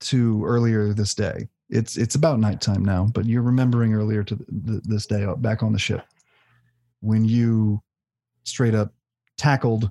to 0.00 0.44
earlier 0.44 0.92
this 0.92 1.14
day. 1.14 1.48
It's 1.70 1.96
it's 1.96 2.14
about 2.14 2.38
nighttime 2.40 2.84
now, 2.84 3.08
but 3.12 3.26
you're 3.26 3.42
remembering 3.42 3.94
earlier 3.94 4.22
to 4.24 4.36
th- 4.36 4.48
th- 4.66 4.82
this 4.84 5.06
day 5.06 5.24
uh, 5.24 5.34
back 5.34 5.62
on 5.62 5.72
the 5.72 5.78
ship 5.78 6.02
when 7.00 7.24
you 7.24 7.82
straight 8.44 8.74
up 8.74 8.92
tackled 9.36 9.90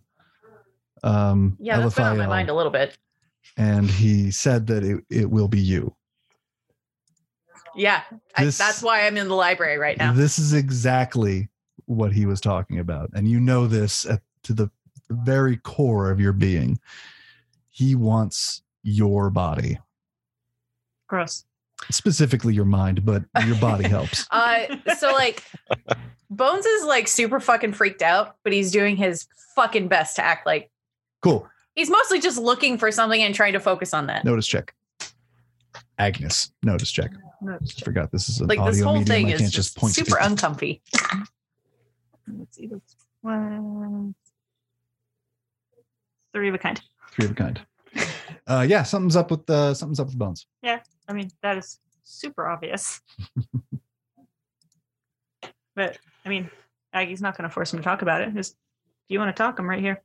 um 1.03 1.55
Yeah, 1.59 1.79
that's 1.79 1.95
been 1.95 2.05
on 2.05 2.17
my 2.17 2.25
mind 2.25 2.49
a 2.49 2.53
little 2.55 2.71
bit. 2.71 2.97
and 3.57 3.89
he 3.89 4.31
said 4.31 4.67
that 4.67 4.83
it, 4.83 5.03
it 5.09 5.29
will 5.29 5.47
be 5.47 5.59
you. 5.59 5.95
Yeah, 7.75 8.01
I, 8.35 8.45
that's 8.45 8.81
why 8.81 9.05
I'm 9.05 9.17
in 9.17 9.27
the 9.27 9.35
library 9.35 9.77
right 9.77 9.97
now. 9.97 10.13
This 10.13 10.39
is 10.39 10.53
exactly 10.53 11.49
what 11.87 12.13
he 12.13 12.25
was 12.25 12.39
talking 12.39 12.79
about. 12.79 13.09
And 13.13 13.27
you 13.27 13.39
know 13.39 13.65
this 13.67 14.05
at, 14.05 14.21
to 14.43 14.53
the 14.53 14.69
very 15.09 15.57
core 15.57 16.11
of 16.11 16.19
your 16.19 16.33
being. 16.33 16.79
He 17.69 17.95
wants 17.95 18.61
your 18.83 19.29
body, 19.29 19.79
Gross. 21.07 21.45
specifically 21.91 22.53
your 22.53 22.65
mind, 22.65 23.05
but 23.05 23.23
your 23.45 23.55
body 23.57 23.87
helps. 23.89 24.25
Uh, 24.31 24.77
so 24.97 25.11
like, 25.11 25.43
Bones 26.29 26.65
is 26.65 26.85
like 26.85 27.07
super 27.07 27.39
fucking 27.39 27.73
freaked 27.73 28.01
out, 28.01 28.35
but 28.43 28.51
he's 28.53 28.71
doing 28.71 28.95
his 28.97 29.27
fucking 29.55 29.87
best 29.87 30.15
to 30.17 30.23
act 30.23 30.45
like 30.45 30.69
Cool. 31.21 31.47
he's 31.75 31.89
mostly 31.89 32.19
just 32.19 32.37
looking 32.39 32.77
for 32.77 32.91
something 32.91 33.21
and 33.23 33.33
trying 33.35 33.53
to 33.53 33.59
focus 33.59 33.93
on 33.93 34.07
that. 34.07 34.25
Notice 34.25 34.47
check. 34.47 34.73
Agnes, 35.99 36.51
notice 36.63 36.91
check. 36.91 37.11
No, 37.41 37.53
I 37.53 37.81
forgot 37.83 38.11
this 38.11 38.29
is 38.29 38.39
an 38.41 38.47
like 38.47 38.63
this 38.65 38.81
whole 38.81 38.97
medium. 38.99 39.05
thing 39.07 39.25
I 39.27 39.29
is 39.33 39.39
can't 39.41 39.51
just, 39.53 39.73
just 39.73 39.77
point 39.77 39.93
super 39.93 40.11
people. 40.17 40.25
uncomfy. 40.25 40.81
Let's 42.27 42.57
see. 42.57 42.67
That's 42.67 42.95
one. 43.21 44.15
Three 46.33 46.49
of 46.49 46.55
a 46.55 46.57
kind. 46.57 46.81
Three 47.11 47.25
of 47.25 47.31
a 47.31 47.35
kind. 47.35 47.61
Uh, 48.45 48.65
yeah, 48.67 48.83
something's 48.83 49.15
up 49.15 49.31
with 49.31 49.49
uh, 49.49 49.73
something's 49.73 49.99
up 49.99 50.07
with 50.07 50.17
bones. 50.17 50.45
Yeah, 50.61 50.79
I 51.07 51.13
mean, 51.13 51.31
that 51.41 51.57
is 51.57 51.79
super 52.03 52.47
obvious. 52.47 53.01
but 55.75 55.97
I 56.25 56.29
mean, 56.29 56.49
Aggie's 56.93 57.21
not 57.21 57.37
going 57.37 57.49
to 57.49 57.53
force 57.53 57.73
him 57.73 57.79
to 57.79 57.83
talk 57.83 58.01
about 58.01 58.21
it. 58.21 58.33
Just, 58.33 58.53
if 58.53 59.13
you 59.13 59.19
want 59.19 59.35
to 59.35 59.41
talk, 59.41 59.59
I'm 59.59 59.69
right 59.69 59.79
here. 59.79 60.01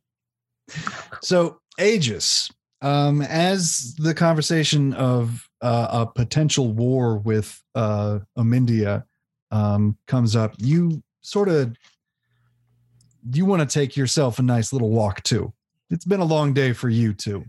So, 1.21 1.61
Aegis, 1.79 2.51
um, 2.81 3.23
as 3.23 3.95
the 3.97 4.15
conversation 4.15 4.93
of 4.95 5.49
uh, 5.61 5.89
a 5.91 6.07
potential 6.07 6.73
war 6.73 7.19
with 7.19 7.61
uh, 7.75 8.21
Omindia 8.37 9.05
um, 9.51 9.97
comes 10.07 10.37
up, 10.37 10.55
you 10.59 11.03
sort 11.23 11.49
of 11.49 11.77
you 13.31 13.45
want 13.45 13.61
to 13.61 13.73
take 13.73 13.97
yourself 13.97 14.39
a 14.39 14.43
nice 14.43 14.73
little 14.73 14.91
walk 14.91 15.23
too. 15.23 15.53
It's 15.91 16.05
been 16.05 16.21
a 16.21 16.25
long 16.25 16.55
day 16.55 16.73
for 16.73 16.89
you 16.89 17.13
too, 17.13 17.45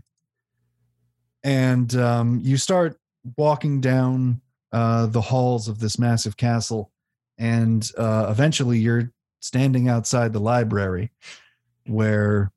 and 1.42 1.94
um, 1.96 2.40
you 2.42 2.56
start 2.56 2.98
walking 3.36 3.80
down 3.80 4.40
uh, 4.72 5.06
the 5.06 5.20
halls 5.20 5.68
of 5.68 5.78
this 5.78 5.98
massive 5.98 6.36
castle, 6.36 6.90
and 7.38 7.90
uh, 7.96 8.26
eventually 8.28 8.78
you're 8.78 9.10
standing 9.40 9.88
outside 9.88 10.32
the 10.32 10.40
library, 10.40 11.10
where 11.86 12.50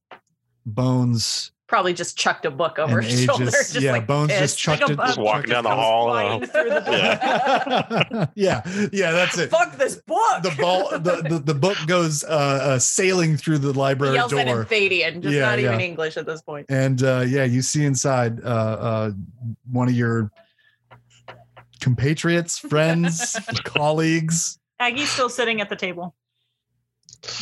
Bones 0.66 1.52
probably 1.68 1.94
just 1.94 2.18
chucked 2.18 2.46
a 2.46 2.52
book 2.52 2.80
over 2.80 3.00
And 3.00 3.08
his 3.08 3.24
shoulder. 3.24 3.44
Aegis- 3.44 3.74
Just 3.74 3.84
yeah, 3.84 3.92
like 3.92 4.08
Bones 4.08 4.32
just 4.32 4.58
chucked 4.58 4.82
Like 4.82 4.90
a 4.90 4.94
it. 4.94 5.06
Just 5.06 5.20
walking 5.20 5.50
down 5.50 5.64
the 5.66 5.70
hall. 5.70 6.08
Flying 6.08 6.46
through 6.46 6.70
the 6.70 6.80
door. 6.80 6.94
Yeah. 6.96 8.26
yeah, 8.36 8.90
yeah, 8.94 9.12
that's 9.12 9.38
it. 9.38 9.50
Fuck 9.50 9.78
this 9.78 9.96
book. 9.98 10.44
The 10.44 10.56
ball, 10.60 10.90
the, 10.92 11.22
the, 11.30 11.40
the 11.40 11.54
book 11.54 11.78
goes 11.86 12.24
uh, 12.24 12.28
uh, 12.28 12.80
sailing 12.80 13.36
through 13.38 13.58
the 13.60 13.74
He 13.74 13.78
library 13.80 14.16
yells 14.16 14.32
that 14.32 14.48
in 14.48 14.54
door, 14.54 14.66
Thadian, 14.66 15.22
just 15.22 15.36
Yeah, 15.36 15.42
not 15.42 15.60
even. 15.60 15.80
English 15.82 16.16
at 16.18 16.26
this 16.26 16.42
point. 16.42 16.66
and 16.70 17.04
uh, 17.04 17.26
yeah, 17.28 17.44
you 17.44 17.62
see 17.62 17.84
inside 17.86 18.42
uh, 18.44 18.48
uh, 18.48 19.12
one 19.72 19.88
of 19.90 19.94
your 19.94 20.32
compatriots, 21.82 22.58
friends, 22.70 23.36
colleagues. 23.66 24.58
Aggie's 24.80 25.10
still 25.10 25.30
sitting 25.30 25.60
at 25.60 25.70
the 25.70 25.76
table, 25.76 26.16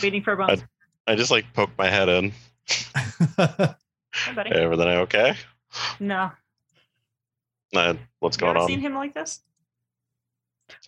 waiting 0.01 0.23
for 0.23 0.36
Bones. 0.36 0.63
I 1.07 1.15
just 1.15 1.30
like 1.32 1.45
poke 1.53 1.69
my 1.78 1.89
head 1.89 2.09
in. 2.09 2.34
Hey, 4.24 4.34
buddy. 4.34 4.51
Everything 4.51 4.88
okay? 4.88 5.36
No. 5.99 6.32
Uh, 7.76 7.95
what's 8.20 8.38
You 8.38 8.41
going 8.41 8.51
ever 8.51 8.59
on? 8.63 8.68
seen 8.68 8.80
him 8.80 8.95
like 8.95 9.13
this? 9.13 9.41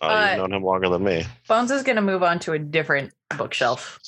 Oh, 0.00 0.08
Uh, 0.08 0.28
you've 0.30 0.38
known 0.38 0.52
him 0.54 0.62
longer 0.64 0.88
than 0.88 1.04
me. 1.04 1.24
Bones 1.46 1.70
is 1.70 1.82
gonna 1.82 2.00
move 2.02 2.22
on 2.22 2.38
to 2.40 2.52
a 2.52 2.58
different 2.58 3.12
bookshelf. 3.36 3.98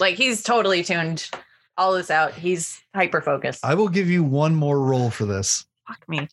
Like 0.00 0.14
he's 0.14 0.42
totally 0.42 0.82
tuned 0.84 1.28
all 1.76 1.92
this 1.94 2.10
out. 2.10 2.32
He's 2.34 2.80
hyper 2.94 3.20
focused. 3.20 3.64
I 3.64 3.74
will 3.74 3.88
give 3.88 4.08
you 4.08 4.22
one 4.22 4.54
more 4.54 4.80
roll 4.80 5.10
for 5.10 5.24
this. 5.26 5.66
Fuck 5.88 6.08
me. 6.08 6.28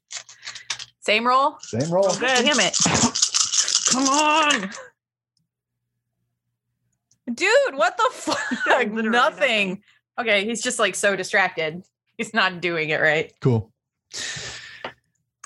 Same 0.99 1.25
roll. 1.25 1.57
Same 1.61 1.89
roll. 1.91 2.05
Oh, 2.07 2.19
good. 2.19 2.45
Damn 2.45 2.59
it. 2.59 2.77
Come 3.91 4.07
on. 4.07 4.69
Dude, 7.33 7.75
what 7.75 7.97
the 7.97 8.09
fuck? 8.13 8.39
Literally 8.67 9.09
nothing. 9.09 9.83
Okay, 10.19 10.45
he's 10.45 10.61
just 10.61 10.79
like 10.79 10.95
so 10.95 11.15
distracted. 11.15 11.83
He's 12.17 12.33
not 12.33 12.61
doing 12.61 12.89
it 12.89 12.99
right. 13.01 13.31
Cool. 13.41 13.71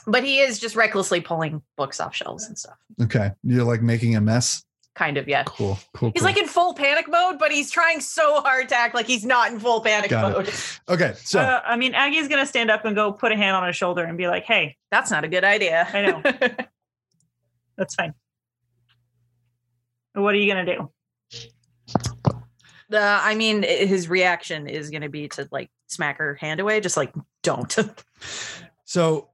But 0.08 0.24
he 0.24 0.40
is 0.40 0.60
just 0.60 0.76
recklessly 0.76 1.22
pulling 1.22 1.62
books 1.78 2.00
off 2.00 2.16
shelves 2.16 2.48
and 2.48 2.58
stuff. 2.58 2.78
Okay, 3.02 3.32
you're 3.44 3.64
like 3.64 3.82
making 3.82 4.16
a 4.16 4.22
mess. 4.22 4.64
Kind 4.96 5.18
of, 5.18 5.28
yeah. 5.28 5.44
Cool. 5.46 5.80
Cool. 5.94 6.12
He's 6.14 6.22
cool. 6.22 6.30
like 6.30 6.38
in 6.38 6.48
full 6.48 6.74
panic 6.74 7.08
mode, 7.08 7.40
but 7.40 7.52
he's 7.52 7.72
trying 7.72 8.02
so 8.02 8.42
hard 8.42 8.68
to 8.70 8.76
act 8.76 8.94
like 8.94 9.06
he's 9.08 9.24
not 9.24 9.52
in 9.52 9.60
full 9.60 9.80
panic 9.82 10.10
Got 10.10 10.32
it. 10.32 10.36
mode. 10.38 10.54
okay, 10.90 11.14
so 11.24 11.40
Uh, 11.40 11.62
I 11.66 11.76
mean, 11.78 11.94
Aggie's 11.94 12.28
gonna 12.28 12.46
stand 12.46 12.70
up 12.70 12.84
and 12.84 12.96
go 12.96 13.14
put 13.14 13.32
a 13.32 13.36
hand 13.38 13.56
on 13.56 13.66
his 13.66 13.76
shoulder 13.76 14.04
and 14.04 14.18
be 14.18 14.28
like, 14.28 14.44
"Hey, 14.44 14.78
That's 14.92 15.10
not 15.12 15.24
a 15.24 15.28
good 15.28 15.44
idea. 15.46 15.88
I 15.94 16.02
know. 16.02 16.22
that's 17.78 17.96
fine. 17.96 18.14
What 20.14 20.34
are 20.34 20.38
you 20.38 20.52
gonna 20.52 20.66
do?" 20.66 20.92
The 22.92 23.00
I 23.02 23.36
mean, 23.36 23.64
his 23.64 24.10
reaction 24.10 24.68
is 24.68 24.90
going 24.90 25.02
to 25.02 25.10
be 25.10 25.30
to 25.30 25.48
like 25.50 25.72
smack 25.88 26.18
her 26.18 26.36
hand 26.36 26.60
away, 26.60 26.80
just 26.82 26.98
like 26.98 27.14
don't. 27.42 27.76
So 28.84 29.30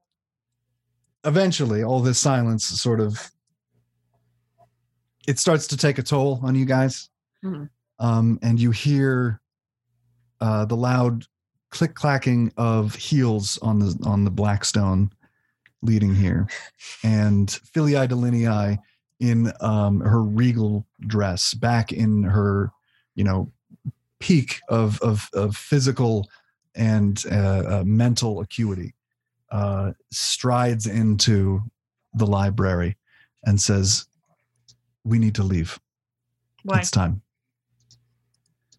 eventually, 1.25 1.83
all 1.83 1.99
this 1.99 2.19
silence 2.19 2.63
sort 2.63 2.99
of 2.99 3.31
it 5.27 5.39
starts 5.39 5.65
to 5.67 5.77
take 5.77 5.97
a 5.97 6.03
toll 6.03 6.39
on 6.43 6.53
you 6.53 6.63
guys, 6.65 7.09
Mhm. 7.43 7.67
um, 7.97 8.37
and 8.43 8.59
you 8.59 8.69
hear 8.69 9.41
uh, 10.39 10.65
the 10.65 10.77
loud 10.77 11.25
click 11.71 11.95
clacking 11.95 12.53
of 12.55 12.93
heels 12.93 13.57
on 13.63 13.79
the 13.79 13.97
on 14.05 14.23
the 14.25 14.31
black 14.31 14.63
stone 14.63 15.09
leading 15.81 16.13
here, 16.13 16.47
and 17.03 17.47
Philia 17.75 18.07
Delinei 18.07 18.77
in 19.19 19.51
um, 19.59 20.01
her 20.01 20.21
regal 20.23 20.85
dress, 21.07 21.55
back 21.55 21.91
in 21.91 22.21
her 22.21 22.71
you 23.17 23.25
know 23.25 23.51
peak 24.19 24.61
of 24.69 25.01
of, 25.01 25.29
of 25.33 25.57
physical 25.57 26.29
and 26.75 27.23
uh, 27.29 27.79
uh, 27.79 27.83
mental 27.85 28.39
acuity 28.39 28.93
uh, 29.51 29.91
strides 30.11 30.85
into 30.85 31.61
the 32.13 32.25
library 32.25 32.95
and 33.43 33.59
says, 33.59 34.05
"We 35.03 35.19
need 35.19 35.35
to 35.35 35.43
leave. 35.43 35.79
Why? 36.63 36.79
It's 36.79 36.91
time. 36.91 37.21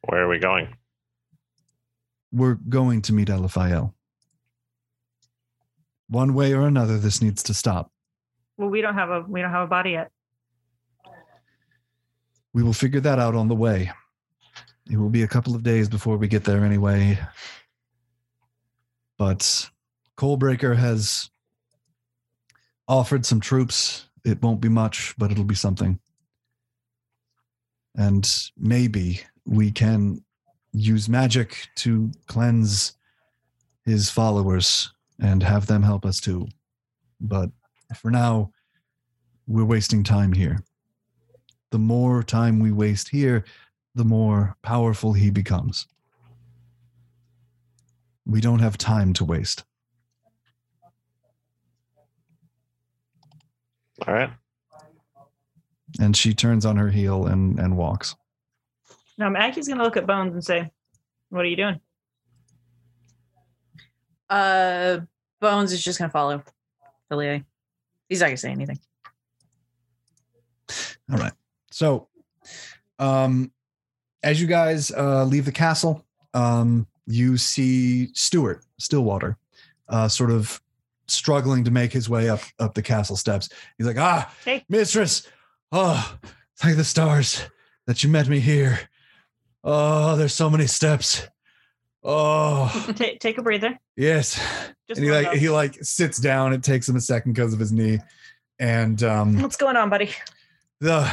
Where 0.09 0.23
are 0.23 0.29
we 0.29 0.39
going? 0.39 0.75
We're 2.33 2.59
going 2.69 3.03
to 3.03 3.13
meet 3.13 3.29
Eliphael. 3.29 3.93
One 6.09 6.35
way 6.35 6.55
or 6.55 6.67
another, 6.67 6.99
this 6.99 7.21
needs 7.21 7.43
to 7.45 7.55
stop. 7.55 7.91
Well, 8.57 8.69
we 8.69 8.81
don't 8.81 8.95
have 8.95 9.11
a 9.11 9.21
we 9.29 9.41
don't 9.41 9.51
have 9.51 9.65
a 9.65 9.71
body 9.71 9.91
yet. 9.91 10.11
We 12.53 12.63
will 12.63 12.73
figure 12.73 13.01
that 13.01 13.19
out 13.19 13.35
on 13.35 13.49
the 13.49 13.55
way. 13.55 13.91
It 14.91 14.97
will 14.97 15.11
be 15.11 15.23
a 15.23 15.29
couple 15.29 15.55
of 15.55 15.63
days 15.63 15.89
before 15.89 16.17
we 16.17 16.29
get 16.29 16.45
there 16.45 16.65
anyway. 16.65 17.19
But 19.19 19.69
Coalbreaker 20.17 20.77
has 20.77 21.31
offered 22.87 23.27
some 23.27 23.41
troops. 23.41 24.07
It 24.25 24.43
won't 24.43 24.61
be 24.61 24.69
much, 24.69 25.15
but 25.19 25.31
it'll 25.31 25.45
be 25.45 25.55
something. 25.55 25.99
And 27.97 28.31
maybe 28.57 29.21
we 29.45 29.71
can 29.71 30.25
use 30.73 31.09
magic 31.09 31.69
to 31.77 32.11
cleanse 32.27 32.97
his 33.85 34.11
followers 34.11 34.93
and 35.21 35.43
have 35.43 35.67
them 35.67 35.83
help 35.83 36.07
us 36.07 36.21
too. 36.21 36.47
But 37.21 37.51
for 37.97 38.11
now, 38.11 38.53
we're 39.47 39.65
wasting 39.65 40.05
time 40.05 40.33
here 40.33 40.63
the 41.71 41.79
more 41.79 42.23
time 42.23 42.59
we 42.59 42.73
waste 42.73 43.09
here, 43.09 43.45
the 43.99 44.05
more 44.05 44.57
powerful 44.63 45.13
he 45.13 45.29
becomes. 45.29 45.87
We 48.25 48.41
don't 48.41 48.61
have 48.61 48.79
time 48.79 49.13
to 49.15 49.25
waste. 49.25 49.65
All 54.07 54.15
right. 54.15 54.31
And 55.99 56.17
she 56.17 56.33
turns 56.33 56.65
on 56.65 56.77
her 56.77 56.91
heel 56.91 57.27
and, 57.27 57.59
and 57.59 57.77
walks. 57.77 58.15
Now, 59.19 59.35
Aggie's 59.35 59.67
gonna 59.67 59.83
look 59.83 59.97
at 59.97 60.07
Bones 60.07 60.33
and 60.33 60.45
say, 60.45 60.71
"What 61.31 61.45
are 61.45 61.49
you 61.49 61.57
doing?" 61.57 61.81
Uh, 64.31 65.01
Bones 65.41 65.73
is 65.73 65.83
just 65.83 65.99
going 65.99 66.09
to 66.09 66.13
follow 66.13 66.43
Philia. 67.11 67.45
He's 68.09 68.21
not 68.21 68.27
going 68.27 68.37
to 68.37 68.41
say 68.41 68.51
anything. 68.51 68.79
All 71.11 71.19
right. 71.19 71.33
So, 71.71 72.09
um, 72.99 73.51
as 74.23 74.41
you 74.41 74.47
guys 74.47 74.91
uh, 74.93 75.25
leave 75.25 75.45
the 75.45 75.53
castle, 75.53 76.05
um, 76.35 76.87
you 77.07 77.37
see 77.37 78.09
Stuart 78.15 78.65
Stillwater, 78.79 79.37
uh, 79.89 80.09
sort 80.09 80.31
of 80.31 80.61
struggling 81.07 81.65
to 81.65 81.71
make 81.71 81.93
his 81.93 82.09
way 82.09 82.29
up 82.29 82.41
up 82.59 82.75
the 82.75 82.83
castle 82.83 83.17
steps. 83.17 83.49
He's 83.79 83.87
like, 83.87 83.99
"Ah, 83.99 84.33
Hey. 84.45 84.65
mistress! 84.69 85.27
Oh, 85.73 86.17
thank 86.59 86.77
the 86.77 86.85
stars 86.85 87.43
that 87.87 88.03
you 88.03 88.11
met 88.11 88.29
me 88.29 88.41
here. 88.41 88.81
Oh, 89.65 90.17
there's 90.17 90.35
so 90.35 90.49
many 90.51 90.67
steps. 90.67 91.27
Oh, 92.05 92.71
Ta 92.97 93.05
take 93.21 93.39
a 93.39 93.43
breather. 93.43 93.79
yes." 93.97 94.35
Just 94.89 94.99
and 95.01 95.05
he 95.05 95.11
like 95.13 95.33
go. 95.33 95.37
he 95.39 95.49
like 95.51 95.75
sits 95.85 96.19
down. 96.19 96.53
It 96.55 96.63
takes 96.63 96.89
him 96.89 96.97
a 96.97 97.01
second 97.01 97.33
because 97.35 97.53
of 97.53 97.59
his 97.61 97.73
knee, 97.73 97.99
and 98.59 99.03
um, 99.03 99.41
What's 99.43 99.57
going 99.57 99.77
on, 99.77 99.91
buddy? 99.91 100.11
the 100.81 101.11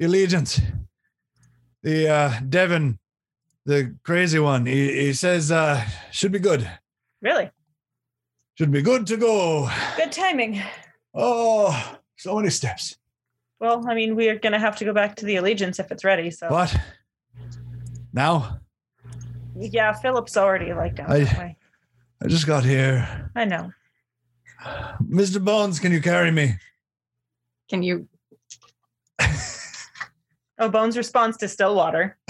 allegiance 0.00 0.60
the 1.86 2.08
uh 2.08 2.40
Devin 2.48 2.98
the 3.64 3.94
crazy 4.02 4.40
one 4.40 4.66
he, 4.66 4.92
he 5.06 5.12
says 5.12 5.52
uh 5.52 5.84
should 6.10 6.32
be 6.32 6.40
good 6.40 6.68
Really? 7.22 7.50
should 8.58 8.72
be 8.72 8.82
good 8.82 9.06
to 9.06 9.16
go 9.16 9.70
Good 9.96 10.10
timing. 10.12 10.60
oh 11.14 11.70
so 12.16 12.34
many 12.36 12.50
steps 12.50 12.96
Well, 13.60 13.86
I 13.88 13.94
mean, 13.94 14.16
we 14.16 14.28
are 14.28 14.38
gonna 14.38 14.58
have 14.58 14.76
to 14.76 14.84
go 14.84 14.92
back 14.92 15.14
to 15.16 15.24
the 15.24 15.36
Allegiance 15.36 15.78
if 15.78 15.90
it's 15.92 16.04
ready. 16.04 16.30
So 16.30 16.48
what 16.48 16.74
now 18.12 18.58
yeah, 19.58 19.92
Philia's 19.92 20.36
already 20.36 20.72
like 20.74 20.96
down 20.96 21.10
I- 21.10 21.20
that 21.24 21.38
way. 21.38 21.56
i 22.22 22.26
just 22.26 22.46
got 22.48 22.64
here 22.64 23.30
I 23.36 23.44
know. 23.44 23.70
mr 25.20 25.38
bones 25.44 25.78
can 25.78 25.92
you 25.92 26.02
carry 26.02 26.30
me 26.32 26.46
Can 27.70 27.82
you? 27.84 28.08
Oh, 30.58 30.68
Bones 30.70 30.96
responds 30.96 31.36
to 31.38 31.48
Stillwater. 31.48 32.16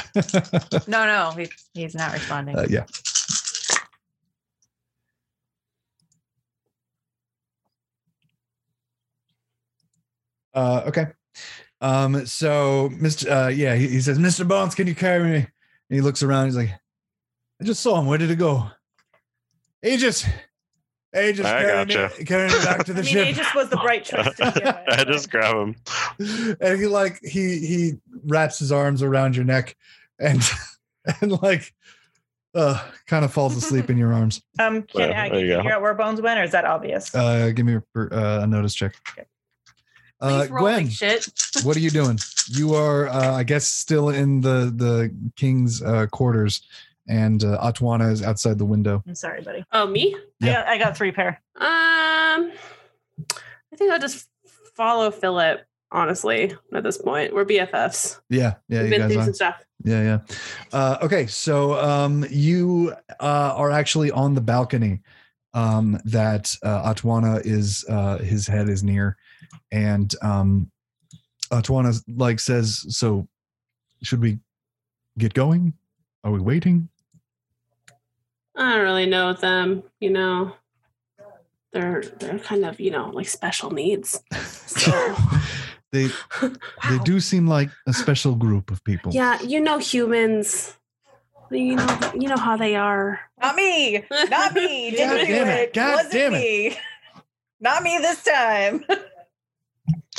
No, 0.89 1.05
no, 1.07 1.33
he, 1.37 1.49
he's 1.75 1.95
not 1.95 2.13
responding. 2.13 2.57
uh, 2.57 2.67
yeah 2.69 2.85
Uh, 10.55 10.83
okay. 10.87 11.07
Um, 11.81 12.25
so 12.27 12.89
Mr. 12.95 13.47
Uh, 13.47 13.49
yeah, 13.49 13.75
he, 13.75 13.89
he 13.89 14.01
says, 14.01 14.19
Mr. 14.19 14.49
Bones, 14.49 14.75
can 14.75 14.87
you 14.87 14.95
carry 14.95 15.23
me? 15.23 15.37
And 15.37 15.47
he 15.91 16.01
looks 16.01 16.23
around. 16.23 16.47
He's 16.47 16.57
like, 16.57 16.71
I 17.61 17.65
just 17.65 17.83
saw 17.83 18.01
him. 18.01 18.07
Where 18.07 18.19
did 18.19 18.31
he 18.31 18.37
go? 18.37 18.67
Aegis. 19.83 20.25
Aegis, 21.17 21.45
I 21.47 21.63
carry 21.63 21.85
gotcha. 21.87 22.13
me, 22.19 22.25
carry 22.25 22.49
me 22.49 22.65
back 22.65 22.85
to 22.85 22.93
the 22.93 23.01
I 23.01 23.03
mean, 23.05 23.13
ship. 23.13 23.27
Aegis 23.29 23.55
was 23.55 23.69
the 23.71 23.77
right 23.79 24.05
choice 24.05 24.35
to 24.37 24.53
begin 24.53 24.75
with. 24.87 24.99
I 25.01 25.05
just 25.05 25.31
grab 25.31 25.57
him. 25.57 25.77
and 26.61 26.79
he 26.81 26.87
like 26.87 27.19
he 27.23 27.59
he 27.67 27.93
wraps 28.27 28.59
his 28.59 28.71
arms 28.73 29.03
around 29.03 29.35
your 29.37 29.45
neck 29.45 29.77
and 30.19 30.43
and 31.21 31.41
like 31.43 31.73
uh, 32.55 32.83
kind 33.07 33.25
of 33.25 33.33
falls 33.33 33.57
asleep 33.57 33.91
in 33.91 33.99
your 33.99 34.13
arms. 34.15 34.43
Um, 34.59 34.83
can 34.83 35.01
Well, 35.01 35.13
Aggie 35.13 35.31
there 35.37 35.41
you 35.45 35.53
go. 35.53 35.57
figure 35.59 35.73
out 35.73 35.83
where 35.83 35.95
Bones 35.95 36.21
went, 36.21 36.39
or 36.41 36.43
is 36.43 36.53
that 36.53 36.65
obvious? 36.65 37.15
Uh, 37.15 37.51
give 37.55 37.67
me 37.67 37.75
a, 37.75 38.01
uh, 38.01 38.41
a 38.43 38.47
notice 38.47 38.75
check. 38.75 38.95
Uh, 40.19 40.41
Please 40.41 40.51
roll 40.51 40.65
like 40.65 40.77
Gwen, 40.77 40.89
shit. 40.89 41.27
what 41.63 41.77
are 41.77 41.81
you 41.81 41.91
doing? 41.91 42.19
You 42.49 42.75
are, 42.75 43.09
uh, 43.09 43.33
I 43.35 43.43
guess, 43.43 43.67
still 43.67 44.09
in 44.09 44.41
the 44.41 44.73
the 44.75 45.15
king's 45.37 45.83
uh, 45.83 46.07
quarters, 46.07 46.63
and 47.09 47.43
uh, 47.45 47.59
Atwana 47.63 48.11
is 48.13 48.23
outside 48.23 48.59
the 48.59 48.65
window. 48.65 49.03
I'm 49.07 49.15
sorry, 49.15 49.43
buddy. 49.43 49.65
Oh, 49.73 49.87
me? 49.87 50.15
I, 50.43 50.47
Yeah. 50.47 50.53
got, 50.55 50.67
I 50.69 50.79
got 50.79 50.97
three 50.97 51.13
pair. 51.13 51.41
Um, 51.57 52.53
I 53.23 53.77
think 53.77 53.91
I'll 53.93 53.99
just 54.01 54.29
follow 54.75 55.11
Philia. 55.11 55.61
Honestly, 55.93 56.53
at 56.75 56.83
this 56.83 56.99
point, 56.99 57.33
we're 57.33 57.45
BFFs. 57.45 58.19
Yeah, 58.29 58.55
yeah, 58.69 58.83
We've 58.83 58.91
you 58.93 58.99
been 58.99 59.01
guys 59.03 59.13
through 59.13 59.21
are. 59.21 59.25
some 59.27 59.35
stuff. 59.35 59.65
Yeah, 59.85 60.03
yeah. 60.03 60.19
Uh, 60.73 60.99
okay, 61.03 61.27
so 61.29 61.75
um, 61.79 62.27
you 62.29 62.93
uh, 63.21 63.55
are 63.57 63.71
actually 63.71 64.11
on 64.11 64.35
the 64.35 64.41
balcony 64.41 65.01
um, 65.55 65.99
that 66.05 66.55
uh, 66.65 66.93
Atwana 66.93 67.41
is. 67.47 67.85
Uh, 67.89 68.19
his 68.19 68.49
head 68.49 68.69
is 68.69 68.83
near, 68.83 69.17
and 69.71 70.13
um, 70.23 70.73
Atwana 71.53 72.03
like 72.09 72.41
says, 72.41 72.85
"So, 72.89 73.29
should 74.03 74.21
we 74.21 74.41
get 75.19 75.35
going? 75.35 75.73
Are 76.25 76.33
we 76.33 76.41
waiting?" 76.41 76.89
I 78.57 78.73
don't 78.73 78.83
really 78.85 79.07
know 79.07 79.33
them. 79.33 79.83
You 80.01 80.11
know, 80.11 80.53
they're 81.73 82.03
they're 82.19 82.39
kind 82.39 82.65
of 82.65 82.81
you 82.81 82.91
know 82.91 83.11
like 83.11 83.29
special 83.29 83.71
needs. 83.71 84.21
So 84.67 85.15
they 85.93 86.09
they 86.89 86.99
do 87.05 87.21
seem 87.21 87.47
like 87.47 87.71
a 87.87 87.93
special 87.93 88.35
group 88.35 88.71
of 88.71 88.83
people. 88.85 89.13
yeah, 89.13 89.41
you 89.43 89.61
know 89.61 89.79
humans. 89.79 90.77
You 91.51 91.77
know 91.77 91.99
you 92.15 92.29
know 92.29 92.37
how 92.39 92.57
they 92.57 92.75
are. 92.77 93.21
Not 93.41 93.55
me. 93.57 94.05
Not 94.31 94.55
me. 94.55 94.91
God 94.97 94.97
Didn't 94.97 95.27
do 95.27 95.33
damn 95.35 95.49
it. 95.49 95.61
it. 95.61 95.75
God 95.75 95.95
Wasn't 95.97 96.13
damn 96.13 96.35
it. 96.35 96.39
me. 96.41 96.79
Not 97.61 97.83
me 97.83 97.99
this 97.99 98.23
time. 98.25 98.85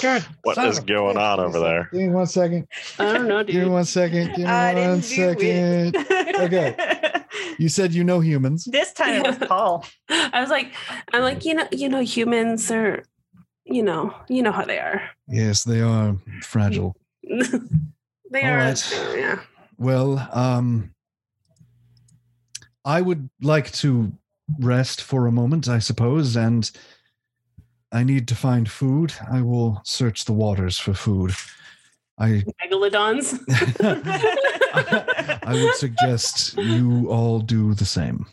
God, 0.01 0.23
What 0.43 0.55
son 0.55 0.67
is 0.67 0.77
of 0.77 0.83
a 0.83 0.87
going 0.87 1.17
on 1.17 1.39
over 1.39 1.59
there? 1.59 1.89
Give 1.91 2.01
me 2.01 2.09
one 2.09 2.27
second. 2.27 2.67
I 2.99 3.13
don't 3.13 3.27
know, 3.27 3.41
dude. 3.43 3.53
Give 3.55 3.63
me 3.63 3.69
one 3.69 3.83
second. 3.85 4.27
Give 4.29 4.37
me 4.39 4.45
I 4.45 4.73
didn't 4.75 4.89
one 4.89 4.99
do 4.99 5.05
second. 5.05 5.95
it. 5.95 6.35
Okay. 6.39 7.16
You 7.57 7.69
said 7.69 7.93
you 7.93 8.03
know 8.03 8.19
humans. 8.19 8.65
This 8.65 8.93
time 8.93 9.25
it 9.25 9.27
was 9.27 9.37
Paul. 9.47 9.85
I 10.09 10.41
was 10.41 10.49
like, 10.49 10.73
I'm 11.13 11.21
like, 11.21 11.45
you 11.45 11.53
know, 11.55 11.67
you 11.71 11.89
know, 11.89 12.01
humans 12.01 12.69
are, 12.71 13.03
you 13.65 13.83
know, 13.83 14.13
you 14.29 14.41
know 14.43 14.51
how 14.51 14.65
they 14.65 14.79
are. 14.79 15.01
Yes, 15.27 15.63
they 15.63 15.81
are 15.81 16.17
fragile. 16.41 16.95
they 17.23 18.43
All 18.43 18.49
are. 18.49 18.57
right. 18.57 19.01
Yeah. 19.15 19.39
Well, 19.77 20.27
um, 20.31 20.93
I 22.85 23.01
would 23.01 23.29
like 23.41 23.71
to 23.73 24.11
rest 24.59 25.01
for 25.01 25.27
a 25.27 25.31
moment, 25.31 25.67
I 25.67 25.79
suppose, 25.79 26.35
and 26.35 26.69
I 27.91 28.03
need 28.03 28.27
to 28.29 28.35
find 28.35 28.69
food. 28.69 29.13
I 29.29 29.41
will 29.41 29.81
search 29.83 30.25
the 30.25 30.33
waters 30.33 30.77
for 30.77 30.93
food. 30.93 31.33
I 32.19 32.43
Megalodons. 32.63 33.39
I 35.43 35.53
would 35.53 35.75
suggest 35.75 36.57
you 36.57 37.07
all 37.09 37.39
do 37.39 37.73
the 37.73 37.85
same. 37.85 38.25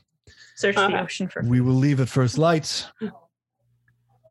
Search 0.56 0.76
the 0.76 0.82
Uh-huh. 0.82 1.02
ocean 1.02 1.28
for. 1.28 1.42
We 1.42 1.60
will 1.60 1.74
leave 1.74 2.00
at 2.00 2.08
first 2.08 2.38
light, 2.38 2.86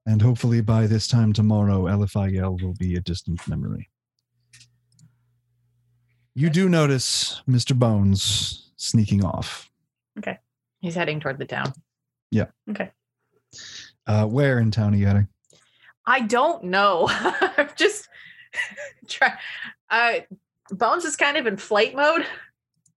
and 0.05 0.21
hopefully 0.21 0.61
by 0.61 0.87
this 0.87 1.07
time 1.07 1.33
tomorrow, 1.33 1.83
Eliphael 1.83 2.61
will 2.61 2.73
be 2.73 2.95
a 2.95 3.01
distant 3.01 3.47
memory. 3.47 3.89
You 6.35 6.49
do 6.49 6.67
notice 6.67 7.41
Mr. 7.47 7.77
Bones 7.77 8.71
sneaking 8.77 9.23
off. 9.23 9.69
Okay, 10.17 10.39
he's 10.79 10.95
heading 10.95 11.19
toward 11.19 11.37
the 11.37 11.45
town. 11.45 11.73
Yeah. 12.31 12.45
Okay. 12.71 12.89
Uh, 14.07 14.25
where 14.25 14.57
in 14.59 14.71
town 14.71 14.93
are 14.93 14.97
you 14.97 15.05
heading? 15.05 15.27
I 16.05 16.21
don't 16.21 16.65
know. 16.65 17.07
I'm 17.11 17.69
just 17.75 18.09
try. 19.07 19.33
Uh, 19.89 20.19
Bones 20.71 21.05
is 21.05 21.15
kind 21.15 21.37
of 21.37 21.45
in 21.45 21.57
flight 21.57 21.95
mode. 21.95 22.25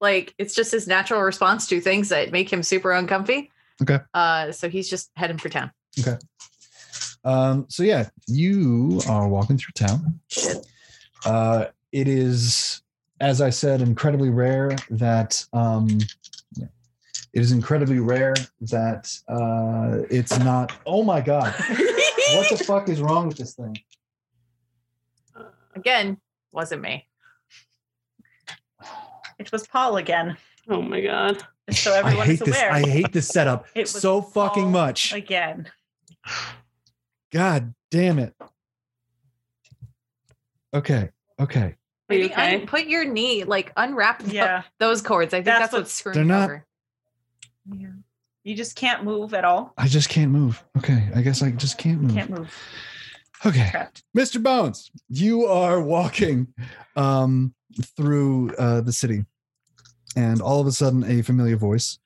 Like 0.00 0.34
it's 0.38 0.54
just 0.54 0.72
his 0.72 0.86
natural 0.86 1.22
response 1.22 1.66
to 1.68 1.80
things 1.80 2.10
that 2.10 2.32
make 2.32 2.52
him 2.52 2.62
super 2.62 2.92
uncomfy. 2.92 3.50
Okay. 3.82 3.98
Uh, 4.14 4.52
so 4.52 4.68
he's 4.68 4.88
just 4.88 5.10
heading 5.16 5.38
for 5.38 5.48
town. 5.48 5.70
Okay. 5.98 6.16
Um, 7.24 7.66
so 7.68 7.82
yeah, 7.82 8.08
you 8.26 9.00
are 9.08 9.28
walking 9.28 9.58
through 9.58 9.72
town. 9.74 10.20
Uh, 11.24 11.66
it 11.92 12.08
is, 12.08 12.82
as 13.20 13.40
I 13.40 13.50
said, 13.50 13.80
incredibly 13.80 14.30
rare 14.30 14.76
that 14.90 15.44
um, 15.52 15.98
it 16.58 17.40
is 17.40 17.52
incredibly 17.52 17.98
rare 17.98 18.34
that 18.62 19.12
uh, 19.28 20.06
it's 20.08 20.38
not. 20.38 20.72
Oh 20.86 21.02
my 21.02 21.20
god! 21.20 21.54
What 22.34 22.48
the 22.50 22.64
fuck 22.64 22.88
is 22.88 23.00
wrong 23.00 23.28
with 23.28 23.36
this 23.36 23.54
thing? 23.54 23.76
Again, 25.76 26.18
wasn't 26.52 26.82
me. 26.82 27.06
It 29.38 29.52
was 29.52 29.66
Paul 29.68 29.98
again. 29.98 30.36
oh 30.68 30.80
my 30.82 31.00
god. 31.00 31.42
Just 31.68 31.82
so 31.84 31.92
I 31.92 31.98
everyone 31.98 32.30
is 32.30 32.38
hate 32.38 32.46
this. 32.46 32.56
aware. 32.56 32.72
I 32.72 32.80
hate 32.80 33.12
this 33.12 33.28
setup 33.28 33.66
It 33.74 33.80
was 33.82 33.90
so 33.90 34.22
fucking 34.22 34.62
Paul 34.64 34.70
much. 34.72 35.12
Again. 35.12 35.68
God 37.32 37.74
damn 37.90 38.18
it. 38.18 38.34
Okay. 40.72 41.10
Okay. 41.38 41.60
Are 42.08 42.14
you 42.14 42.20
Maybe 42.22 42.32
okay? 42.32 42.60
un- 42.60 42.66
put 42.66 42.86
your 42.86 43.04
knee, 43.04 43.44
like 43.44 43.72
unwrap 43.76 44.22
tho- 44.22 44.32
Yeah. 44.32 44.62
those 44.78 45.02
cords. 45.02 45.34
I 45.34 45.38
think 45.38 45.46
That's 45.46 45.60
that's, 45.64 45.72
what's 45.72 45.92
screwing 45.92 46.14
They're 46.14 46.24
you 46.24 46.28
not- 46.28 46.44
over. 46.44 46.66
Yeah. 47.76 47.88
You 48.44 48.54
just 48.54 48.76
can't 48.76 49.02
move 49.02 49.34
at 49.34 49.44
all. 49.44 49.74
I 49.76 49.88
just 49.88 50.08
can't 50.08 50.30
move. 50.30 50.62
Okay. 50.78 51.08
I 51.14 51.20
guess 51.20 51.42
I 51.42 51.50
just 51.50 51.78
can't 51.78 52.00
move. 52.00 52.14
Can't 52.14 52.30
move. 52.30 52.54
Okay. 53.44 53.70
Mr. 54.16 54.42
Bones, 54.42 54.90
you 55.08 55.44
are 55.46 55.80
walking 55.80 56.48
um, 56.96 57.54
through 57.96 58.54
uh, 58.56 58.80
the 58.80 58.92
city, 58.92 59.24
and 60.16 60.40
all 60.40 60.60
of 60.60 60.66
a 60.66 60.72
sudden, 60.72 61.04
a 61.04 61.22
familiar 61.22 61.56
voice, 61.56 61.98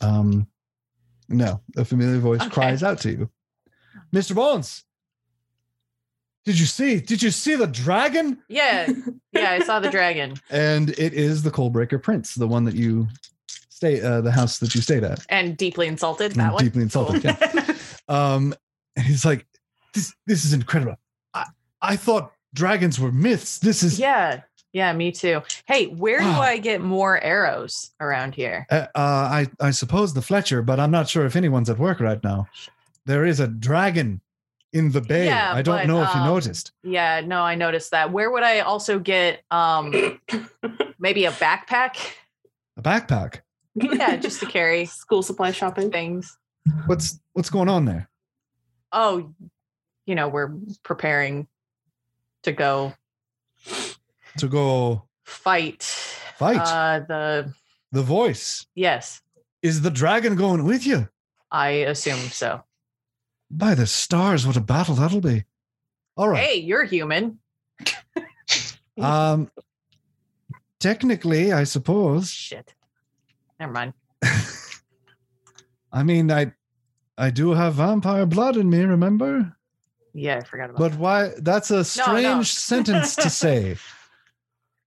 um, 0.00 0.46
no, 1.28 1.60
a 1.76 1.84
familiar 1.84 2.18
voice 2.18 2.40
Okay. 2.42 2.50
cries 2.50 2.82
out 2.82 2.98
to 3.00 3.10
you, 3.10 3.30
Mr. 4.14 4.34
Bones. 4.34 4.84
Did 6.44 6.58
you 6.60 6.66
see? 6.66 7.00
Did 7.00 7.22
you 7.22 7.30
see 7.30 7.54
the 7.54 7.66
dragon? 7.66 8.38
Yeah, 8.48 8.90
yeah. 9.32 9.52
I 9.52 9.60
saw 9.60 9.80
the 9.80 9.90
dragon, 9.98 10.34
And 10.50 10.90
it 10.90 11.14
is 11.14 11.42
the 11.42 11.50
Coalbreaker 11.50 12.02
Prince, 12.02 12.34
the 12.34 12.46
one 12.46 12.64
that 12.64 12.74
you 12.74 13.08
stay, 13.70 14.02
uh, 14.02 14.20
the 14.20 14.30
house 14.30 14.58
that 14.58 14.74
you 14.74 14.82
stayed 14.82 15.04
at. 15.04 15.24
and 15.30 15.56
deeply 15.56 15.86
insulted. 15.86 16.32
and 16.32 16.40
That 16.40 16.52
one. 16.52 16.62
deeply 16.62 16.82
insulted. 16.82 17.22
Cool. 17.22 17.32
Yeah. 17.54 17.74
Um, 18.06 18.54
and 18.96 19.06
he's 19.06 19.24
like, 19.24 19.46
"This, 19.94 20.14
this 20.26 20.44
is 20.44 20.52
incredible. 20.52 20.96
I, 21.32 21.46
I 21.80 21.96
thought 21.96 22.32
dragons 22.52 22.98
were 23.00 23.12
myths. 23.12 23.58
This 23.58 23.82
is 23.82 23.98
Yeah, 23.98 24.42
yeah. 24.72 24.92
Me 24.92 25.10
too. 25.12 25.42
Hey, 25.66 25.86
where 25.86 26.18
do 26.20 26.26
Wow. 26.26 26.40
I 26.42 26.58
get 26.58 26.80
more 26.80 27.20
arrows 27.22 27.90
around 28.00 28.34
here? 28.34 28.66
Uh, 28.70 28.86
uh, 28.94 28.98
I, 28.98 29.46
I 29.60 29.70
suppose 29.70 30.14
the 30.14 30.22
Fletcher, 30.22 30.62
but 30.62 30.78
I'm 30.80 30.90
not 30.90 31.08
sure 31.08 31.24
if 31.26 31.36
anyone's 31.36 31.70
at 31.70 31.78
work 31.78 32.00
right 32.00 32.22
now. 32.22 32.46
There 33.06 33.24
is 33.26 33.40
a 33.40 33.46
dragon 33.48 34.20
in 34.72 34.90
the 34.90 35.00
bay. 35.00 35.26
Yeah, 35.26 35.52
I 35.54 35.62
don't 35.62 35.76
but, 35.78 35.86
know 35.86 36.02
if 36.02 36.12
you 36.14 36.20
um, 36.20 36.26
noticed. 36.26 36.72
Yeah, 36.82 37.20
no, 37.20 37.42
I 37.42 37.54
noticed 37.54 37.90
that. 37.92 38.10
Where 38.12 38.30
would 38.30 38.42
I 38.42 38.60
also 38.60 38.98
get 38.98 39.42
um 39.50 40.18
maybe 40.98 41.24
a 41.26 41.32
backpack? 41.32 41.96
A 42.76 42.82
backpack. 42.82 43.40
Yeah, 43.74 44.16
just 44.16 44.40
to 44.40 44.46
carry 44.46 44.84
School 45.02 45.22
supply 45.22 45.52
shopping. 45.52 45.90
things. 45.90 46.36
What's 46.86 47.20
what's 47.34 47.50
going 47.50 47.68
on 47.68 47.84
there? 47.84 48.08
Oh, 48.92 49.32
you 50.06 50.14
know, 50.14 50.28
we're 50.28 50.52
preparing 50.82 51.46
to 52.42 52.52
go 52.52 52.94
To 54.38 54.48
go 54.48 55.04
fight. 55.24 55.82
fight 55.82 56.58
Uh 56.60 57.00
the 57.00 57.54
the 57.92 58.02
voice. 58.02 58.66
yes, 58.74 59.20
Is 59.62 59.82
the 59.82 59.90
dragon 59.90 60.34
going 60.36 60.64
with 60.64 60.84
you? 60.86 61.08
I 61.50 61.68
assume 61.86 62.18
so. 62.30 62.64
By 63.50 63.74
the 63.76 63.86
stars, 63.86 64.46
what 64.46 64.56
a 64.56 64.60
battle 64.60 64.96
that'll 64.96 65.20
be. 65.20 65.44
All 66.16 66.28
right. 66.28 66.44
Hey, 66.44 66.56
you're 66.56 66.84
human. 66.84 67.38
Um, 68.96 69.50
technically, 70.78 71.52
I 71.52 71.64
suppose. 71.64 72.30
Shit. 72.30 72.72
Never 73.58 73.72
mind. 73.72 73.92
I 75.92 76.04
mean, 76.04 76.30
I, 76.30 76.52
I 77.18 77.30
do 77.30 77.54
have 77.54 77.74
vampire 77.74 78.24
blood 78.24 78.56
in 78.56 78.70
me. 78.70 78.82
Remember? 78.84 79.56
Yeah, 80.14 80.38
I 80.38 80.44
forgot 80.44 80.70
about 80.70 80.78
But 80.78 80.94
why? 80.96 81.32
That's 81.38 81.70
a 81.70 81.84
strange 81.84 82.52
sentence 82.52 83.16
to 83.16 83.28
say. 83.44 83.76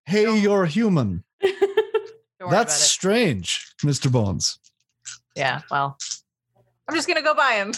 Hey, 0.06 0.40
you're 0.40 0.66
human. 0.66 1.24
Don't 2.40 2.50
That's 2.50 2.74
strange, 2.74 3.74
Mr. 3.84 4.12
Bones. 4.12 4.60
Yeah, 5.36 5.62
well, 5.70 5.98
I'm 6.88 6.96
just 6.96 7.08
gonna 7.08 7.22
go 7.22 7.36
by 7.36 7.54
him. 7.54 7.74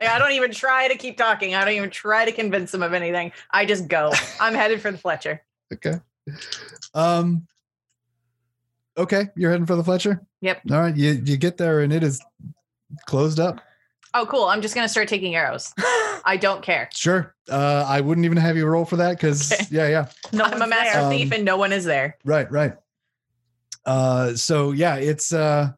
I 0.00 0.18
don't 0.18 0.32
even 0.32 0.50
try 0.52 0.88
to 0.88 0.96
keep 0.96 1.16
talking. 1.16 1.54
I 1.54 1.64
don't 1.64 1.74
even 1.74 1.90
try 1.90 2.24
to 2.24 2.32
convince 2.32 2.74
him 2.74 2.82
of 2.82 2.92
anything. 2.92 3.32
I 3.50 3.64
just 3.64 3.88
go. 3.88 4.12
I'm 4.40 4.52
headed 4.54 4.80
for 4.80 4.92
the 4.92 4.98
Fletcher. 4.98 5.42
Okay. 5.72 5.94
Um. 6.92 7.48
Okay, 8.96 9.28
you're 9.34 9.50
heading 9.50 9.66
for 9.66 9.74
the 9.76 9.82
Fletcher. 9.82 10.24
Yep. 10.40 10.60
All 10.70 10.80
right, 10.80 10.94
you 10.94 11.22
you 11.24 11.36
get 11.36 11.56
there 11.56 11.80
and 11.80 11.92
it 11.92 12.04
is 12.04 12.20
closed 13.06 13.40
up. 13.40 13.60
Oh, 14.16 14.24
cool. 14.26 14.44
I'm 14.44 14.62
just 14.62 14.74
gonna 14.74 14.88
start 14.88 15.08
taking 15.08 15.34
arrows. 15.34 15.74
I 16.24 16.38
don't 16.40 16.62
care. 16.62 16.88
Sure. 16.94 17.34
Uh, 17.50 17.84
I 17.86 18.00
wouldn't 18.00 18.24
even 18.24 18.38
have 18.38 18.56
you 18.56 18.64
roll 18.66 18.84
for 18.84 18.96
that 18.96 19.16
because 19.16 19.52
Okay. 19.52 19.64
yeah, 19.70 19.88
yeah. 19.88 20.06
No 20.32 20.44
I'm 20.44 20.62
a 20.62 20.66
master 20.66 21.00
there. 21.00 21.10
thief 21.10 21.26
Um, 21.26 21.32
and 21.34 21.44
no 21.44 21.56
one 21.56 21.72
is 21.72 21.84
there. 21.84 22.16
Right, 22.24 22.50
right. 22.50 22.74
Uh, 23.84 24.34
so 24.34 24.70
yeah, 24.70 24.96
it's 24.96 25.32
uh, 25.34 25.72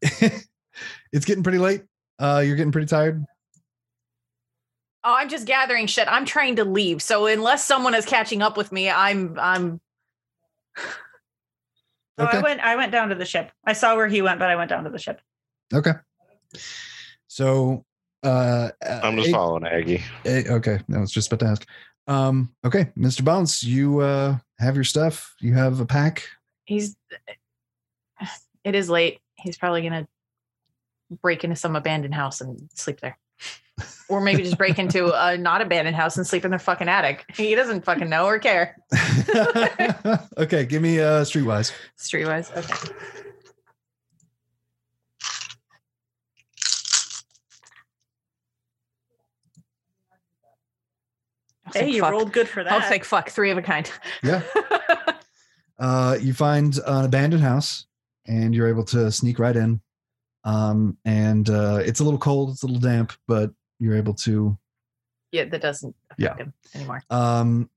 it's 0.02 1.24
getting 1.24 1.42
pretty 1.42 1.58
late. 1.58 1.82
Uh, 2.18 2.42
you're 2.46 2.56
getting 2.56 2.72
pretty 2.72 2.86
tired. 2.86 3.24
Oh, 5.04 5.14
I'm 5.16 5.28
just 5.28 5.46
gathering 5.46 5.86
shit. 5.86 6.06
I'm 6.08 6.24
trying 6.24 6.56
to 6.56 6.64
leave. 6.64 7.02
So 7.02 7.26
unless 7.26 7.64
someone 7.64 7.94
is 7.94 8.04
catching 8.06 8.42
up 8.42 8.56
with 8.56 8.72
me, 8.72 8.88
I'm 8.90 9.36
I'm 9.40 9.80
Oh, 12.20 12.24
Okay. 12.24 12.38
I 12.38 12.40
went. 12.42 12.60
I 12.60 12.76
went 12.76 12.90
down 12.92 13.10
to 13.10 13.14
the 13.14 13.24
ship. 13.24 13.52
I 13.64 13.72
saw 13.74 13.94
where 13.94 14.08
he 14.08 14.22
went, 14.22 14.38
but 14.40 14.50
I 14.50 14.56
went 14.56 14.70
down 14.70 14.84
to 14.84 14.90
the 14.90 14.98
ship. 14.98 15.20
Okay. 15.72 15.92
So 17.38 17.84
uh, 18.24 18.70
I'm 18.84 19.14
just 19.14 19.28
eight- 19.28 19.32
following 19.32 19.64
Aggie. 19.64 20.02
eight- 20.24 20.48
okay, 20.48 20.80
I 20.92 20.98
was 20.98 21.12
just 21.12 21.32
about 21.32 21.46
to 21.46 21.52
ask. 21.52 21.68
Um, 22.08 22.52
okay, 22.64 22.90
Mr. 22.98 23.24
Bounce, 23.24 23.62
you 23.62 24.00
uh 24.00 24.38
have 24.58 24.74
your 24.74 24.82
stuff. 24.82 25.36
You 25.38 25.54
have 25.54 25.78
a 25.78 25.86
pack. 25.86 26.24
he's 26.64 26.96
it 28.64 28.74
is 28.74 28.90
late. 28.90 29.20
He's 29.36 29.56
probably 29.56 29.82
gonna 29.82 30.08
break 31.22 31.44
into 31.44 31.54
some 31.54 31.76
abandoned 31.76 32.12
house 32.14 32.40
and 32.40 32.68
sleep 32.74 32.98
there. 32.98 33.16
Or 34.08 34.20
maybe 34.20 34.42
just 34.42 34.58
break 34.58 34.80
into 34.80 35.12
a 35.14 35.38
not 35.38 35.60
abandoned 35.60 35.94
house 35.94 36.16
and 36.16 36.26
sleep 36.26 36.44
in 36.44 36.50
their 36.50 36.58
fucking 36.58 36.88
attic. 36.88 37.24
He 37.36 37.54
doesn't 37.54 37.84
fucking 37.84 38.08
know 38.08 38.26
or 38.26 38.40
care. 38.40 38.76
okay, 40.36 40.64
give 40.66 40.82
me 40.82 40.98
uh 40.98 41.22
streetwise. 41.22 41.70
Streetwise. 42.00 42.50
Okay. 42.56 42.94
Hey, 51.72 51.80
take 51.86 51.94
you 51.94 52.02
fuck. 52.02 52.12
rolled 52.12 52.32
good 52.32 52.48
for 52.48 52.62
that. 52.64 52.72
I'll 52.72 52.88
take 52.88 53.04
fuck. 53.04 53.30
Three 53.30 53.50
of 53.50 53.58
a 53.58 53.62
kind. 53.62 53.90
Yeah. 54.22 54.42
Uh, 55.80 56.18
you 56.20 56.34
find 56.34 56.76
an 56.88 57.04
abandoned 57.04 57.40
house 57.40 57.86
and 58.26 58.52
you're 58.52 58.66
able 58.66 58.82
to 58.82 59.12
sneak 59.12 59.38
right 59.38 59.54
in. 59.54 59.80
Um, 60.42 60.96
and 61.04 61.48
uh, 61.48 61.80
it's 61.84 62.00
a 62.00 62.04
little 62.04 62.18
cold, 62.18 62.50
it's 62.50 62.64
a 62.64 62.66
little 62.66 62.80
damp, 62.80 63.12
but 63.28 63.52
you're 63.78 63.94
able 63.94 64.14
to. 64.14 64.58
yeah, 65.30 65.44
that 65.44 65.60
doesn't 65.62 65.94
affect 66.10 66.20
Yeah. 66.20 66.36
him 66.36 66.52
anymore. 66.74 67.04
Um, 67.10 67.70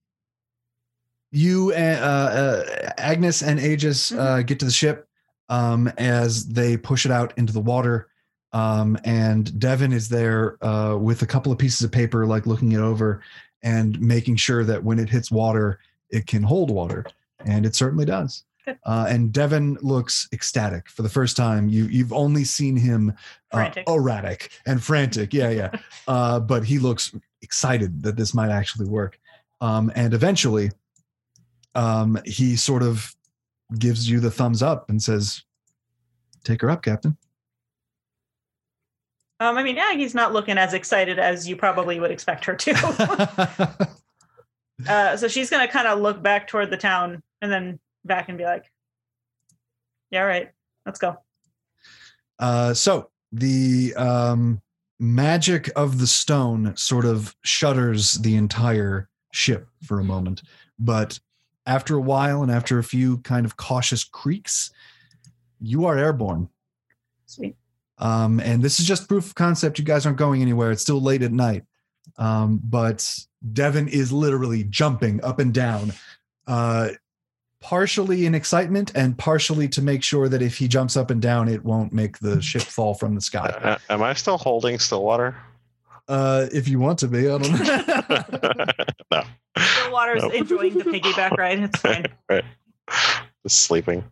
you, 1.32 1.72
uh, 1.72 1.76
uh, 1.76 2.90
Agnes 2.98 3.44
and 3.44 3.60
Aegis 3.60 4.12
uh, 4.12 4.42
get 4.42 4.58
to 4.60 4.66
the 4.66 4.72
ship 4.72 5.08
um, 5.50 5.88
as 6.00 6.48
they 6.48 6.78
push 6.78 7.06
it 7.06 7.12
out 7.12 7.34
into 7.38 7.54
the 7.54 7.62
water. 7.62 8.08
Um, 8.52 8.98
and 9.06 9.60
Devin 9.60 9.94
is 9.94 10.10
there 10.10 10.58
uh, 10.66 10.98
with 10.98 11.22
a 11.22 11.28
couple 11.28 11.52
of 11.52 11.58
pieces 11.60 11.82
of 11.86 11.92
paper, 11.92 12.26
like 12.26 12.48
looking 12.48 12.72
it 12.72 12.80
over 12.82 13.22
and 13.64 14.00
making 14.00 14.36
sure 14.38 14.64
that 14.64 14.84
when 14.84 15.00
it 15.00 15.10
hits 15.10 15.32
water, 15.32 15.80
it 16.10 16.28
can 16.28 16.44
hold 16.44 16.72
water. 16.72 17.06
And 17.46 17.66
it 17.66 17.76
certainly 17.76 18.06
does. 18.06 18.44
Uh, 18.86 19.06
and 19.10 19.32
Devin 19.34 19.78
looks 19.82 20.28
ecstatic 20.32 20.90
for 20.90 21.02
the 21.02 21.10
first 21.10 21.36
time. 21.36 21.68
You 21.68 21.86
you've 21.86 22.14
only 22.14 22.44
seen 22.44 22.76
him 22.76 23.14
uh, 23.52 23.72
erratic 23.88 24.52
and 24.66 24.84
frantic. 24.84 25.34
Yeah, 25.34 25.50
yeah. 25.50 25.72
uh, 26.08 26.40
but 26.40 26.64
he 26.64 26.80
looks 26.80 27.14
excited 27.42 28.04
that 28.04 28.18
this 28.18 28.34
might 28.34 28.52
actually 28.52 28.88
work. 28.88 29.20
Um, 29.62 29.92
and 29.96 30.14
eventually, 30.14 30.72
um, 31.76 32.20
he 32.26 32.56
sort 32.56 32.84
of 32.84 33.16
gives 33.78 34.10
you 34.10 34.20
the 34.20 34.32
thumbs 34.32 34.62
up 34.62 34.90
and 34.90 35.02
says, 35.02 35.44
"Take 36.44 36.62
her 36.62 36.70
up, 36.70 36.84
Captain." 36.84 37.18
Um, 39.42 39.58
I 39.58 39.64
mean, 39.64 39.76
yeah, 39.76 39.94
he's 39.94 40.14
not 40.14 40.34
looking 40.34 40.60
as 40.60 40.76
excited 40.76 41.18
as 41.18 41.50
you 41.50 41.56
probably 41.56 42.00
would 42.00 42.12
expect 42.12 42.46
her 42.46 42.56
to. 42.56 43.88
uh, 44.88 45.18
so 45.18 45.28
she's 45.28 45.50
gonna 45.50 45.68
kind 45.68 45.88
of 45.88 46.00
look 46.00 46.22
back 46.22 46.48
toward 46.48 46.70
the 46.70 46.78
town 46.78 47.24
and 47.42 47.52
then 47.52 47.80
back 48.06 48.30
and 48.30 48.38
be 48.38 48.44
like, 48.44 48.72
"Yeah, 50.12 50.22
all 50.22 50.28
right, 50.28 50.52
let's 50.86 51.00
go." 51.00 51.18
Uh, 52.38 52.76
so 52.76 53.10
the 53.32 53.96
um, 53.96 54.62
magic 55.00 55.72
of 55.76 55.98
the 55.98 56.06
stone 56.06 56.76
sort 56.76 57.06
of 57.06 57.36
shutters 57.44 58.14
the 58.14 58.36
entire 58.36 59.10
ship 59.34 59.68
for 59.82 60.00
a 60.00 60.04
moment, 60.04 60.44
but 60.78 61.20
after 61.66 61.96
a 61.96 62.02
while 62.02 62.44
and 62.44 62.52
after 62.52 62.78
a 62.78 62.84
few 62.84 63.18
kind 63.20 63.48
of 63.48 63.58
cautious 63.58 64.04
creaks, 64.04 64.70
you 65.60 65.86
are 65.86 65.98
airborne. 65.98 66.48
Sweet. 67.26 67.56
Um, 68.02 68.40
and 68.40 68.62
this 68.62 68.80
is 68.80 68.86
just 68.88 69.08
proof 69.08 69.28
of 69.28 69.36
concept. 69.36 69.78
You 69.80 69.86
guys 69.86 70.06
aren't 70.06 70.18
going 70.18 70.42
anywhere. 70.42 70.72
It's 70.72 70.82
still 70.82 71.00
late 71.02 71.22
at 71.22 71.32
night. 71.32 71.64
Um, 72.18 72.60
but 72.64 73.08
Devin 73.54 73.88
is 73.88 74.12
literally 74.12 74.64
jumping 74.66 75.24
up 75.24 75.40
and 75.40 75.54
down, 75.54 75.94
uh, 76.48 76.90
partially 77.62 78.26
in 78.26 78.34
excitement 78.34 78.92
and 78.96 79.16
partially 79.18 79.68
to 79.70 79.82
make 79.84 80.02
sure 80.04 80.28
that 80.28 80.42
if 80.42 80.58
he 80.58 80.68
jumps 80.68 80.98
up 80.98 81.12
and 81.12 81.22
down, 81.22 81.48
it 81.48 81.64
won't 81.64 81.94
make 81.94 82.18
the 82.20 82.42
ship 82.42 82.64
fall 82.64 82.96
from 82.96 83.14
the 83.16 83.22
sky. 83.22 83.48
Uh, 83.64 83.78
am 83.90 84.02
I 84.02 84.14
still 84.14 84.38
holding 84.40 84.80
Stillwater? 84.80 85.36
Uh, 86.08 86.48
if 86.52 86.68
you 86.68 86.80
want 86.80 86.98
to 87.00 87.08
be, 87.08 87.30
I 87.30 87.38
don't 87.38 87.52
know. 87.52 88.66
no. 89.12 89.24
Stillwater's 89.58 90.24
Nope. 90.24 90.34
enjoying 90.34 90.78
the 90.78 90.84
piggyback 90.86 91.38
ride. 91.38 91.60
It's 91.60 91.80
fine. 91.82 92.08
right. 92.28 92.44
Just 93.44 93.62
sleeping. 93.62 94.04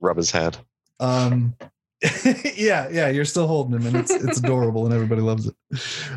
Rub 0.00 0.16
his 0.18 0.30
head. 0.30 0.58
um, 1.00 1.56
yeah, 2.56 2.88
yeah, 2.90 3.08
you're 3.08 3.24
still 3.24 3.46
holding 3.46 3.78
him, 3.78 3.86
and 3.86 3.96
it's 3.96 4.10
it's 4.10 4.38
adorable, 4.38 4.86
and 4.86 4.94
everybody 4.94 5.20
loves 5.20 5.46
it. 5.46 5.54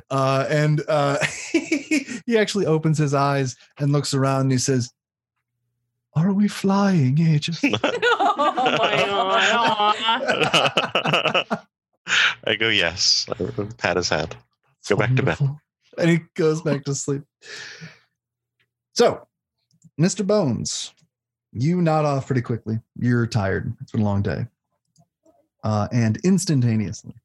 Uh, 0.10 0.46
and 0.50 0.82
uh, 0.88 1.18
he 1.52 2.38
actually 2.38 2.66
opens 2.66 2.98
his 2.98 3.14
eyes 3.14 3.58
and 3.80 3.92
looks 3.92 4.14
around, 4.14 4.42
and 4.42 4.52
he 4.54 4.58
says, 4.58 4.94
"Are 6.16 6.32
we 6.32 6.48
flying, 6.48 7.18
Aegis?" 7.18 7.62
oh 7.64 8.36
my 8.38 9.04
god. 9.52 9.96
I 12.46 12.56
go, 12.56 12.70
yes. 12.70 13.28
I 13.30 13.68
pat 13.78 13.98
his 13.98 14.10
head. 14.10 14.36
Go 14.88 14.96
back 14.96 15.16
to 15.16 15.24
bed. 15.24 15.38
And 15.98 16.10
he 16.10 16.20
goes 16.36 16.62
back 16.62 16.84
to 16.86 16.96
sleep. 16.96 17.24
So, 18.94 19.28
Mr. 20.00 20.26
Bones, 20.26 20.94
you 21.52 21.82
nod 21.82 22.06
off 22.06 22.28
pretty 22.28 22.42
quickly. 22.42 22.80
You're 22.98 23.28
tired. 23.28 23.74
It's 23.82 23.92
been 23.92 24.02
a 24.02 24.06
long 24.06 24.22
day. 24.22 24.48
Uh, 25.64 25.88
and 25.92 26.18
instantaneously, 26.24 27.16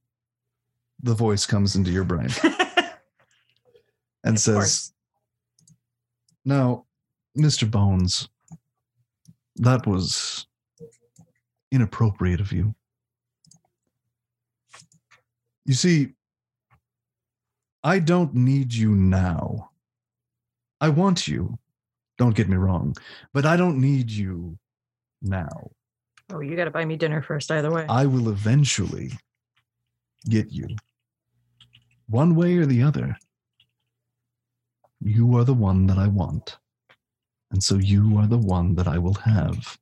the 1.03 1.15
voice 1.15 1.45
comes 1.47 1.75
into 1.77 1.91
your 1.91 2.05
brain 2.05 2.29
and 4.25 4.37
Of 4.37 4.39
says, 4.39 4.55
course. 4.55 4.93
Now, 6.45 6.87
Mr. 7.37 7.71
Bones, 7.71 8.29
that 9.57 9.87
was 9.87 10.47
inappropriate 11.71 12.41
of 12.41 12.53
you. 12.53 12.75
You 15.65 15.75
see, 15.75 16.15
I 17.85 17.99
don't 17.99 18.35
need 18.35 18.73
you 18.73 18.95
now. 18.95 19.71
I 20.81 20.89
want 20.89 21.29
you. 21.29 21.59
Don't 22.17 22.35
get 22.35 22.49
me 22.49 22.57
wrong, 22.57 22.97
but 23.33 23.47
I 23.47 23.57
don't 23.57 23.81
need 23.81 24.11
you 24.11 24.59
now. 25.23 25.71
Oh, 26.33 26.41
you 26.41 26.57
got 26.57 26.65
to 26.65 26.71
buy 26.71 26.85
me 26.85 26.97
dinner 26.97 27.23
first, 27.23 27.51
either 27.51 27.71
way. 27.71 27.87
I 27.89 28.07
will 28.07 28.29
eventually 28.29 29.13
get 30.29 30.53
you. 30.53 30.69
One 32.09 32.35
way 32.35 32.57
or 32.57 32.67
the 32.67 32.83
other. 32.83 33.17
You 35.01 35.37
are 35.37 35.45
the 35.45 35.55
one 35.55 35.87
that 35.87 35.99
I 35.99 36.09
want. 36.09 36.59
And 37.51 37.63
so 37.63 37.77
you 37.77 38.19
are 38.19 38.27
the 38.27 38.39
one 38.39 38.75
that 38.75 38.87
I 38.89 38.99
will 38.99 39.15
have. 39.15 39.79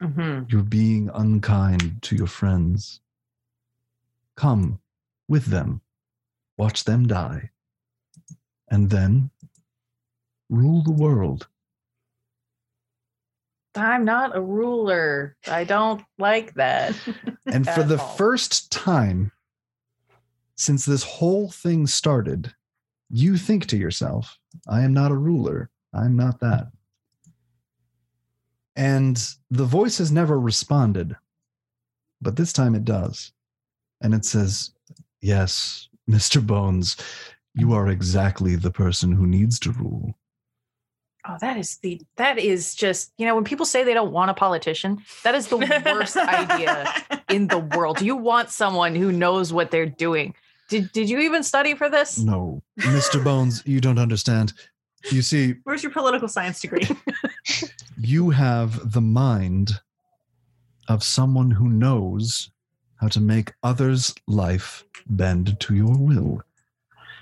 hmm 0.00 0.42
You're 0.48 0.62
being 0.62 1.10
unkind 1.14 2.02
to 2.02 2.16
your 2.16 2.26
friends. 2.26 3.00
Come 4.36 4.80
with 5.28 5.46
them, 5.46 5.80
watch 6.56 6.84
them 6.84 7.06
die, 7.06 7.50
and 8.70 8.90
then 8.90 9.30
rule 10.48 10.82
the 10.82 10.92
world. 10.92 11.48
I'm 13.76 14.04
not 14.04 14.36
a 14.36 14.40
ruler. 14.40 15.36
I 15.46 15.64
don't 15.64 16.02
like 16.18 16.54
that. 16.54 16.94
And 17.46 17.64
for 17.68 17.84
the 17.84 17.96
all. 17.96 18.16
first 18.16 18.72
time 18.72 19.30
since 20.56 20.84
this 20.84 21.04
whole 21.04 21.48
thing 21.48 21.86
started, 21.86 22.52
you 23.08 23.36
think 23.36 23.66
to 23.66 23.76
yourself, 23.76 24.36
I 24.66 24.80
am 24.80 24.92
not 24.92 25.12
a 25.12 25.16
ruler. 25.16 25.70
I'm 25.94 26.16
not 26.16 26.40
that. 26.40 26.66
And 28.74 29.22
the 29.50 29.64
voice 29.64 29.98
has 29.98 30.10
never 30.10 30.40
responded, 30.40 31.16
but 32.20 32.36
this 32.36 32.52
time 32.52 32.74
it 32.74 32.84
does. 32.84 33.32
And 34.00 34.12
it 34.12 34.24
says, 34.24 34.72
Yes, 35.20 35.88
Mr. 36.10 36.44
Bones, 36.44 36.96
you 37.54 37.72
are 37.72 37.88
exactly 37.88 38.56
the 38.56 38.70
person 38.70 39.12
who 39.12 39.26
needs 39.26 39.58
to 39.60 39.72
rule. 39.72 40.14
Oh, 41.28 41.36
that 41.40 41.56
is 41.56 41.78
the 41.78 42.00
that 42.16 42.38
is 42.38 42.74
just 42.74 43.12
you 43.18 43.26
know 43.26 43.34
when 43.34 43.44
people 43.44 43.66
say 43.66 43.82
they 43.82 43.94
don't 43.94 44.12
want 44.12 44.30
a 44.30 44.34
politician, 44.34 45.02
that 45.24 45.34
is 45.34 45.48
the 45.48 45.56
worst 45.56 46.16
idea 46.16 46.92
in 47.28 47.48
the 47.48 47.58
world. 47.76 48.00
You 48.00 48.16
want 48.16 48.50
someone 48.50 48.94
who 48.94 49.10
knows 49.10 49.52
what 49.52 49.70
they're 49.70 49.86
doing. 49.86 50.34
Did 50.68 50.92
did 50.92 51.10
you 51.10 51.18
even 51.20 51.42
study 51.42 51.74
for 51.74 51.88
this? 51.88 52.18
No, 52.18 52.62
Mr. 52.78 53.22
Bones, 53.22 53.62
you 53.66 53.80
don't 53.80 53.98
understand. 53.98 54.52
You 55.10 55.22
see, 55.22 55.54
Where's 55.64 55.82
your 55.82 55.92
political 55.92 56.28
science 56.28 56.60
degree? 56.60 56.88
you 57.98 58.30
have 58.30 58.92
the 58.92 59.00
mind 59.00 59.80
of 60.88 61.02
someone 61.02 61.50
who 61.50 61.68
knows 61.68 62.50
how 63.00 63.08
to 63.08 63.20
make 63.20 63.52
others' 63.62 64.14
life 64.26 64.84
bend 65.06 65.58
to 65.60 65.74
your 65.74 65.96
will. 65.96 66.42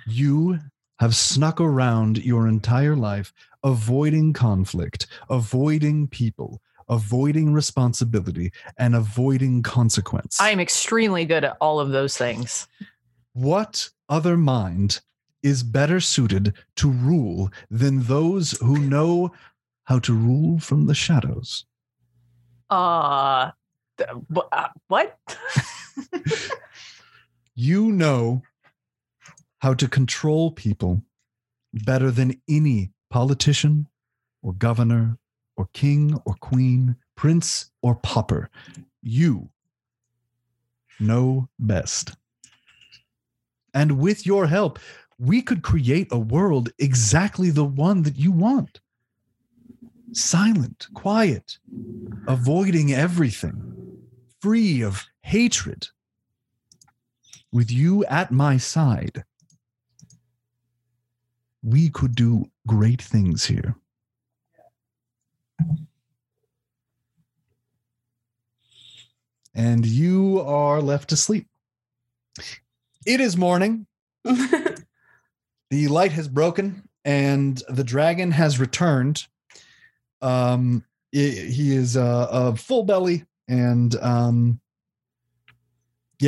You 0.07 0.61
have 0.99 1.15
snuck 1.15 1.61
around 1.61 2.19
your 2.25 2.47
entire 2.49 2.97
life, 2.97 3.33
avoiding 3.63 4.33
conflict, 4.33 5.07
avoiding 5.29 6.09
people, 6.09 6.61
avoiding 6.89 7.53
responsibility, 7.53 8.53
and 8.79 8.95
avoiding 8.95 9.63
consequence. 9.63 10.41
I 10.41 10.51
am 10.51 10.61
extremely 10.61 11.25
good 11.25 11.45
at 11.45 11.57
all 11.61 11.81
of 11.81 11.91
those 11.91 12.17
things. 12.17 12.67
What 13.33 13.89
other 14.09 14.37
mind 14.37 15.01
is 15.43 15.63
better 15.63 16.01
suited 16.01 16.55
to 16.77 16.91
rule 16.91 17.51
than 17.71 18.03
those 18.05 18.53
who 18.61 18.79
know 18.79 19.33
how 19.85 19.99
to 20.01 20.15
rule 20.15 20.59
from 20.59 20.87
the 20.87 20.95
shadows? 20.95 21.67
Uh, 22.71 23.51
th- 23.99 24.09
uh, 24.53 24.69
what? 24.89 25.19
You 27.55 27.93
know 27.93 28.43
how 29.65 29.73
to 29.73 29.89
control 29.89 30.51
people 30.51 31.01
better 31.73 32.11
than 32.11 32.39
any 32.47 32.91
politician 33.09 33.89
or 34.43 34.53
governor 34.53 35.17
or 35.57 35.67
king 35.73 36.21
or 36.27 36.35
queen, 36.35 36.95
prince 37.17 37.71
or 37.81 37.95
pauper. 37.95 38.51
You 39.01 39.49
know 41.01 41.49
best. 41.59 42.15
And 43.73 43.93
with 43.93 44.27
your 44.27 44.47
help, 44.49 44.79
we 45.19 45.41
could 45.41 45.63
create 45.63 46.09
a 46.11 46.19
world 46.19 46.69
exactly 46.79 47.49
the 47.49 47.65
one 47.65 48.03
that 48.03 48.19
you 48.19 48.33
want. 48.33 48.83
Silent, 50.13 50.89
quiet, 50.93 51.57
avoiding 52.29 52.93
everything, 52.93 53.57
free 54.43 54.83
of 54.83 55.07
hatred. 55.23 55.89
With 57.51 57.71
you 57.71 58.05
at 58.05 58.31
my 58.31 58.59
side, 58.59 59.25
we 61.65 61.89
could 61.89 62.15
do 62.15 62.45
great 62.67 63.01
things 63.01 63.47
here. 63.47 63.75
And 69.55 69.87
you 69.87 70.41
are 70.41 70.81
left 70.83 71.11
to 71.11 71.17
sleep. 71.17 71.47
It 73.07 73.21
is 73.21 73.37
morning. 73.37 73.87
the 74.25 74.77
light 75.89 76.13
has 76.13 76.29
broken 76.29 76.89
and 77.05 77.63
the 77.69 77.85
dragon 77.85 78.31
has 78.33 78.59
returned. 78.59 79.27
Um, 80.23 80.85
i- 81.15 81.19
he 81.19 81.75
is 81.75 81.97
uh, 81.97 82.29
a 82.31 82.57
full 82.57 82.85
belly 82.85 83.25
and 83.47 83.95
um, 83.97 84.61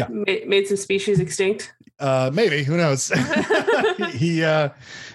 Ma- 0.09 0.25
made 0.47 0.67
some 0.69 0.77
species 0.77 1.19
extinct. 1.19 1.73
Uh, 1.99 2.31
maybe 2.33 2.63
who 2.63 2.77
knows? 2.77 3.09
he 4.13 4.45
uh, 4.45 4.71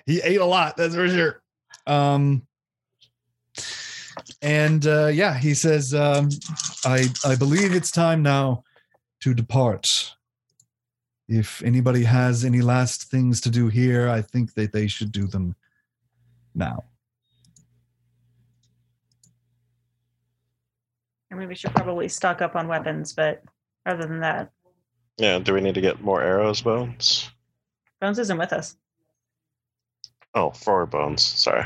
he 0.05 0.21
ate 0.21 0.39
a 0.39 0.45
lot. 0.45 0.77
That's 0.77 0.95
for 0.95 1.07
sure. 1.07 1.41
Um, 1.87 2.43
and 4.41 4.85
uh, 4.85 5.07
yeah, 5.07 5.37
he 5.37 5.53
says, 5.53 5.93
um, 5.93 6.29
"I 6.85 7.07
I 7.25 7.35
believe 7.35 7.73
it's 7.73 7.91
time 7.91 8.21
now 8.23 8.63
to 9.21 9.33
depart. 9.33 10.15
If 11.27 11.63
anybody 11.63 12.03
has 12.03 12.43
any 12.43 12.61
last 12.61 13.09
things 13.09 13.39
to 13.41 13.49
do 13.49 13.67
here, 13.69 14.09
I 14.09 14.21
think 14.21 14.53
that 14.55 14.73
they 14.73 14.87
should 14.87 15.11
do 15.11 15.27
them 15.27 15.55
now." 16.55 16.85
I 21.31 21.35
mean, 21.35 21.47
we 21.47 21.55
should 21.55 21.73
probably 21.73 22.09
stock 22.09 22.41
up 22.41 22.55
on 22.55 22.67
weapons, 22.67 23.13
but 23.13 23.41
other 23.85 24.05
than 24.05 24.19
that, 24.19 24.51
Yeah, 25.21 25.37
do 25.37 25.53
we 25.53 25.61
need 25.61 25.75
to 25.75 25.81
get 25.81 26.01
more 26.01 26.23
arrows, 26.23 26.61
Bones? 26.61 27.29
Bones 27.99 28.17
isn't 28.17 28.39
with 28.39 28.51
us. 28.51 28.75
Oh, 30.33 30.49
for 30.49 30.87
bones. 30.87 31.21
Sorry. 31.21 31.63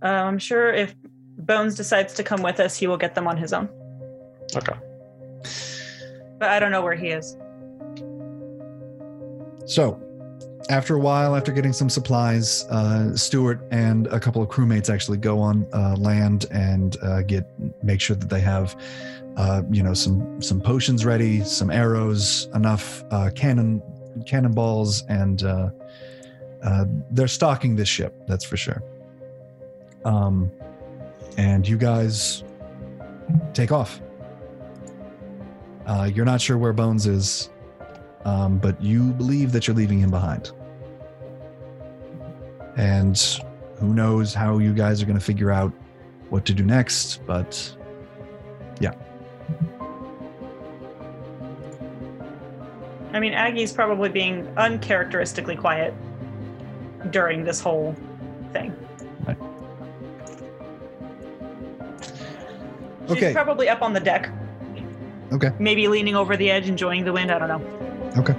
Uh, 0.00 0.06
I'm 0.06 0.38
sure 0.38 0.72
if 0.72 0.94
Bones 1.36 1.74
decides 1.74 2.14
to 2.14 2.22
come 2.22 2.40
with 2.40 2.60
us, 2.60 2.76
he 2.76 2.86
will 2.86 2.96
get 2.96 3.16
them 3.16 3.26
on 3.26 3.36
his 3.36 3.52
own. 3.52 3.68
Okay. 4.54 4.76
But 6.38 6.50
I 6.50 6.60
don't 6.60 6.70
know 6.70 6.80
where 6.80 6.94
he 6.94 7.08
is. 7.08 7.36
So, 9.66 10.00
after 10.70 10.94
a 10.94 11.00
while, 11.00 11.34
after 11.34 11.50
getting 11.50 11.72
some 11.72 11.90
supplies, 11.90 12.64
uh, 12.66 13.16
Stuart 13.16 13.66
and 13.72 14.06
a 14.06 14.20
couple 14.20 14.42
of 14.42 14.48
crewmates 14.48 14.88
actually 14.92 15.18
go 15.18 15.40
on 15.40 15.66
uh, 15.72 15.96
land 15.98 16.46
and 16.52 16.96
uh, 17.02 17.22
get 17.22 17.48
make 17.82 18.00
sure 18.00 18.14
that 18.14 18.30
they 18.30 18.40
have, 18.40 18.76
uh, 19.38 19.62
you 19.70 19.82
know, 19.82 19.94
some 19.94 20.42
some 20.42 20.60
potions 20.60 21.06
ready, 21.06 21.42
some 21.42 21.70
arrows, 21.70 22.48
enough 22.54 23.02
uh, 23.10 23.30
cannon 23.34 23.82
cannonballs, 24.26 25.04
and 25.08 25.42
uh, 25.44 25.70
uh, 26.62 26.84
they're 27.10 27.26
stocking 27.28 27.76
this 27.76 27.88
ship. 27.88 28.14
That's 28.26 28.44
for 28.44 28.58
sure. 28.58 28.82
Um, 30.04 30.50
and 31.38 31.66
you 31.66 31.78
guys 31.78 32.44
take 33.54 33.72
off. 33.72 34.02
Uh, 35.86 36.10
you're 36.12 36.26
not 36.26 36.40
sure 36.40 36.58
where 36.58 36.74
Bones 36.74 37.06
is 37.06 37.48
um, 38.24 38.58
but 38.58 38.80
you 38.82 39.12
believe 39.12 39.52
that 39.52 39.66
you're 39.66 39.76
leaving 39.76 39.98
him 39.98 40.10
behind. 40.10 40.50
And 42.76 43.18
who 43.76 43.94
knows 43.94 44.34
how 44.34 44.58
you 44.58 44.74
guys 44.74 45.02
are 45.02 45.06
going 45.06 45.18
to 45.18 45.24
figure 45.24 45.50
out 45.50 45.72
what 46.28 46.44
to 46.46 46.54
do 46.54 46.64
next, 46.64 47.24
but 47.26 47.74
I 53.18 53.20
mean, 53.20 53.34
Aggie's 53.34 53.72
probably 53.72 54.08
being 54.10 54.46
uncharacteristically 54.56 55.56
quiet 55.56 55.92
during 57.10 57.42
this 57.42 57.58
whole 57.58 57.96
thing. 58.52 58.72
Right. 59.26 59.36
She's 63.08 63.16
Okay. 63.16 63.32
probably 63.32 63.68
up 63.68 63.82
on 63.82 63.92
the 63.92 63.98
deck. 63.98 64.30
Okay. 65.32 65.50
Maybe 65.58 65.88
leaning 65.88 66.14
over 66.14 66.36
the 66.36 66.48
edge, 66.48 66.68
enjoying 66.68 67.04
the 67.04 67.12
wind. 67.12 67.32
I 67.32 67.40
don't 67.40 67.48
know. 67.48 68.12
okay. 68.18 68.36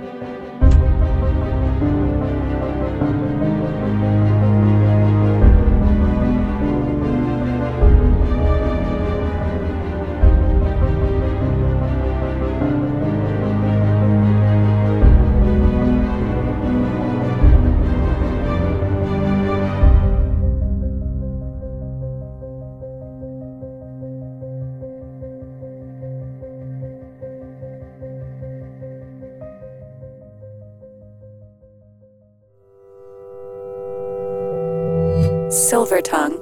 Silver 35.70 36.02
Tongue 36.02 36.42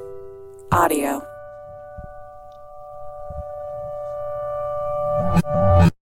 Audio. 0.72 1.27